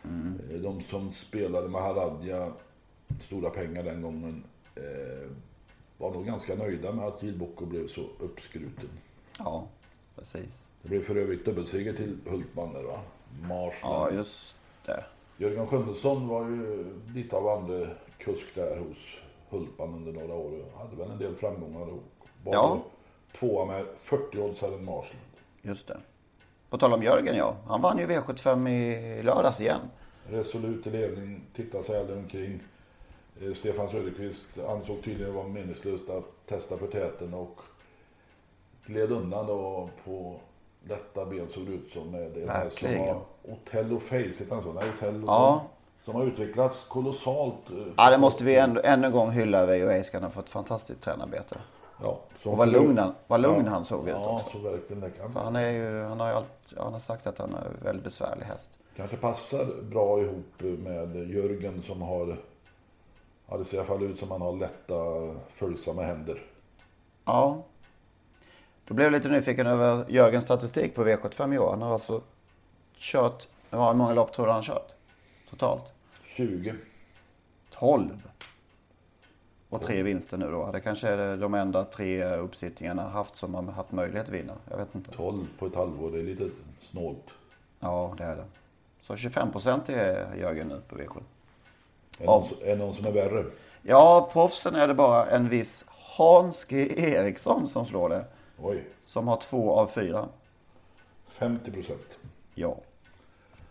Eh, 0.04 0.60
De 0.60 0.82
som 0.90 1.12
spelade 1.12 1.68
Maharadja, 1.68 2.52
stora 3.26 3.50
pengar 3.50 3.82
den 3.82 4.02
gången, 4.02 4.44
eh, 4.74 5.30
var 5.98 6.10
nog 6.10 6.26
ganska 6.26 6.54
nöjda 6.54 6.92
med 6.92 7.04
att 7.04 7.22
Jill 7.22 7.38
Boko 7.38 7.66
blev 7.66 7.86
så 7.86 8.06
uppskruten. 8.18 8.88
Ja, 9.38 9.66
precis. 10.16 10.50
Det 10.82 10.88
blev 10.88 11.02
för 11.02 11.16
övrigt 11.16 11.44
dubbelseger 11.44 11.92
till 11.92 12.18
Hultman 12.26 12.72
där 12.72 12.82
va? 12.82 13.00
Marsland. 13.42 13.94
Ja, 13.94 14.10
just 14.10 14.54
det. 14.88 15.04
Jörgen 15.44 15.66
Sjunnesson 15.66 16.28
var 16.28 16.44
ju 16.44 16.84
lite 17.14 17.36
av 17.36 17.48
andre 17.48 17.88
kusk 18.18 18.54
där 18.54 18.76
hos 18.76 18.96
Hultman 19.50 19.94
under 19.94 20.12
några 20.12 20.34
år. 20.34 20.64
Hade 20.78 20.96
väl 20.96 21.10
en 21.10 21.18
del 21.18 21.34
framgångar 21.34 21.80
och 21.80 22.02
var 22.44 22.52
Ja. 22.54 22.78
tvåa 23.38 23.64
med 23.66 23.86
40 23.98 24.38
oddsaren 24.38 24.84
Marsland. 24.84 25.24
Just 25.62 25.86
det. 25.88 25.96
På 26.70 26.78
tal 26.78 26.92
om 26.92 27.02
Jörgen 27.02 27.36
ja. 27.36 27.56
Han 27.66 27.82
vann 27.82 27.98
ju 27.98 28.06
V75 28.06 28.68
i 28.68 29.22
lördags 29.22 29.60
igen. 29.60 29.80
Resolut 30.30 30.86
i 30.86 30.90
ledning, 30.90 31.40
tittade 31.56 31.84
sig 31.84 31.98
aldrig 32.00 32.18
omkring. 32.18 32.60
Eh, 33.42 33.52
Stefan 33.54 33.88
Söderqvist 33.90 34.58
ansåg 34.68 35.02
tydligen 35.04 35.32
det 35.34 35.38
var 35.42 35.48
meningslöst 35.48 36.10
att 36.10 36.46
testa 36.46 36.78
för 36.78 36.86
täten 36.86 37.34
och 37.34 37.60
gled 38.86 39.12
undan 39.12 39.46
då 39.46 39.90
på 40.04 40.40
lätta 40.88 41.26
ben 41.26 41.48
såg 41.54 41.66
det 41.66 41.72
ut 41.72 41.92
som 41.92 42.10
med 42.10 42.30
det 42.30 42.50
här 42.50 42.70
som 42.70 42.88
var 42.98 43.20
Otello 43.52 43.98
Face, 44.00 44.16
heter 44.16 44.54
han 44.54 44.62
så? 44.62 44.72
Nej, 44.72 44.84
Otello. 44.96 45.26
Ja. 45.26 45.64
Som 46.04 46.14
har 46.14 46.24
utvecklats 46.24 46.84
kolossalt. 46.88 47.70
eh, 47.70 47.76
Ja, 47.96 48.10
det 48.10 48.18
måste 48.18 48.44
vi 48.44 48.56
ändå, 48.56 48.80
ännu 48.84 49.06
en 49.06 49.12
gång 49.12 49.30
hylla 49.30 49.66
Veijo 49.66 49.88
Heiskanen 49.88 50.30
för 50.30 50.40
ett 50.40 50.48
fantastiskt 50.48 51.02
tränarbete. 51.02 51.56
Ja, 52.02 52.20
Och 52.44 52.56
vad 52.58 52.68
lugn 52.68 52.98
han- 52.98 53.14
vad 53.26 53.40
lugn 53.40 53.64
ja, 53.64 53.70
han 53.70 53.84
såg 53.84 54.08
ut 54.08 54.14
Ja, 54.18 54.34
också. 54.44 54.50
så 54.52 54.58
verkligen 54.58 55.00
det 55.00 55.10
kan. 55.10 55.32
För 55.32 55.40
han 55.40 55.56
är 55.56 55.70
ju, 55.70 56.02
han 56.02 56.20
har 56.20 56.28
ju 56.28 56.34
allt, 56.34 56.74
han 56.78 56.92
har 56.92 57.00
sagt 57.00 57.26
att 57.26 57.38
han 57.38 57.54
är 57.54 57.58
en 57.58 57.84
väldigt 57.84 58.04
besvärlig 58.04 58.44
häst. 58.46 58.70
Kanske 58.96 59.16
passar 59.16 59.82
bra 59.82 60.20
ihop 60.20 60.60
med 60.60 61.16
Jörgen 61.30 61.82
som 61.82 62.02
har, 62.02 62.36
ja 63.48 63.56
det 63.56 63.64
ser 63.64 63.76
i 63.76 63.78
alla 63.78 63.86
fall 63.88 64.02
ut 64.02 64.18
som 64.18 64.30
han 64.30 64.40
har 64.42 64.52
lätta 64.52 64.94
följsamma 65.54 66.02
händer. 66.02 66.42
Ja. 67.24 67.62
Då 68.84 68.94
blev 68.94 69.04
jag 69.06 69.12
lite 69.12 69.28
nyfiken 69.28 69.66
över 69.66 70.04
Jörgens 70.08 70.44
statistik 70.44 70.94
på 70.94 71.04
V75 71.04 71.54
i 71.54 71.58
år. 71.58 71.70
Han 71.70 71.82
har 71.82 71.92
alltså 71.92 72.20
kört, 72.98 73.48
hur 73.70 73.78
många 73.94 74.12
lopp 74.12 74.32
tror 74.32 74.46
du 74.46 74.52
han 74.52 74.62
kört? 74.62 74.92
Totalt? 75.50 75.84
20. 76.24 76.74
12. 77.70 78.22
Och 79.68 79.82
tre 79.82 80.02
vinster 80.02 80.36
nu 80.36 80.50
då. 80.50 80.70
Det 80.72 80.80
kanske 80.80 81.08
är 81.08 81.36
de 81.36 81.54
enda 81.54 81.84
tre 81.84 82.24
uppsittningarna 82.36 83.02
haft 83.02 83.36
som 83.36 83.54
har 83.54 83.62
haft 83.62 83.92
möjlighet 83.92 84.26
att 84.28 84.34
vinna. 84.34 84.52
Jag 84.70 84.76
vet 84.76 84.94
inte. 84.94 85.10
12 85.10 85.46
på 85.58 85.66
ett 85.66 85.74
halvår, 85.74 86.10
det 86.10 86.18
är 86.18 86.22
lite 86.22 86.50
snålt. 86.82 87.24
Ja, 87.80 88.14
det 88.18 88.24
är 88.24 88.36
det. 88.36 88.44
Så 89.02 89.16
25 89.16 89.52
procent 89.52 89.88
är 89.88 90.34
Jörgen 90.36 90.68
nu 90.68 90.80
på 90.88 90.96
V7. 90.96 91.22
Är 92.20 92.20
det 92.20 92.26
någon, 92.26 92.44
är 92.62 92.76
någon 92.76 92.94
som 92.94 93.06
är 93.06 93.12
värre? 93.12 93.44
Ja, 93.82 94.30
proffsen 94.32 94.74
är 94.74 94.88
det 94.88 94.94
bara 94.94 95.26
en 95.26 95.48
viss 95.48 95.84
Hans 95.88 96.64
G 96.64 96.94
Eriksson 97.14 97.68
som 97.68 97.86
slår 97.86 98.08
det. 98.08 98.24
Oj, 98.58 98.84
Som 99.06 99.28
har 99.28 99.36
två 99.36 99.72
av 99.72 99.86
fyra. 99.86 100.28
50 101.28 101.70
procent. 101.70 102.18
Ja. 102.54 102.76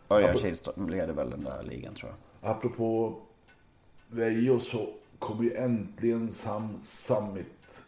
Örjan 0.10 0.32
Ja, 0.36 0.38
Kihlström 0.38 0.90
leder 0.90 1.14
väl 1.14 1.30
den 1.30 1.44
där 1.44 1.64
ligan 1.64 1.96
tror 1.96 2.12
jag. 2.42 2.52
Apropå 2.52 3.16
Veijo 4.08 4.60
så 4.60 4.90
kommer 5.20 5.44
ju 5.44 5.56
äntligen 5.56 6.32
Sam 6.32 6.80
Summit 6.84 7.84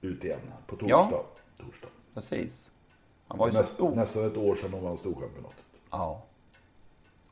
ut 0.00 0.24
igen 0.24 0.40
på 0.66 0.76
torsdag. 0.76 1.08
Ja. 1.10 1.24
torsdag. 1.58 1.88
Precis. 2.14 2.70
Han 3.28 3.38
var 3.38 3.46
ju 3.46 3.52
Näst, 3.52 3.76
så... 3.76 3.94
Nästan 3.94 4.26
ett 4.26 4.36
år 4.36 4.54
sedan 4.54 4.72
hon 4.72 4.84
vann 4.84 4.96
Storchampionatet. 4.98 5.64
Ja. 5.90 6.22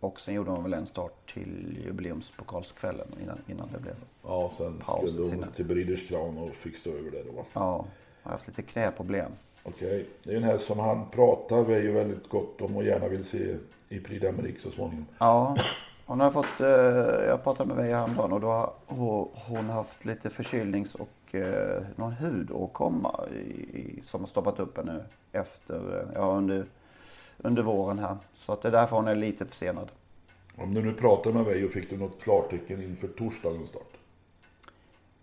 Och 0.01 0.21
sen 0.21 0.35
gjorde 0.35 0.51
de 0.51 0.63
väl 0.63 0.75
en 0.75 0.87
start 0.87 1.33
till 1.35 1.79
jubileumspokalskvällen 1.85 3.09
innan, 3.23 3.39
innan 3.47 3.69
det 3.73 3.79
blev. 3.81 3.97
Ja, 4.23 4.53
sen 4.57 4.79
Paus 4.79 5.11
skulle 5.13 5.29
sina- 5.29 5.47
hon 5.47 5.55
till 5.55 5.65
Breeders 5.65 6.09
Crown 6.09 6.39
och 6.39 6.55
fick 6.55 6.77
stå 6.77 6.91
över 6.91 7.11
det 7.11 7.23
då. 7.23 7.45
Ja, 7.53 7.87
har 8.23 8.33
haft 8.33 8.47
lite 8.47 8.63
knäproblem. 8.63 9.33
Okej, 9.69 10.07
det 10.23 10.33
är 10.33 10.37
en 10.37 10.43
häst 10.43 10.67
som 10.67 10.79
han 10.79 11.11
pratar 11.11 11.63
Veijo 11.63 11.93
väldigt 11.93 12.29
gott 12.29 12.61
om 12.61 12.77
och 12.77 12.85
gärna 12.85 13.09
vill 13.09 13.25
se 13.25 13.57
i 13.89 14.01
Prix 14.01 14.25
d'Amérique 14.25 14.59
så 14.63 14.71
småningom. 14.71 15.07
Ja, 15.19 15.57
hon 16.07 16.21
har 16.21 16.31
fått, 16.31 16.61
eh, 16.61 16.67
jag 17.29 17.45
pratade 17.45 17.69
med 17.75 17.77
Veja 17.85 17.97
häromdagen 17.99 18.33
och 18.33 18.41
då 18.41 18.47
har 18.87 19.29
hon- 19.35 19.69
haft 19.71 20.05
lite 20.05 20.31
förkylnings 20.31 20.95
och 20.95 21.35
eh, 21.35 21.83
någon 21.97 22.13
hudåkomma 22.13 23.21
i, 23.35 23.39
i, 23.79 24.03
som 24.07 24.21
har 24.21 24.29
stoppat 24.29 24.61
upp 24.61 24.77
henne 24.77 25.05
efter, 25.33 25.75
eh, 26.01 26.09
ja 26.15 26.21
under, 26.37 26.67
under 27.37 27.63
våren 27.63 27.99
här. 27.99 28.17
Så 28.35 28.53
att 28.53 28.63
det 28.63 28.69
är 28.69 28.73
därför 28.73 28.97
hon 28.97 29.09
är 29.09 29.15
lite 29.15 29.47
försenad. 29.47 29.89
Om 30.57 30.75
du 30.75 30.83
nu 30.83 30.93
pratar 30.95 31.33
med 31.33 31.45
Veijo, 31.45 31.69
fick 31.69 31.91
du 31.91 31.97
något 31.97 32.21
klartecken 32.23 32.83
inför 32.83 33.09
torsdagens 33.09 33.69
start? 33.69 33.93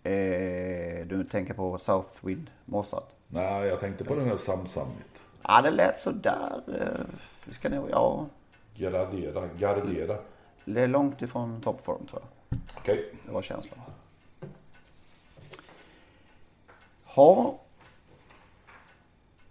Eh, 0.06 1.06
du 1.06 1.24
tänker 1.24 1.54
på 1.54 1.78
Southwind 1.78 2.50
Mossad? 2.64 3.02
Nej, 3.28 3.68
jag 3.68 3.80
tänkte 3.80 4.04
på 4.04 4.14
den 4.14 4.28
här 4.28 4.36
Sam 4.36 4.66
Summit. 4.66 5.06
Ja, 5.42 5.62
det 5.62 5.70
lät 5.70 5.98
sådär. 5.98 6.60
Eh, 6.68 7.06
vi 7.44 7.54
ska 7.54 7.68
nog, 7.68 7.90
ja, 7.90 8.26
Gradera, 8.76 9.46
gardera. 9.58 10.16
det 10.64 10.80
är 10.80 10.88
långt 10.88 11.22
ifrån 11.22 11.60
toppform 11.60 12.06
tror 12.06 12.22
jag. 12.50 12.58
Okej, 12.76 13.14
Det 13.26 13.32
var 13.32 13.42
känslan. 13.42 13.78
Ja. 17.16 17.58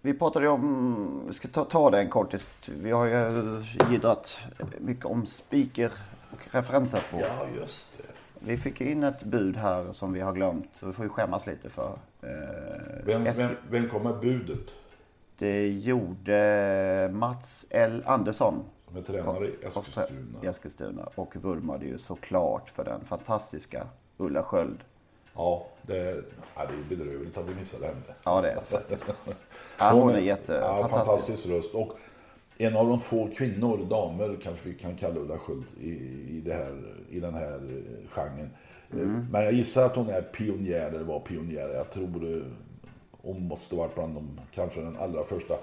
Vi 0.01 0.13
pratade 0.13 0.45
ju 0.45 0.51
om, 0.51 1.23
vi 1.27 1.33
ska 1.33 1.47
ta, 1.47 1.65
ta 1.65 1.89
det 1.89 1.99
en 1.99 2.09
kortis. 2.09 2.49
Vi 2.65 2.91
har 2.91 3.05
ju 3.05 3.63
jiddrat 3.91 4.37
mycket 4.79 5.05
om 5.05 5.25
speaker 5.25 5.91
och 6.31 6.53
referenter 6.53 7.03
på. 7.11 7.19
ja 7.19 7.47
just 7.59 7.97
det. 7.97 8.03
Vi 8.45 8.57
fick 8.57 8.81
in 8.81 9.03
ett 9.03 9.23
bud 9.23 9.55
här 9.57 9.93
som 9.93 10.13
vi 10.13 10.19
har 10.19 10.33
glömt. 10.33 10.69
Så 10.79 10.85
vi 10.87 10.93
får 10.93 11.05
ju 11.05 11.09
skämmas 11.09 11.45
lite 11.47 11.69
för. 11.69 11.91
Eh, 12.21 12.29
Vem, 13.05 13.23
vem, 13.23 13.49
vem 13.69 13.89
kom 13.89 14.03
med 14.03 14.19
budet? 14.19 14.69
Det 15.37 15.67
gjorde 15.69 17.09
Mats 17.13 17.65
L 17.69 18.03
Andersson. 18.05 18.63
Som 18.87 18.97
är 18.97 19.01
tränare 19.01 19.47
i 19.47 19.55
Eskilstuna. 19.65 20.39
Eskilstuna. 20.43 21.09
Och 21.15 21.35
vurmade 21.35 21.85
ju 21.85 21.97
såklart 21.97 22.69
för 22.69 22.83
den 22.83 23.05
fantastiska 23.05 23.87
Ulla 24.17 24.43
Sköld. 24.43 24.77
Ja, 25.35 25.65
det 25.81 25.97
är, 25.97 26.23
ja, 26.55 26.65
det 26.65 26.95
är 26.95 26.97
bedrövligt 26.97 27.37
att 27.37 27.49
vi 27.49 27.55
missade 27.55 27.85
henne. 27.85 27.97
Ja, 28.23 28.41
det 28.41 28.49
är 28.51 28.55
det 28.55 28.61
faktiskt. 28.61 29.05
Ja, 29.77 29.91
hon 29.91 30.09
är 30.15 30.19
jätte, 30.19 30.53
ja, 30.53 30.87
fantastisk 30.87 31.45
röst. 31.45 31.73
Och 31.73 31.97
en 32.57 32.75
av 32.75 32.87
de 32.87 32.99
få 32.99 33.29
kvinnor, 33.37 33.85
damer 33.89 34.37
kanske 34.43 34.69
vi 34.69 34.75
kan 34.75 34.95
kalla 34.95 35.19
Ulla 35.19 35.37
Sköld 35.37 35.65
i, 35.81 35.89
i, 36.37 36.41
det 36.45 36.53
här, 36.53 36.95
i 37.09 37.19
den 37.19 37.33
här 37.33 37.55
eh, 37.55 38.09
genren. 38.09 38.39
Eh, 38.39 38.99
Mm. 38.99 39.27
Men 39.31 39.43
jag 39.43 39.53
gissar 39.53 39.85
att 39.85 39.95
hon 39.95 40.09
är 40.09 40.21
pionjär, 40.21 40.87
eller 40.87 41.03
var 41.03 41.19
pionjär. 41.19 41.69
Jag 41.69 41.91
tror 41.91 42.37
eh, 42.37 42.43
hon 43.11 43.47
måste 43.47 43.75
varit 43.75 43.95
bland 43.95 44.15
de, 44.15 44.39
kanske 44.53 44.81
den 44.81 44.97
allra 44.97 45.23
första. 45.23 45.53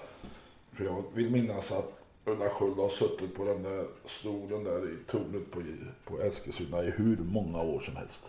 För 0.72 0.85
jag 0.85 1.05
vill 1.14 1.31
minnas 1.31 1.72
att 1.72 1.92
Ulla 2.24 2.48
Sköld 2.48 2.76
har 2.76 2.88
suttit 2.88 3.34
på 3.34 3.45
den 3.45 3.62
där 3.62 3.86
stolen 4.20 4.64
där 4.64 4.93
i 4.93 4.97
tornet 5.11 5.51
på, 5.51 5.62
på 6.05 6.22
Eskilstuna 6.22 6.84
i 6.84 6.90
hur 6.90 7.16
många 7.16 7.62
år 7.62 7.80
som 7.80 7.97
helst. 7.97 8.22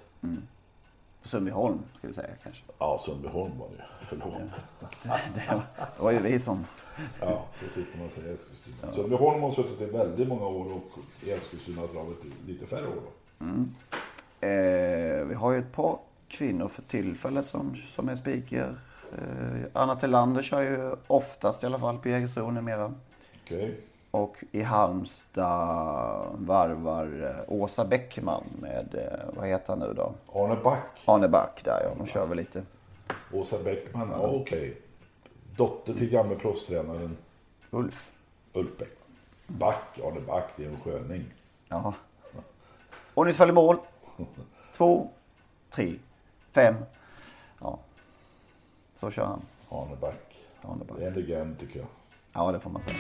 Sundbyholm 1.24 1.80
ska 1.98 2.08
vi 2.08 2.14
säga 2.14 2.30
kanske. 2.44 2.64
Ja, 2.80 3.02
Sundbyholm 3.06 3.60
var 3.60 3.68
det 3.78 3.84
Förlåt. 4.02 4.34
Det 5.04 5.10
var, 5.50 5.62
det 5.98 6.04
var 6.04 6.12
ju 6.12 6.20
vi 6.20 6.40
som... 6.40 6.66
Ja, 7.20 7.46
så 7.60 7.66
sitter 7.66 7.98
man 7.98 8.08
och 8.08 8.14
säger 8.16 8.38
Eskilstuna. 8.64 8.94
Sundbyholm 8.94 9.42
har 9.42 9.52
suttit 9.52 9.82
i 9.82 9.86
väldigt 9.86 10.28
många 10.28 10.46
år 10.48 10.72
och 10.72 11.00
Eskilstuna-travet 11.28 12.18
lite 12.48 12.66
färre 12.66 12.88
år. 12.88 12.94
Då. 12.96 13.46
Eh, 14.48 15.26
vi 15.26 15.34
har 15.34 15.52
ju 15.52 15.60
ett 15.60 15.72
par 15.72 15.98
kvinnor 16.28 16.68
för 16.68 16.82
tillfället 16.82 17.46
som, 17.46 17.76
som 17.76 18.10
är 18.10 18.16
speaker. 18.16 18.76
Eh, 19.12 19.62
Anna 19.74 19.96
Tillander 19.96 20.42
kör 20.42 20.62
ju 20.62 20.96
oftast 21.08 21.64
i 21.64 21.66
alla 21.66 21.80
fall 21.80 21.98
på 21.98 22.10
Jägersro 22.10 22.52
numera. 22.52 22.94
Okej. 23.44 23.80
Och 24.12 24.38
i 24.52 24.62
Halmstad 24.62 26.36
varvar 26.38 27.36
eh, 27.48 27.54
Åsa 27.54 27.86
Bäckman 27.86 28.44
med, 28.62 28.96
eh, 28.96 29.36
vad 29.36 29.48
heter 29.48 29.68
han 29.68 29.80
nu 29.80 29.94
då? 29.94 30.14
Arne 30.34 30.56
Back, 30.64 31.02
Arne 31.06 31.28
Back 31.28 31.62
där 31.64 31.82
ja, 31.84 31.90
de 31.98 32.06
kör 32.08 32.26
väl 32.26 32.38
lite. 32.38 32.64
Åsa 33.34 33.64
Bäckman, 33.64 34.10
ja, 34.12 34.28
okej. 34.28 34.78
Dotter 35.56 35.94
till 35.94 36.10
gamle 36.10 36.36
proffstränaren 36.36 37.18
Ulf. 37.72 38.13
Ulf 38.54 38.78
Bäck. 38.78 38.90
Back, 39.48 40.00
Arne 40.04 40.20
Back, 40.20 40.44
det 40.56 40.66
är 40.66 40.70
en 40.70 40.80
sköning. 40.80 41.26
Ja. 41.70 41.94
Ordningsfall 43.14 43.50
i 43.50 43.52
mål. 43.52 43.78
Två, 44.78 45.10
tre, 45.70 45.94
fem. 46.52 46.76
Ja. 47.60 47.80
Så 48.96 49.12
kör 49.12 49.26
han. 49.26 49.42
Arne 49.70 49.96
Back. 49.96 50.36
Arne 50.62 50.86
Back. 50.86 50.98
Det 50.98 51.04
är 51.04 51.08
en 51.08 51.14
legend 51.14 51.60
tycker 51.60 51.80
jag. 51.80 51.88
Ja, 52.34 52.52
det 52.52 52.60
får 52.60 52.70
man 52.70 52.82
säga. 52.84 52.98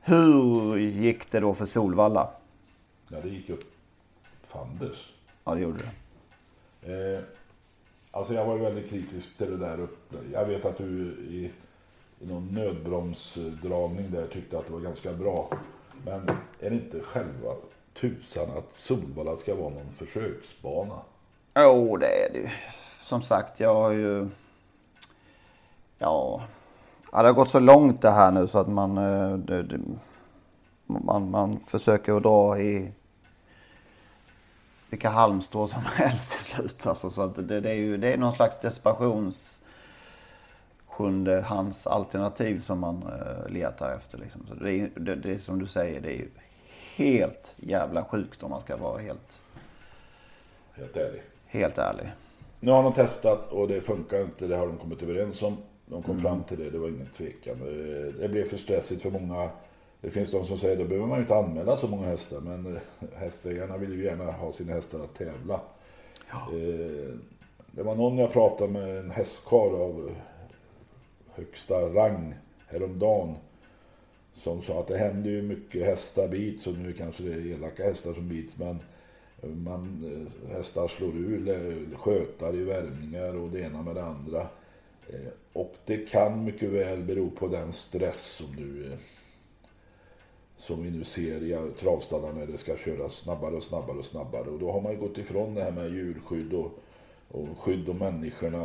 Hur 0.00 0.76
gick 0.78 1.30
det 1.30 1.40
då 1.40 1.54
för 1.54 1.66
Solvalla? 1.66 2.30
Ja, 3.08 3.20
det 3.20 3.28
gick 3.28 3.50
upp 3.50 3.64
fanders. 4.48 5.12
Ja, 5.44 5.54
det 5.54 5.60
gjorde 5.60 5.84
det. 6.80 7.14
Eh, 7.16 7.20
alltså 8.14 8.34
jag 8.34 8.44
var 8.44 8.54
ju 8.56 8.62
väldigt 8.62 8.90
kritisk 8.90 9.38
till 9.38 9.50
det 9.50 9.56
där 9.56 9.80
uppe. 9.80 10.16
Jag 10.32 10.46
vet 10.46 10.64
att 10.64 10.78
du 10.78 10.84
i, 11.30 11.50
i 12.20 12.26
någon 12.26 12.48
nödbromsdragning 12.54 14.10
där 14.10 14.26
tyckte 14.26 14.58
att 14.58 14.66
det 14.66 14.72
var 14.72 14.80
ganska 14.80 15.12
bra. 15.12 15.48
Men 16.04 16.28
är 16.60 16.70
det 16.70 16.76
inte 16.76 17.00
själva 17.00 17.50
tusan 18.00 18.50
att 18.58 18.74
Solvalla 18.74 19.36
ska 19.36 19.54
vara 19.54 19.70
någon 19.70 19.92
försöksbana? 19.98 20.98
Jo, 21.54 21.96
det 21.96 22.26
är 22.26 22.32
det 22.32 22.38
ju. 22.38 22.48
Som 23.04 23.22
sagt, 23.22 23.60
jag 23.60 23.74
har 23.74 23.90
ju... 23.90 24.28
Ja, 25.98 26.42
ja, 27.12 27.22
det 27.22 27.28
har 27.28 27.34
gått 27.34 27.48
så 27.48 27.60
långt 27.60 28.02
det 28.02 28.10
här 28.10 28.32
nu 28.32 28.48
så 28.48 28.58
att 28.58 28.68
man... 28.68 28.98
Eh, 28.98 29.36
det, 29.36 29.62
det, 29.62 29.80
man, 30.86 31.30
man 31.30 31.58
försöker 31.58 32.16
att 32.16 32.22
dra 32.22 32.58
i 32.58 32.92
vilka 34.94 35.08
halmstrå 35.08 35.66
som 35.66 35.82
helst 35.94 36.30
till 36.30 36.54
slut. 36.54 36.86
Alltså, 36.86 37.10
så 37.10 37.22
att 37.22 37.48
det, 37.48 37.60
det 37.60 37.70
är 37.70 37.74
ju 37.74 37.96
det 37.96 38.12
är 38.12 38.18
någon 38.18 38.32
slags 38.32 38.60
desperations 38.60 39.60
sjunde 40.86 41.40
hands 41.40 41.86
alternativ 41.86 42.60
som 42.60 42.78
man 42.78 43.02
uh, 43.02 43.52
letar 43.52 43.94
efter. 43.96 44.18
Liksom. 44.18 44.46
Så 44.48 44.54
det, 44.54 44.72
är, 44.72 44.90
det, 44.96 45.14
det 45.14 45.30
är 45.34 45.38
som 45.38 45.58
du 45.58 45.66
säger, 45.66 46.00
det 46.00 46.08
är 46.08 46.16
ju 46.16 46.28
helt 46.96 47.54
jävla 47.56 48.04
sjukt 48.04 48.42
om 48.42 48.50
man 48.50 48.60
ska 48.60 48.76
vara 48.76 48.98
helt, 48.98 49.40
Helt 50.72 50.96
ärligt. 50.96 51.22
helt 51.46 51.78
ärlig. 51.78 52.12
Nu 52.60 52.70
har 52.70 52.82
de 52.82 52.92
testat 52.92 53.52
och 53.52 53.68
det 53.68 53.80
funkar 53.80 54.20
inte. 54.20 54.46
Det 54.46 54.56
har 54.56 54.66
de 54.66 54.76
kommit 54.76 55.02
överens 55.02 55.42
om. 55.42 55.56
De 55.86 56.02
kom 56.02 56.20
fram 56.20 56.42
till 56.42 56.58
det. 56.58 56.70
Det 56.70 56.78
var 56.78 56.88
ingen 56.88 57.08
tvekan. 57.16 57.56
Eh, 57.60 58.14
Det 58.20 58.28
blev 58.28 58.44
för 58.48 58.56
stressigt 58.56 59.02
för 59.02 59.10
många. 59.10 59.50
Det 60.04 60.10
finns 60.10 60.30
de 60.30 60.44
som 60.44 60.58
säger 60.58 60.72
att 60.72 60.78
då 60.78 60.84
behöver 60.84 61.06
man 61.06 61.18
ju 61.18 61.22
inte 61.22 61.36
anmäla 61.36 61.76
så 61.76 61.88
många 61.88 62.06
hästar. 62.06 62.40
Men 62.40 62.76
eh, 62.76 63.08
hästägarna 63.16 63.76
vill 63.76 63.92
ju 63.92 64.04
gärna 64.04 64.32
ha 64.32 64.52
sina 64.52 64.72
hästar 64.72 65.00
att 65.00 65.14
tävla. 65.14 65.60
Eh, 66.30 67.14
Det 67.70 67.82
var 67.82 67.94
någon 67.94 68.18
jag 68.18 68.32
pratade 68.32 68.72
med, 68.72 68.98
en 68.98 69.10
hästkarl 69.10 69.74
av 69.74 70.10
högsta 71.34 71.74
rang 71.74 72.34
häromdagen. 72.66 73.34
Som 74.42 74.62
sa 74.62 74.80
att 74.80 74.86
det 74.86 74.98
händer 74.98 75.30
ju 75.30 75.42
mycket 75.42 75.86
hästar 75.86 76.28
bits 76.28 76.66
och 76.66 76.74
nu 76.74 76.92
kanske 76.92 77.22
det 77.22 77.32
är 77.32 77.46
elaka 77.46 77.84
hästar 77.84 78.12
som 78.12 78.28
bits. 78.28 78.56
Men 78.56 78.78
man, 79.42 80.04
eh, 80.50 80.52
hästar 80.56 80.88
slår 80.88 81.16
ur 81.16 81.96
skötar 81.96 82.54
i 82.54 82.64
värmningar 82.64 83.36
och 83.36 83.50
det 83.50 83.60
ena 83.60 83.82
med 83.82 83.94
det 83.94 84.04
andra. 84.04 84.46
Och 85.52 85.74
det 85.84 86.10
kan 86.10 86.44
mycket 86.44 86.68
väl 86.70 87.02
bero 87.02 87.30
på 87.30 87.48
den 87.48 87.72
stress 87.72 88.20
som 88.24 88.46
eh, 88.46 88.98
som 90.66 90.82
vi 90.82 90.90
nu 90.90 91.04
ser 91.04 91.42
i 91.42 91.70
travstallarna 91.80 92.38
när 92.38 92.46
det 92.46 92.58
ska 92.58 92.76
köras 92.76 93.12
snabbare 93.12 93.54
och 93.54 93.62
snabbare 93.62 93.98
och 93.98 94.04
snabbare. 94.04 94.50
Och 94.50 94.58
då 94.58 94.72
har 94.72 94.80
man 94.80 94.92
ju 94.92 94.98
gått 94.98 95.18
ifrån 95.18 95.54
det 95.54 95.62
här 95.62 95.70
med 95.70 95.90
djurskydd 95.90 96.52
och, 96.52 96.78
och 97.28 97.48
skydd 97.58 97.88
om 97.88 97.98
människorna. 97.98 98.58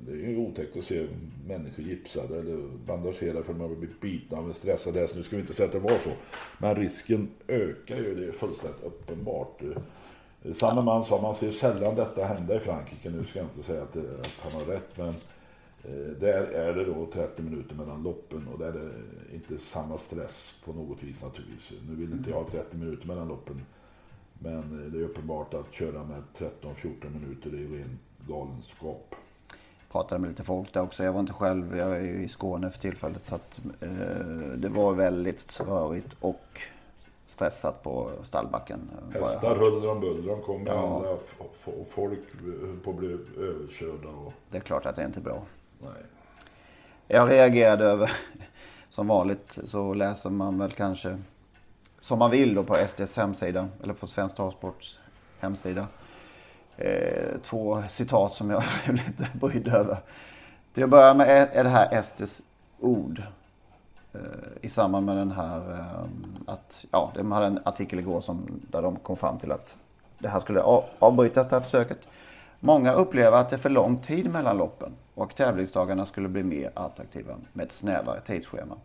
Det 0.00 0.12
är 0.12 0.30
ju 0.30 0.36
otäckt 0.36 0.76
att 0.76 0.84
se 0.84 1.06
människor 1.46 1.84
gipsade 1.84 2.38
eller 2.38 2.56
bandagerade 2.86 3.42
för 3.42 3.52
att 3.52 3.58
de 3.58 3.60
har 3.60 3.68
blivit 3.68 4.00
bitna 4.00 4.38
av 4.38 4.46
en 4.46 4.54
stressad 4.54 4.96
häst. 4.96 5.16
Nu 5.16 5.22
ska 5.22 5.36
vi 5.36 5.42
inte 5.42 5.54
säga 5.54 5.66
att 5.66 5.72
det 5.72 5.78
var 5.78 5.98
så. 6.04 6.10
Men 6.58 6.74
risken 6.74 7.28
ökar 7.48 7.96
ju, 7.96 8.14
det 8.14 8.26
är 8.26 8.32
fullständigt 8.32 8.82
uppenbart. 8.82 9.62
Eh, 9.62 9.68
samme 10.42 10.54
Samma 10.54 10.82
man 10.82 11.04
sa, 11.04 11.20
man 11.22 11.34
ser 11.34 11.52
sällan 11.52 11.94
detta 11.94 12.24
hända 12.24 12.56
i 12.56 12.60
Frankrike. 12.60 13.10
Nu 13.10 13.24
ska 13.24 13.38
jag 13.38 13.48
inte 13.48 13.62
säga 13.62 13.82
att, 13.82 13.92
det, 13.92 14.00
att 14.00 14.38
han 14.38 14.52
har 14.52 14.72
rätt, 14.72 14.96
men 14.96 15.14
där 16.20 16.42
är 16.44 16.72
det 16.74 16.84
då 16.84 17.06
30 17.12 17.42
minuter 17.42 17.74
mellan 17.74 18.02
loppen 18.02 18.48
och 18.52 18.58
där 18.58 18.68
är 18.68 18.72
det 18.72 19.34
inte 19.34 19.58
samma 19.64 19.98
stress 19.98 20.54
på 20.64 20.72
något 20.72 21.02
vis 21.02 21.22
naturligtvis. 21.22 21.80
Nu 21.88 21.94
vill 21.94 22.12
inte 22.12 22.30
jag 22.30 22.36
ha 22.36 22.44
30 22.44 22.76
minuter 22.76 23.06
mellan 23.06 23.28
loppen. 23.28 23.60
Men 24.38 24.58
eh, 24.58 24.92
det 24.92 24.98
är 24.98 25.02
uppenbart 25.04 25.54
att 25.54 25.72
köra 25.72 26.04
med 26.04 26.22
13-14 26.38 27.20
minuter 27.20 27.50
det 27.50 27.56
är 27.56 27.60
ju 27.60 27.78
ren 27.78 27.98
galenskap. 28.28 29.14
Pratade 29.92 30.20
med 30.20 30.30
lite 30.30 30.42
folk 30.42 30.72
där 30.74 30.82
också. 30.82 31.04
Jag 31.04 31.12
var 31.12 31.20
inte 31.20 31.32
själv, 31.32 31.76
jag 31.76 31.96
är 31.96 32.02
i 32.02 32.28
Skåne 32.28 32.70
för 32.70 32.78
tillfället. 32.78 33.24
Så 33.24 33.34
att, 33.34 33.58
eh, 33.80 33.88
det 34.56 34.68
var 34.68 34.92
väldigt 34.94 35.60
rörigt 35.60 36.16
och 36.20 36.60
stressat 37.26 37.82
på 37.82 38.10
stallbacken. 38.24 38.80
eh, 38.98 39.04
jag. 39.14 39.20
Hästar 39.20 39.56
huller 39.56 39.90
om 39.90 40.00
buller, 40.00 40.28
de 40.28 40.42
kom 40.42 40.62
med 40.62 40.72
Ja. 40.72 40.96
alla 40.96 41.16
folk 41.94 42.20
höll 42.40 42.76
på 42.84 42.90
att 42.90 42.96
bli 42.96 43.08
överkörda 43.38 44.08
och 44.08 44.32
Det 44.50 44.56
är 44.56 44.60
klart 44.62 44.86
att 44.86 44.96
det 44.96 45.02
är 45.02 45.06
inte 45.06 45.20
bra 45.20 45.42
nej. 45.78 46.02
Jag 47.06 47.30
reagerade 47.30 47.84
över, 47.84 48.12
som 48.90 49.06
vanligt 49.06 49.58
så 49.64 49.94
läser 49.94 50.30
man 50.30 50.58
väl 50.58 50.72
kanske 50.72 51.18
som 52.00 52.18
man 52.18 52.30
vill 52.30 52.54
då 52.54 52.64
på 52.64 52.76
SDs 52.88 53.16
hemsida 53.16 53.68
eller 53.82 53.94
på 53.94 54.06
Svensk 54.06 54.36
Travsports 54.36 54.98
hemsida. 55.40 55.86
Eh, 56.76 57.38
två 57.42 57.82
citat 57.88 58.34
som 58.34 58.50
jag 58.50 58.62
blev 58.84 58.96
lite 58.96 59.28
brydd 59.32 59.68
över. 59.68 59.96
Till 60.74 60.84
att 60.84 60.90
börja 60.90 61.14
med 61.14 61.48
är, 61.52 61.64
det 61.64 61.70
här 61.70 62.02
SDs 62.02 62.42
ord. 62.80 63.22
Eh, 64.12 64.20
I 64.60 64.68
samband 64.68 65.06
med 65.06 65.16
den 65.16 65.32
här 65.32 65.72
eh, 65.72 66.04
att, 66.46 66.84
ja, 66.90 67.12
de 67.14 67.32
hade 67.32 67.46
en 67.46 67.60
artikel 67.64 67.98
igår 67.98 68.20
som, 68.20 68.60
där 68.70 68.82
de 68.82 68.96
kom 68.96 69.16
fram 69.16 69.38
till 69.38 69.52
att 69.52 69.76
det 70.18 70.28
här 70.28 70.40
skulle 70.40 70.60
avbrytas 70.98 71.48
det 71.48 71.56
här 71.56 71.62
försöket. 71.62 71.98
Många 72.60 72.92
upplever 72.92 73.38
att 73.38 73.50
det 73.50 73.56
är 73.56 73.60
för 73.60 73.70
lång 73.70 73.98
tid 73.98 74.30
mellan 74.30 74.56
loppen 74.56 74.92
och 75.14 75.36
tävlingsdagarna 75.36 76.06
skulle 76.06 76.28
bli 76.28 76.42
mer 76.42 76.70
attraktiva 76.74 77.34
med 77.52 77.66
ett 77.66 77.72
snävare 77.72 78.20
tidsschema. 78.20 78.76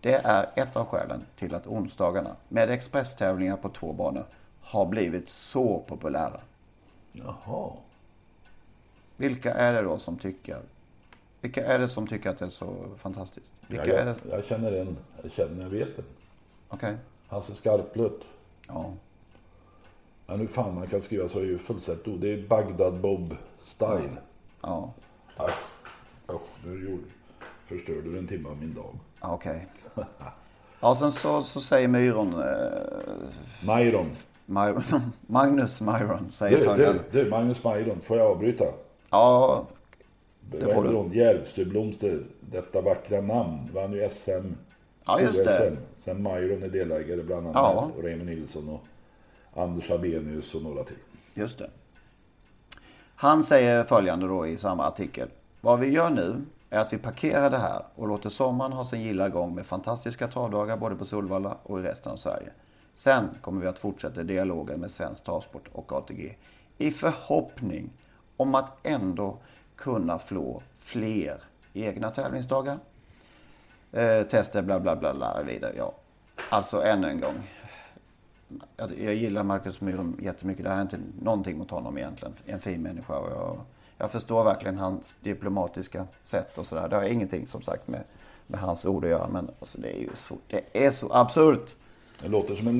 Det 0.00 0.14
är 0.14 0.46
ett 0.54 0.76
av 0.76 0.86
skälen 0.86 1.22
till 1.38 1.54
att 1.54 1.66
onsdagarna 1.66 2.36
med 2.48 2.70
expresstävlingar 2.70 3.56
på 3.56 3.68
två 3.68 3.92
banor 3.92 4.24
har 4.60 4.86
blivit 4.86 5.28
så 5.28 5.78
populära. 5.86 6.40
Jaha. 7.12 7.70
Vilka 9.16 9.54
är 9.54 9.72
det 9.72 9.82
då 9.82 9.98
som 9.98 10.18
tycker? 10.18 10.58
Vilka 11.40 11.66
är 11.66 11.78
det 11.78 11.88
som 11.88 12.06
tycker 12.06 12.30
att 12.30 12.38
det 12.38 12.44
är 12.44 12.50
så 12.50 12.74
fantastiskt? 12.98 13.46
Vilka 13.66 13.86
Ja, 13.86 13.94
är 13.94 14.06
jag, 14.06 14.16
det? 14.22 14.30
jag 14.36 14.44
känner 14.44 14.72
en, 14.72 14.96
jag 15.22 15.32
känner, 15.32 15.62
jag 15.62 15.70
vet 15.70 15.98
en. 15.98 16.04
Okej. 16.68 16.96
Hasse 17.28 17.54
Skarplött. 17.54 18.20
Ja. 18.68 18.92
Ja, 20.26 20.36
nu 20.36 20.46
fan 20.46 20.74
man 20.74 20.86
kan 20.86 21.02
skriva 21.02 21.28
så 21.28 21.38
är 21.38 21.44
ju 21.44 21.58
fullständigt 21.58 22.08
o- 22.08 22.16
Det 22.20 22.32
är 22.32 22.48
Bagdad 22.48 23.00
Bob 23.00 23.36
style. 23.64 24.16
Ja. 24.62 24.92
Ja. 25.36 25.48
Usch, 26.28 26.40
nu 26.66 26.84
gjorde, 26.90 27.02
förstörde 27.66 28.02
du 28.12 28.18
en 28.18 28.26
timme 28.26 28.48
av 28.48 28.56
min 28.56 28.74
dag. 28.74 28.98
Okej. 29.20 29.66
Ja, 30.80 30.94
sen 30.96 31.12
så, 31.12 31.42
så 31.42 31.60
säger 31.60 31.88
Myron, 31.88 32.34
eh, 32.34 33.66
Myron. 33.66 34.06
My, 34.46 34.60
Magnus 35.26 35.80
Myron 35.80 36.32
säger 36.32 36.58
Du, 36.58 36.64
följande. 36.64 37.00
du, 37.10 37.24
du, 37.24 37.30
Magnus 37.30 37.64
Myron. 37.64 38.00
Får 38.00 38.16
jag 38.18 38.26
avbryta? 38.30 38.64
Ja, 39.10 39.64
Vad 40.50 40.72
får 40.72 41.08
du. 41.10 41.18
Järvsöblomster. 41.18 42.22
Detta 42.40 42.80
vackra 42.80 43.20
namn. 43.20 43.58
Vann 43.74 43.92
ju 43.92 44.08
SM. 44.08 44.30
Ja, 45.04 45.20
just 45.20 45.38
det. 45.44 45.48
SM. 45.70 45.74
Sen 45.98 46.22
Myron 46.22 46.62
är 46.62 46.68
delägare 46.68 47.22
bland 47.22 47.46
annat. 47.46 47.54
Ja. 47.74 47.90
Och 47.96 48.02
Raymond 48.04 48.30
Nilsson 48.30 48.68
och 48.68 48.80
Anders 49.54 49.90
Abenius 49.90 50.54
och 50.54 50.62
några 50.62 50.84
till. 50.84 50.96
just 51.34 51.58
det. 51.58 51.70
Han 53.16 53.44
säger 53.44 53.84
följande 53.84 54.26
då 54.26 54.46
i 54.46 54.56
samma 54.56 54.86
artikel. 54.86 55.28
Vad 55.60 55.80
vi 55.80 55.88
gör 55.88 56.10
nu 56.10 56.44
är 56.70 56.78
att 56.78 56.92
vi 56.92 56.98
parkerar 56.98 57.50
det 57.50 57.58
här 57.58 57.82
och 57.94 58.08
låter 58.08 58.30
sommaren 58.30 58.72
ha 58.72 58.84
sin 58.84 59.00
gilla 59.00 59.28
gång 59.28 59.54
med 59.54 59.66
fantastiska 59.66 60.28
travdagar 60.28 60.76
både 60.76 60.96
på 60.96 61.04
Solvalla 61.04 61.56
och 61.62 61.80
i 61.80 61.82
resten 61.82 62.12
av 62.12 62.16
Sverige. 62.16 62.50
Sen 62.96 63.28
kommer 63.40 63.60
vi 63.60 63.66
att 63.66 63.78
fortsätta 63.78 64.22
dialogen 64.22 64.80
med 64.80 64.90
Svensk 64.90 65.24
Travsport 65.24 65.68
och 65.72 65.92
ATG 65.92 66.36
i 66.78 66.90
förhoppning 66.90 67.90
om 68.36 68.54
att 68.54 68.86
ändå 68.86 69.36
kunna 69.76 70.18
få 70.18 70.62
fler 70.78 71.40
egna 71.72 72.10
tävlingsdagar. 72.10 72.78
Eh, 73.92 74.22
tester 74.22 74.62
bla 74.62 74.80
bla 74.80 74.96
bla 74.96 75.14
bla 75.14 75.42
vidare. 75.42 75.72
Ja. 75.76 75.92
Alltså 76.48 76.82
ännu 76.82 77.08
en 77.08 77.20
gång. 77.20 77.34
Jag, 78.76 79.14
gillar 79.14 79.42
Marcus 79.42 79.80
Myhren 79.80 80.16
jättemycket. 80.22 80.64
Det 80.64 80.70
här 80.70 80.76
är 80.76 80.82
inte 80.82 81.00
någonting 81.22 81.58
mot 81.58 81.70
honom 81.70 81.98
egentligen. 81.98 82.34
En 82.46 82.60
fin 82.60 82.82
människa. 82.82 83.18
Och 83.18 83.32
jag, 83.32 83.60
jag 83.98 84.10
förstår 84.10 84.44
verkligen 84.44 84.78
hans 84.78 85.16
diplomatiska 85.20 86.06
sätt 86.24 86.58
och 86.58 86.66
sådär. 86.66 86.88
Det 86.88 86.96
har 86.96 87.02
ingenting 87.02 87.46
som 87.46 87.62
sagt 87.62 87.88
med, 87.88 88.00
med 88.46 88.60
hans 88.60 88.84
ord 88.84 89.04
att 89.04 89.10
göra. 89.10 89.28
Men 89.28 89.50
alltså, 89.60 89.80
det 89.80 89.96
är 89.96 90.00
ju 90.00 90.10
så, 90.28 90.36
det 90.48 90.86
är 90.86 90.90
så 90.90 91.12
absurt. 91.12 91.74
Det 92.22 92.28
låter 92.28 92.54
som 92.54 92.68
en 92.68 92.78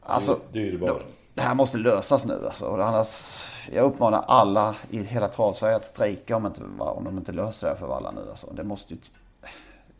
Alltså, 0.00 0.40
Dyrbar. 0.52 1.02
det 1.34 1.42
här 1.42 1.54
måste 1.54 1.78
lösas 1.78 2.24
nu 2.24 2.46
alltså. 2.46 2.66
Och 2.66 2.86
annars, 2.86 3.36
jag 3.72 3.84
uppmanar 3.84 4.24
alla 4.26 4.76
i 4.90 4.98
hela 5.02 5.28
Travsverige 5.28 5.76
att 5.76 5.86
strejka 5.86 6.36
om, 6.36 6.46
inte, 6.46 6.60
om 6.78 7.04
de 7.04 7.18
inte 7.18 7.32
löser 7.32 7.66
det 7.66 7.72
här 7.72 7.80
för 7.80 7.86
Valla 7.86 8.10
nu. 8.10 8.30
Alltså. 8.30 8.52
Det 8.52 8.64
måste 8.64 8.94
ju, 8.94 9.00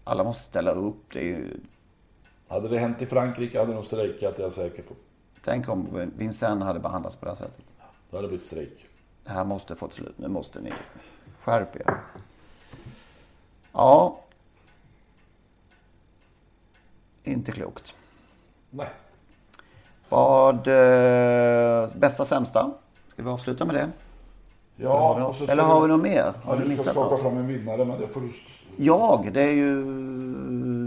alla 0.05 0.25
måste 0.25 0.43
ställa 0.43 0.71
upp. 0.71 1.13
Det 1.13 1.19
är 1.19 1.25
ju, 1.25 1.61
Hade 2.53 2.69
det 2.69 2.79
hänt 2.79 3.03
i 3.03 3.07
Frankrike 3.07 3.59
hade 3.59 3.73
de 3.73 3.85
strejkat, 3.85 4.37
det 4.37 4.43
är 4.43 4.45
jag 4.45 4.53
säker 4.53 4.83
på. 4.83 4.95
tänk 5.45 5.69
om 5.69 6.11
Vincennes 6.17 6.65
hade 6.65 6.81
behandlats 6.81 7.17
på 7.17 7.25
det 7.25 7.31
här 7.31 7.37
sättet. 7.37 7.65
Då 8.11 8.17
hade 8.17 8.27
det 8.27 8.29
blivit 8.29 8.47
strejk. 8.47 8.87
Det 9.25 9.31
här 9.31 9.45
måste 9.45 9.77
få 9.77 9.87
ett 9.87 9.93
slut. 9.93 10.15
Nu 10.19 10.29
måste 10.29 10.61
ni 10.61 10.73
skärpa 11.45 11.79
er. 11.79 11.97
Ja. 13.73 14.19
Inte 17.25 17.53
klokt. 17.53 17.95
Nej. 18.71 18.89
Vad... 20.09 20.69
Eh, 20.69 21.89
bästa 21.97 22.25
sämsta? 22.25 22.71
Ska 23.09 23.23
vi 23.23 23.31
avsluta 23.31 23.65
med 23.65 23.75
det? 23.75 23.91
Ja, 24.77 24.99
har 24.99 25.15
vi 25.15 25.21
något- 25.21 25.37
ska 25.37 25.47
eller 25.53 25.63
har 25.63 25.81
vi 25.83 25.89
något 25.89 26.03
mer? 26.03 26.17
Ja, 26.25 26.33
Har 26.45 26.55
du 26.57 26.61
ska 26.61 26.69
missat 26.69 26.95
något? 26.95 27.21
fram 27.21 27.37
en 27.37 27.47
vinnare, 27.47 27.85
men 27.85 28.01
det 28.01 28.09
får 28.09 28.21
du... 28.21 28.33
Jag, 28.77 29.31
det 29.33 29.43
är 29.43 29.53
ju... 29.53 29.85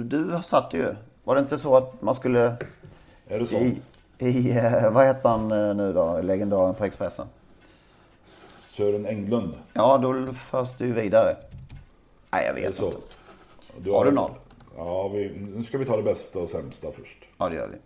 Du 0.03 0.39
satt 0.43 0.73
ju. 0.73 0.95
Var 1.25 1.35
det 1.35 1.41
inte 1.41 1.59
så 1.59 1.77
att 1.77 2.01
man 2.01 2.15
skulle 2.15 2.55
Är 3.27 3.39
det 3.39 3.47
så? 3.47 3.55
i... 3.55 3.81
i 4.17 4.51
eh, 4.57 4.91
vad 4.91 5.05
heter 5.05 5.29
han 5.29 5.51
eh, 5.51 5.75
nu 5.75 5.93
då? 5.93 6.21
Legendaren 6.21 6.75
på 6.75 6.85
Expressen. 6.85 7.27
Sören 8.57 9.05
Englund. 9.05 9.53
Ja, 9.73 9.97
då 9.97 10.33
förs 10.33 10.79
ju 10.79 10.93
vidare. 10.93 11.35
Nej, 12.31 12.45
jag 12.45 12.53
vet 12.53 12.79
inte. 12.79 12.97
Du 13.77 13.91
Har 13.91 14.05
du 14.05 14.11
någon? 14.11 14.31
Ja, 14.77 15.07
vi, 15.07 15.29
nu 15.55 15.63
ska 15.63 15.77
vi 15.77 15.85
ta 15.85 15.97
det 15.97 16.03
bästa 16.03 16.39
och 16.39 16.49
sämsta 16.49 16.87
först. 16.91 17.17
Ja, 17.37 17.49
det 17.49 17.55
gör 17.55 17.67
vi. 17.67 17.77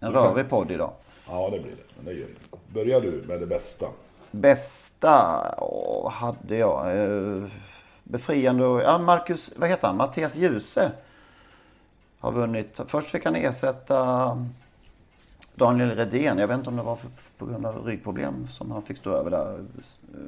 En 0.00 0.12
rörig 0.12 0.48
podd 0.48 0.70
idag. 0.70 0.92
Ja, 1.28 1.50
det 1.50 1.58
blir 1.58 1.70
det. 1.70 1.82
Men 1.96 2.04
det 2.04 2.12
gör. 2.12 2.28
Börjar 2.68 3.00
du 3.00 3.24
med 3.28 3.40
det 3.40 3.46
bästa. 3.46 3.86
Bästa 4.30 5.54
åh, 5.58 6.10
hade 6.10 6.56
jag? 6.56 7.02
Eh, 7.02 7.48
Befriande 8.04 8.66
och... 8.66 8.80
Ja, 8.80 8.98
Marcus... 8.98 9.50
Vad 9.56 9.68
heter 9.68 9.86
han? 9.86 9.96
Mattias 9.96 10.36
Djuse. 10.36 10.92
Har 12.18 12.32
vunnit. 12.32 12.80
Först 12.86 13.10
fick 13.10 13.24
han 13.24 13.36
ersätta 13.36 14.30
Daniel 15.54 15.90
Redén. 15.90 16.38
Jag 16.38 16.48
vet 16.48 16.58
inte 16.58 16.70
om 16.70 16.76
det 16.76 16.82
var 16.82 16.96
för, 16.96 17.10
på 17.38 17.46
grund 17.46 17.66
av 17.66 17.86
ryggproblem 17.86 18.48
som 18.48 18.70
han 18.70 18.82
fick 18.82 18.98
stå 18.98 19.10
över 19.10 19.30
där. 19.30 19.64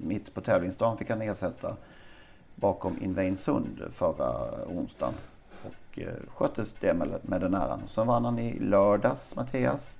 Mitt 0.00 0.34
på 0.34 0.40
tävlingsdagen 0.40 0.96
fick 0.96 1.10
han 1.10 1.22
ersätta 1.22 1.76
bakom 2.54 3.02
Invain 3.02 3.36
Sund 3.36 3.82
förra 3.92 4.50
onsdagen. 4.66 5.14
Och 5.62 5.98
eh, 5.98 6.14
sköttes 6.34 6.74
det 6.80 6.94
med, 6.94 7.18
med 7.22 7.40
den 7.40 7.54
äran. 7.54 7.82
Sen 7.86 8.06
vann 8.06 8.24
han 8.24 8.38
i 8.38 8.58
lördags, 8.58 9.36
Mattias. 9.36 9.96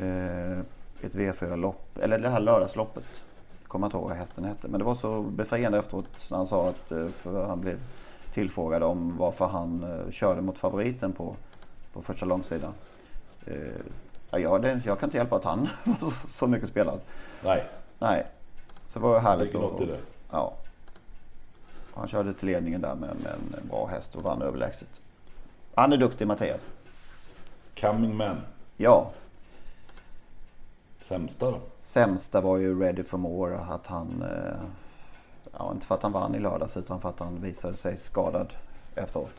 Eh, 0.00 0.58
ett 1.02 1.14
V4-lopp, 1.14 1.98
eller 1.98 2.18
det 2.18 2.28
här 2.28 2.40
lördagsloppet. 2.40 3.04
Kommer 3.66 3.86
inte 3.86 3.96
ihåg 3.96 4.08
vad 4.08 4.16
hästen 4.16 4.44
hette. 4.44 4.68
Men 4.68 4.78
det 4.78 4.84
var 4.84 4.94
så 4.94 5.22
befriande 5.22 5.78
efteråt 5.78 6.26
när 6.30 6.36
han 6.36 6.46
sa 6.46 6.68
att, 6.68 6.92
eh, 6.92 7.08
för 7.08 7.46
han 7.46 7.60
blev 7.60 7.78
tillfrågad 8.34 8.82
om 8.82 9.16
varför 9.18 9.46
han 9.46 9.84
eh, 9.84 10.10
körde 10.10 10.40
mot 10.40 10.58
favoriten 10.58 11.12
på, 11.12 11.36
på 11.92 12.02
första 12.02 12.26
långsidan. 12.26 12.72
Eh, 13.46 13.54
ja, 14.30 14.38
jag, 14.38 14.62
det, 14.62 14.80
jag 14.86 14.98
kan 15.00 15.06
inte 15.06 15.16
hjälpa 15.16 15.36
att 15.36 15.44
han 15.44 15.68
var 15.84 16.12
så- 16.32 16.46
mycket 16.46 16.68
spelad. 16.68 17.00
Nej, 17.44 17.64
Nej, 17.98 18.26
så 18.88 18.98
det 18.98 19.02
var 19.02 19.20
härligt. 19.20 19.46
ligger 19.46 19.58
något 19.60 19.80
i 19.80 19.86
det. 19.86 19.98
Ja. 20.30 20.52
Han 21.94 22.08
körde 22.08 22.34
till 22.34 22.46
ledningen 22.46 22.80
där 22.80 22.94
med, 22.94 23.16
med 23.22 23.32
en 23.62 23.68
bra 23.68 23.86
häst 23.86 24.14
och 24.16 24.22
vann 24.22 24.42
överlägset. 24.42 24.88
Han 25.74 25.92
är 25.92 25.96
duktig 25.96 26.26
Mattias. 26.26 26.60
Coming 27.80 28.16
Man. 28.16 28.36
Ja, 28.76 29.10
Sämsta 31.00 31.50
då? 31.50 31.60
sämsta 31.82 32.40
var 32.40 32.56
ju 32.56 32.80
Ready 32.80 33.02
for 33.02 33.18
More. 33.18 33.56
Att 33.58 33.86
han, 33.86 34.22
eh, 34.22 34.54
ja 35.58 35.70
inte 35.72 35.86
för 35.86 35.94
att 35.94 36.02
han 36.02 36.12
vann 36.12 36.34
i 36.34 36.38
lördags 36.38 36.76
utan 36.76 37.00
för 37.00 37.08
att 37.08 37.18
han 37.18 37.40
visade 37.40 37.76
sig 37.76 37.96
skadad 37.96 38.52
efteråt. 38.94 39.30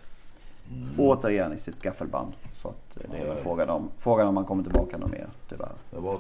Återigen 0.98 1.54
i 1.54 1.58
sitt 1.58 1.82
gaffelband. 1.82 2.34
Så 2.62 2.68
att 2.68 2.98
eh, 2.98 3.12
det 3.12 3.18
är 3.18 3.36
frågan 3.36 3.70
om, 3.70 3.90
frågan 3.98 4.28
om 4.28 4.38
han 4.38 4.46
kommer 4.46 4.64
tillbaka 4.64 4.98
något 4.98 5.12
mer 5.12 5.28
tyvärr. 5.50 5.72
Det 5.92 6.00
var 6.00 6.20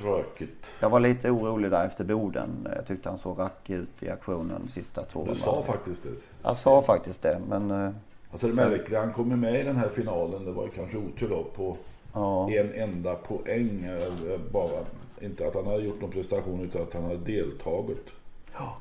tråkigt. 0.00 0.64
Jag 0.80 0.90
var 0.90 1.00
lite 1.00 1.30
orolig 1.30 1.70
där 1.70 1.86
efter 1.86 2.04
Boden. 2.04 2.68
Jag 2.76 2.86
tyckte 2.86 3.08
han 3.08 3.18
såg 3.18 3.38
rackig 3.38 3.74
ut 3.74 4.02
i 4.02 4.10
aktionen 4.10 4.62
de 4.66 4.72
sista 4.72 5.02
två 5.02 5.24
Du 5.24 5.34
sa 5.34 5.62
faktiskt 5.62 6.02
det. 6.02 6.08
Jag 6.42 6.56
sa 6.56 6.82
faktiskt 6.82 7.22
det 7.22 7.40
men 7.48 7.70
eh, 7.70 7.90
Alltså 8.32 8.46
det 8.46 8.54
märkliga, 8.54 9.00
han 9.00 9.12
kom 9.12 9.30
ju 9.30 9.36
med 9.36 9.60
i 9.60 9.62
den 9.62 9.76
här 9.76 9.88
finalen. 9.88 10.44
Det 10.44 10.52
var 10.52 10.68
kanske 10.68 10.96
otur 10.96 11.28
då 11.28 11.44
på 11.44 11.76
ja. 12.12 12.50
en 12.50 12.72
enda 12.74 13.14
poäng. 13.14 13.84
eh, 13.84 14.40
Bara, 14.52 14.80
inte 15.20 15.46
att 15.46 15.54
han 15.54 15.66
hade 15.66 15.82
gjort 15.82 16.00
någon 16.00 16.10
prestation 16.10 16.60
utan 16.60 16.82
att 16.82 16.94
han 16.94 17.02
hade 17.02 17.16
deltagit. 17.16 18.06
Ja. 18.52 18.76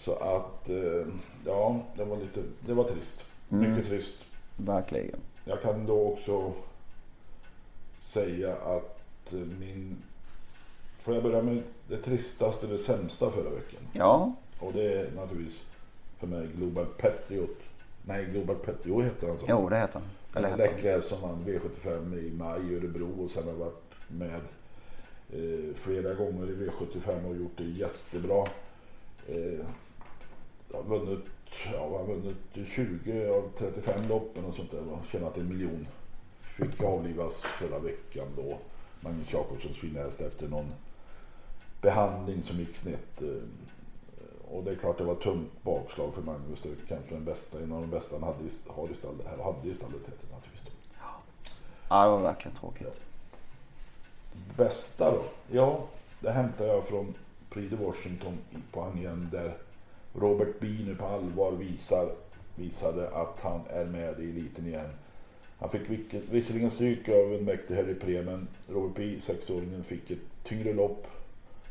Så 0.00 0.14
att, 0.14 0.68
eh, 0.68 1.06
ja, 1.46 1.82
det 1.96 2.04
var 2.04 2.16
lite, 2.16 2.42
det 2.60 2.74
var 2.74 2.84
trist. 2.84 3.24
Mycket 3.48 3.86
trist. 3.86 4.18
Verkligen. 4.56 5.20
Jag 5.44 5.62
kan 5.62 5.86
då 5.86 6.02
också 6.12 6.52
säga 8.00 8.54
att 8.56 9.32
eh, 9.32 9.38
min... 9.38 9.96
Får 11.02 11.14
jag 11.14 11.22
börja 11.22 11.42
med 11.42 11.62
det 11.88 11.96
tristaste, 11.96 12.66
det 12.66 12.78
sämsta 12.78 13.30
förra 13.30 13.50
veckan? 13.50 13.80
Ja, 13.92 14.32
Och 14.60 14.72
det 14.72 14.92
är 14.92 15.10
naturligtvis 15.16 15.60
för 16.18 16.26
mig 16.26 16.48
Global 16.56 16.86
Patriot. 16.86 17.58
Nej, 18.02 18.24
Global 18.24 18.56
Patriot 18.56 19.04
heter 19.04 19.28
han 19.28 19.38
så. 19.38 19.46
jo 19.48 19.68
det 19.68 19.78
heter 19.78 20.00
han. 20.00 20.08
Eller 20.44 20.56
läckare 20.56 21.02
som 21.02 21.20
vann 21.20 21.44
V75 21.46 22.18
i 22.18 22.30
maj 22.32 22.60
i 22.72 22.76
Örebro 22.76 23.24
och 23.24 23.30
sen 23.30 23.44
har 23.44 23.52
varit 23.54 23.82
med 24.08 24.40
eh, 25.32 25.74
flera 25.74 26.14
gånger 26.14 26.50
i 26.50 26.54
V75 26.54 27.28
och 27.28 27.36
gjort 27.36 27.56
det 27.56 27.64
jättebra. 27.64 28.46
Eh, 29.28 29.66
har 30.72 30.82
vunnit, 30.82 31.24
ja, 31.72 31.98
har 31.98 32.04
vunnit 32.04 32.68
20 32.68 33.28
av 33.28 33.50
35 33.58 34.08
loppen 34.08 34.44
och 34.44 34.54
sånt 34.54 34.70
där 34.70 34.92
och 34.92 34.98
tjänat 35.12 35.36
en 35.36 35.48
miljon. 35.48 35.86
Fick 36.40 36.82
avlivas 36.82 37.32
förra 37.34 37.78
veckan 37.78 38.26
då. 38.36 38.58
Magnus 39.00 39.32
Jakobssons 39.32 39.76
fina 39.76 40.00
häst 40.00 40.20
efter 40.20 40.48
någon 40.48 40.72
behandling 41.80 42.42
som 42.42 42.58
gick 42.58 42.76
snett. 42.76 43.22
Eh, 43.22 43.28
och 44.50 44.64
det 44.64 44.70
är 44.70 44.74
klart 44.74 44.98
det 44.98 45.04
var 45.04 45.12
ett 45.12 45.20
tungt 45.20 45.62
bakslag 45.62 46.14
för 46.14 46.22
Magnus. 46.22 46.60
Det 46.62 46.68
är 46.68 46.74
kanske 46.88 47.14
den 47.14 47.24
bästa, 47.24 47.58
en 47.58 47.72
av 47.72 47.80
de 47.80 47.90
bästa 47.90 48.16
han 48.16 48.22
hade 48.22 48.44
i, 48.44 48.50
har 48.66 48.88
i 48.88 48.94
stallet, 48.94 49.26
eller 49.32 49.44
hade 49.44 49.68
i 49.68 49.74
stallet 49.74 50.00
heter 50.00 50.26
det 50.28 50.34
naturligtvis. 50.34 50.72
Ja, 51.88 52.04
det 52.04 52.10
var 52.10 52.22
verkligen 52.22 52.56
tråkigt. 52.56 53.00
Bästa 54.56 55.10
då? 55.10 55.22
Ja, 55.50 55.80
det 56.20 56.30
hämtar 56.30 56.64
jag 56.64 56.88
från 56.88 57.14
Prix 57.50 57.70
de 57.70 57.76
Washington 57.76 58.38
på 58.72 58.82
Angern 58.82 59.28
där 59.32 59.54
Robert 60.14 60.60
B 60.60 60.66
nu 60.86 60.94
på 60.94 61.06
allvar 61.06 61.52
visar, 61.52 62.12
visade 62.54 63.08
att 63.08 63.40
han 63.40 63.60
är 63.70 63.84
med 63.84 64.20
i 64.20 64.30
eliten 64.30 64.66
igen. 64.66 64.90
Han 65.58 65.70
fick 65.70 65.82
visserligen 66.30 66.70
stryk 66.70 67.08
av 67.08 67.34
en 67.34 67.44
mäktig 67.44 67.74
Harry 67.74 67.94
Pre, 67.94 68.22
men 68.22 68.48
Robert 68.68 68.96
B, 68.96 69.16
sexåringen, 69.20 69.84
fick 69.84 70.10
ett 70.10 70.18
tyngre 70.44 70.72
lopp. 70.72 71.06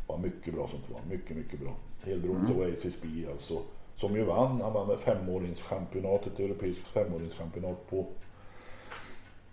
Var 0.07 0.17
mycket 0.17 0.53
bra 0.53 0.67
som 0.67 0.79
det 0.87 0.93
var. 0.93 1.01
Mycket, 1.09 1.37
mycket 1.37 1.59
bra. 1.59 1.75
Helberoende 2.03 2.53
mm. 2.53 2.59
Oasis 2.59 2.93
B 3.01 3.07
alltså. 3.31 3.61
Som 3.95 4.15
ju 4.15 4.23
vann. 4.23 4.61
Han 4.61 4.73
vann 4.73 4.87
med 4.87 4.99
femåringschampionatet, 4.99 6.39
europeiskt 6.39 6.87
femåringschampionat 6.87 7.89
på, 7.89 8.05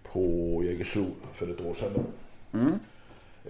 på 0.03 0.21
Jägersro 0.65 1.07
för 1.33 1.51
ett 1.51 1.61
år 1.61 1.75
sedan. 1.75 1.93
Då. 1.95 2.01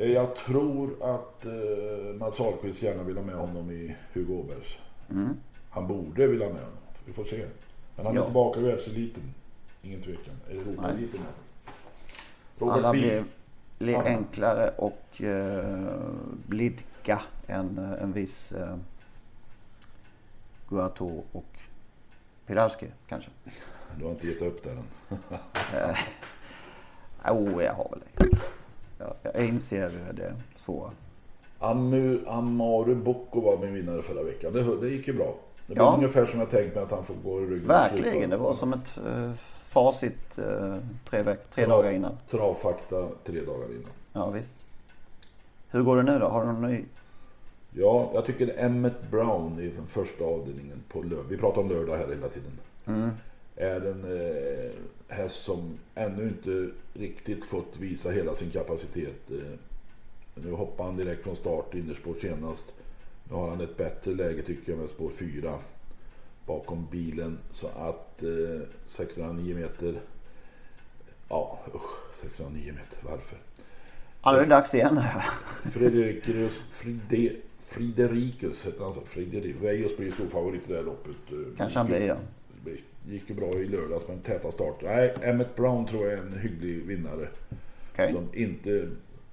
Eh, 0.01 0.13
Jag 0.13 0.37
tror 0.37 0.91
att 1.01 1.47
eh, 1.47 2.15
Mats 2.19 2.41
Ahlqvist 2.41 2.83
gärna 2.83 3.03
vill 3.03 3.17
ha 3.17 3.25
med 3.25 3.35
honom 3.37 3.71
i 3.71 3.97
Hugo 4.13 4.35
Åbergs. 4.35 4.69
Han 5.71 5.87
borde 5.87 6.27
vilja 6.27 6.47
med 6.47 6.55
honom. 6.57 6.79
Vi 7.05 7.13
får 7.13 7.25
se. 7.25 7.47
Men 7.97 8.07
han 8.07 8.15
är 8.17 8.21
Ja. 8.21 8.25
tillbaka 8.25 8.61
i 8.61 8.63
världseliten. 8.63 9.23
Ingen 9.83 10.03
tvekan. 10.03 10.35
Europaeliten. 10.51 11.21
Alla 12.61 12.93
B. 12.93 12.99
blev, 12.99 13.25
blev 13.79 13.95
Ja. 13.95 14.03
enklare 14.05 14.71
och 14.71 15.23
eh, 15.23 16.01
blidka 16.47 17.23
än 17.47 17.79
eh, 17.79 18.03
en 18.03 18.13
viss 18.13 18.53
eh, 18.53 18.77
Guato 20.69 21.23
och 21.33 21.45
Pilarski 22.47 22.87
kanske. 23.09 23.31
Du 23.99 24.05
har 24.05 24.11
inte 24.11 24.27
gett 24.27 24.43
upp 24.43 24.65
där 24.65 24.73
än. 24.73 24.85
Jo, 27.29 27.63
jag 27.63 27.73
har 27.75 27.89
väl 27.91 28.01
det. 28.31 28.39
Jag, 28.99 29.15
jag 29.23 29.47
inser 29.49 30.13
det 30.13 30.35
så. 30.57 30.91
Amu, 31.59 32.19
Amaru 32.27 32.95
Bocco 32.95 33.41
var 33.41 33.59
min 33.59 33.75
vinnare 33.75 34.03
förra 34.03 34.23
veckan. 34.23 34.53
Det, 34.53 34.81
det 34.81 34.89
gick 34.89 35.07
ju 35.09 35.13
bra. 35.15 35.35
Det 35.67 35.75
blev 35.75 35.85
Ja. 35.87 35.95
ungefär 35.97 36.27
som 36.27 36.41
jag 36.41 36.51
tänkt 36.51 36.75
mig 36.75 36.85
att 36.85 36.91
han 36.91 37.05
får 37.05 37.15
gå 37.25 37.43
i 37.43 37.47
ryggen. 37.47 37.69
Verkligen, 37.69 38.31
det 38.31 38.37
var 38.37 38.55
som 38.55 38.73
ett 38.73 38.99
eh, 39.07 39.33
facit 39.65 40.39
eh, 40.39 40.77
tre, 41.11 41.23
veck- 41.23 41.51
tre 41.55 41.67
dagar 41.67 41.91
innan. 41.91 42.13
Travfakta 42.31 43.09
tre 43.25 43.41
dagar 43.41 43.67
innan. 43.71 43.91
Ja, 44.13 44.31
visst. 44.31 44.55
Hur 45.71 45.83
går 45.83 45.97
det 45.97 46.03
nu 46.03 46.19
då? 46.19 46.27
Har 46.29 46.41
du 46.41 46.53
någon 46.53 46.71
ny? 46.71 46.85
Ja, 47.75 48.11
jag 48.15 48.25
tycker 48.25 48.55
Emmet 48.59 49.11
Brown 49.11 49.61
i 49.61 49.69
den 49.69 49.87
första 49.87 50.25
avdelningen 50.25 50.83
på 50.89 51.03
lördag. 51.03 51.25
Vi 51.29 51.37
pratar 51.37 51.61
om 51.61 51.69
lördag 51.69 51.97
här 51.97 52.09
hela 52.09 52.29
tiden. 52.29 52.53
Är 53.57 53.81
en 53.87 54.05
eh, 54.21 54.71
häst 55.17 55.43
som 55.43 55.79
ännu 55.95 56.23
inte 56.29 56.69
riktigt 56.95 57.45
fått 57.45 57.77
visa 57.79 58.11
hela 58.11 58.35
sin 58.35 58.51
kapacitet. 58.51 59.31
Eh, 59.31 59.59
Nu 60.45 60.53
hoppar 60.53 60.85
han 60.85 60.97
direkt 60.97 61.23
från 61.25 61.37
start 61.37 61.75
innerspår 61.75 62.15
senast. 62.21 62.73
Nu 63.25 63.35
har 63.35 63.51
han 63.51 63.61
ett 63.61 63.77
bättre 63.77 64.15
läge 64.15 64.43
tycker 64.43 64.73
jag 64.73 64.79
med 64.79 64.91
spår 64.91 65.11
4 65.11 65.59
bakom 66.47 66.87
bilen. 66.91 67.39
Så 67.53 67.67
att 67.69 68.23
eh, 68.23 68.69
609 68.89 69.55
meter. 69.55 70.01
Ja 71.29 71.59
usch, 71.75 72.21
609 72.23 72.73
meter. 72.73 72.99
Varför? 73.11 73.39
Ja, 74.23 74.33
nu 74.33 74.39
är 74.39 74.43
det 74.43 74.49
dags 74.49 74.75
igen. 74.75 75.01
Frederikus, 75.73 76.53
Fride, 76.71 77.37
Friderikus 77.59 78.67
heter 78.67 78.85
han 78.85 78.95
så. 78.95 79.01
Friderik. 79.01 79.57
Vejos 79.61 79.97
blir 79.97 80.11
stor 80.11 80.27
favorit 80.27 80.63
i 80.69 80.73
det 80.73 80.79
här 80.79 80.85
loppet. 80.85 81.17
Eh, 81.33 81.57
Kanske 81.57 81.79
han 81.79 81.87
blir 81.87 82.07
ja. 82.07 82.17
Gick 83.09 83.31
ju 83.31 83.35
bra 83.35 83.55
i 83.55 83.67
lördags 83.67 84.09
med 84.09 84.17
en 84.17 84.23
täta 84.23 84.53
start. 84.53 84.75
Nej, 84.83 85.15
Emmet 85.23 85.57
Brown 85.57 85.87
tror 85.87 86.05
jag 86.05 86.13
är 86.13 86.23
en 86.23 86.39
hygglig 86.39 86.87
vinnare. 86.87 87.29
Okej. 87.93 88.13
Som 88.13 88.29
inte 88.35 88.89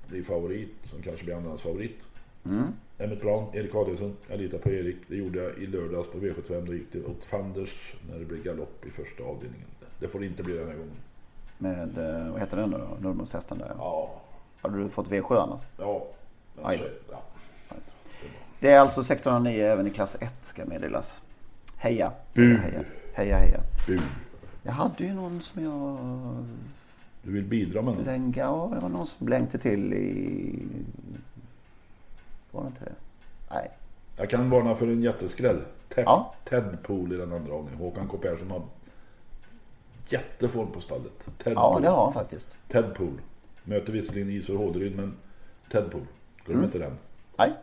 blir 0.07 0.23
favorit, 0.23 0.75
som 0.89 1.01
kanske 1.01 1.25
blir 1.25 1.35
andrahands 1.35 1.63
favorit. 1.63 1.97
Mm. 2.45 2.73
Emmet 2.97 3.21
Brown, 3.21 3.55
Erik 3.55 3.75
Adielsson. 3.75 4.15
Jag 4.27 4.39
litar 4.39 4.57
på 4.57 4.69
Erik. 4.69 4.97
Det 5.07 5.15
gjorde 5.15 5.43
jag 5.43 5.57
i 5.57 5.67
lördags 5.67 6.07
på 6.11 6.17
V75. 6.17 6.65
Då 6.65 6.73
gick 6.73 6.91
det 6.91 7.03
åt 7.05 7.25
fanders 7.25 7.93
när 8.09 8.19
det 8.19 8.25
blev 8.25 8.43
galopp 8.43 8.85
i 8.85 8.89
första 8.89 9.23
avdelningen. 9.23 9.67
Det 9.99 10.07
får 10.07 10.19
det 10.19 10.25
inte 10.25 10.43
bli 10.43 10.53
den 10.57 10.67
här 10.67 10.75
gången. 10.75 10.95
Med, 11.57 11.97
eh, 11.97 12.31
vad 12.31 12.39
heter 12.39 12.57
den 12.57 12.71
då? 12.71 12.97
Nordmorshästen 13.01 13.57
där. 13.57 13.71
Ja, 13.77 14.21
Hade 14.61 14.77
du 14.83 14.89
fått 14.89 15.09
V7 15.09 15.37
annars? 15.37 15.61
ja. 15.77 16.07
Aj. 16.63 16.77
Alltså, 16.77 16.89
ja. 17.11 17.21
Det 18.59 18.71
är 18.71 18.79
alltså 18.79 18.99
1609 19.01 19.65
även 19.65 19.87
i 19.87 19.89
klass 19.91 20.15
1 20.19 20.33
ska 20.41 20.65
meddelas. 20.65 21.21
Heja. 21.77 22.11
Bu. 22.33 22.57
Heja, 22.57 22.83
heja, 23.13 23.37
heja. 23.37 23.59
Bu. 23.87 23.99
Jag 24.63 24.71
hade 24.73 25.03
ju 25.03 25.13
någon 25.13 25.41
som 25.41 25.63
jag... 25.63 25.97
Du 27.23 27.31
vill 27.31 27.43
bidra 27.43 27.81
med 27.81 27.93
något? 27.93 28.03
Blänga, 28.03 28.33
ja, 28.41 28.71
det 28.73 28.79
var 28.79 28.89
någon 28.89 29.07
som 29.07 29.25
blänkte 29.25 29.57
till 29.57 29.93
i... 29.93 30.59
Var 32.51 32.61
det 32.61 32.67
inte 32.67 32.85
det? 32.85 32.93
Nej. 33.51 33.71
Jag 34.17 34.29
kan 34.29 34.49
varna 34.49 34.75
för 34.75 34.87
en 34.87 35.01
jätteskräll. 35.01 35.61
Ted, 35.89 36.03
Ja. 36.05 36.33
Ted 36.49 36.77
Pool 36.83 37.13
i 37.13 37.17
den 37.17 37.33
andra 37.33 37.53
avdelningen. 37.53 37.77
Håkan 37.85 38.07
K 38.07 38.17
Persson 38.17 38.51
har 38.51 38.61
jätteform 40.07 40.71
på 40.71 40.81
stallet. 40.81 41.29
Ted 41.43 41.53
Ja, 41.53 41.73
Pool. 41.73 41.81
det 41.81 41.89
har 41.89 42.03
han 42.03 42.13
faktiskt. 42.13 42.47
Ted 42.67 42.93
Pool. 42.95 43.21
Möter 43.63 43.93
visserligen 43.93 44.29
Isor 44.29 44.57
Håderyd 44.57 44.95
men 44.95 45.13
Ted 45.71 45.91
Pool. 45.91 46.01
Glöm 46.45 46.57
Mm. 46.57 46.65
inte 46.65 46.77
den. 46.79 46.97
Nej. 47.37 47.53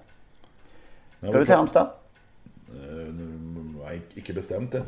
Ska 1.19 1.33
du 1.33 1.45
till 1.47 1.55
Halmstad? 1.55 1.91
Eh, 2.69 3.15
Nej, 3.85 4.01
icke 4.15 4.33
bestämt 4.33 4.73
det. 4.73 4.83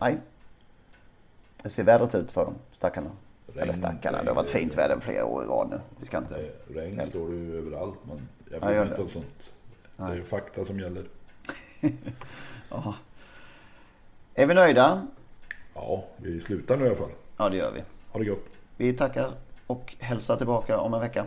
Nej. 0.00 0.18
Det 1.62 1.70
ser 1.70 1.82
vädret 1.84 2.14
ut 2.14 2.32
för 2.32 2.44
dem, 2.44 2.54
stackarna. 2.72 3.10
Regn, 3.54 3.62
Eller 3.62 3.72
stackarna, 3.72 4.12
det 4.12 4.16
har 4.18 4.24
regn, 4.24 4.36
varit 4.36 4.48
fint 4.48 4.78
väder 4.78 5.00
flera 5.00 5.24
år 5.24 5.44
i 5.44 5.46
rad 5.46 5.70
nu. 5.70 5.80
Vi 6.00 6.06
ska 6.06 6.18
inte... 6.18 6.50
Regn 6.68 7.06
står 7.06 7.28
det 7.28 7.36
ju 7.36 7.58
överallt 7.58 7.98
men 8.08 8.28
jag 8.50 8.62
Ja, 8.62 8.66
bryr 8.66 8.78
mig 8.78 8.88
inte 8.88 9.02
om 9.02 9.08
sånt. 9.08 9.26
Det 9.96 10.02
är 10.02 10.14
ju 10.14 10.24
fakta 10.24 10.64
som 10.64 10.80
gäller. 10.80 11.04
Är 14.34 14.46
vi 14.46 14.54
nöjda? 14.54 15.06
Ja, 15.74 16.04
vi 16.16 16.40
slutar 16.40 16.76
nu 16.76 16.84
i 16.84 16.86
alla 16.88 16.96
fall. 16.96 17.10
Ja, 17.36 17.48
det 17.48 17.56
gör 17.56 17.72
vi. 17.72 17.82
Ha 18.12 18.20
det 18.20 18.26
gott. 18.26 18.44
Vi 18.76 18.92
tackar 18.92 19.30
och 19.66 19.94
hälsar 19.98 20.36
tillbaka 20.36 20.78
om 20.78 20.94
en 20.94 21.00
vecka. 21.00 21.26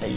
Hej. 0.00 0.16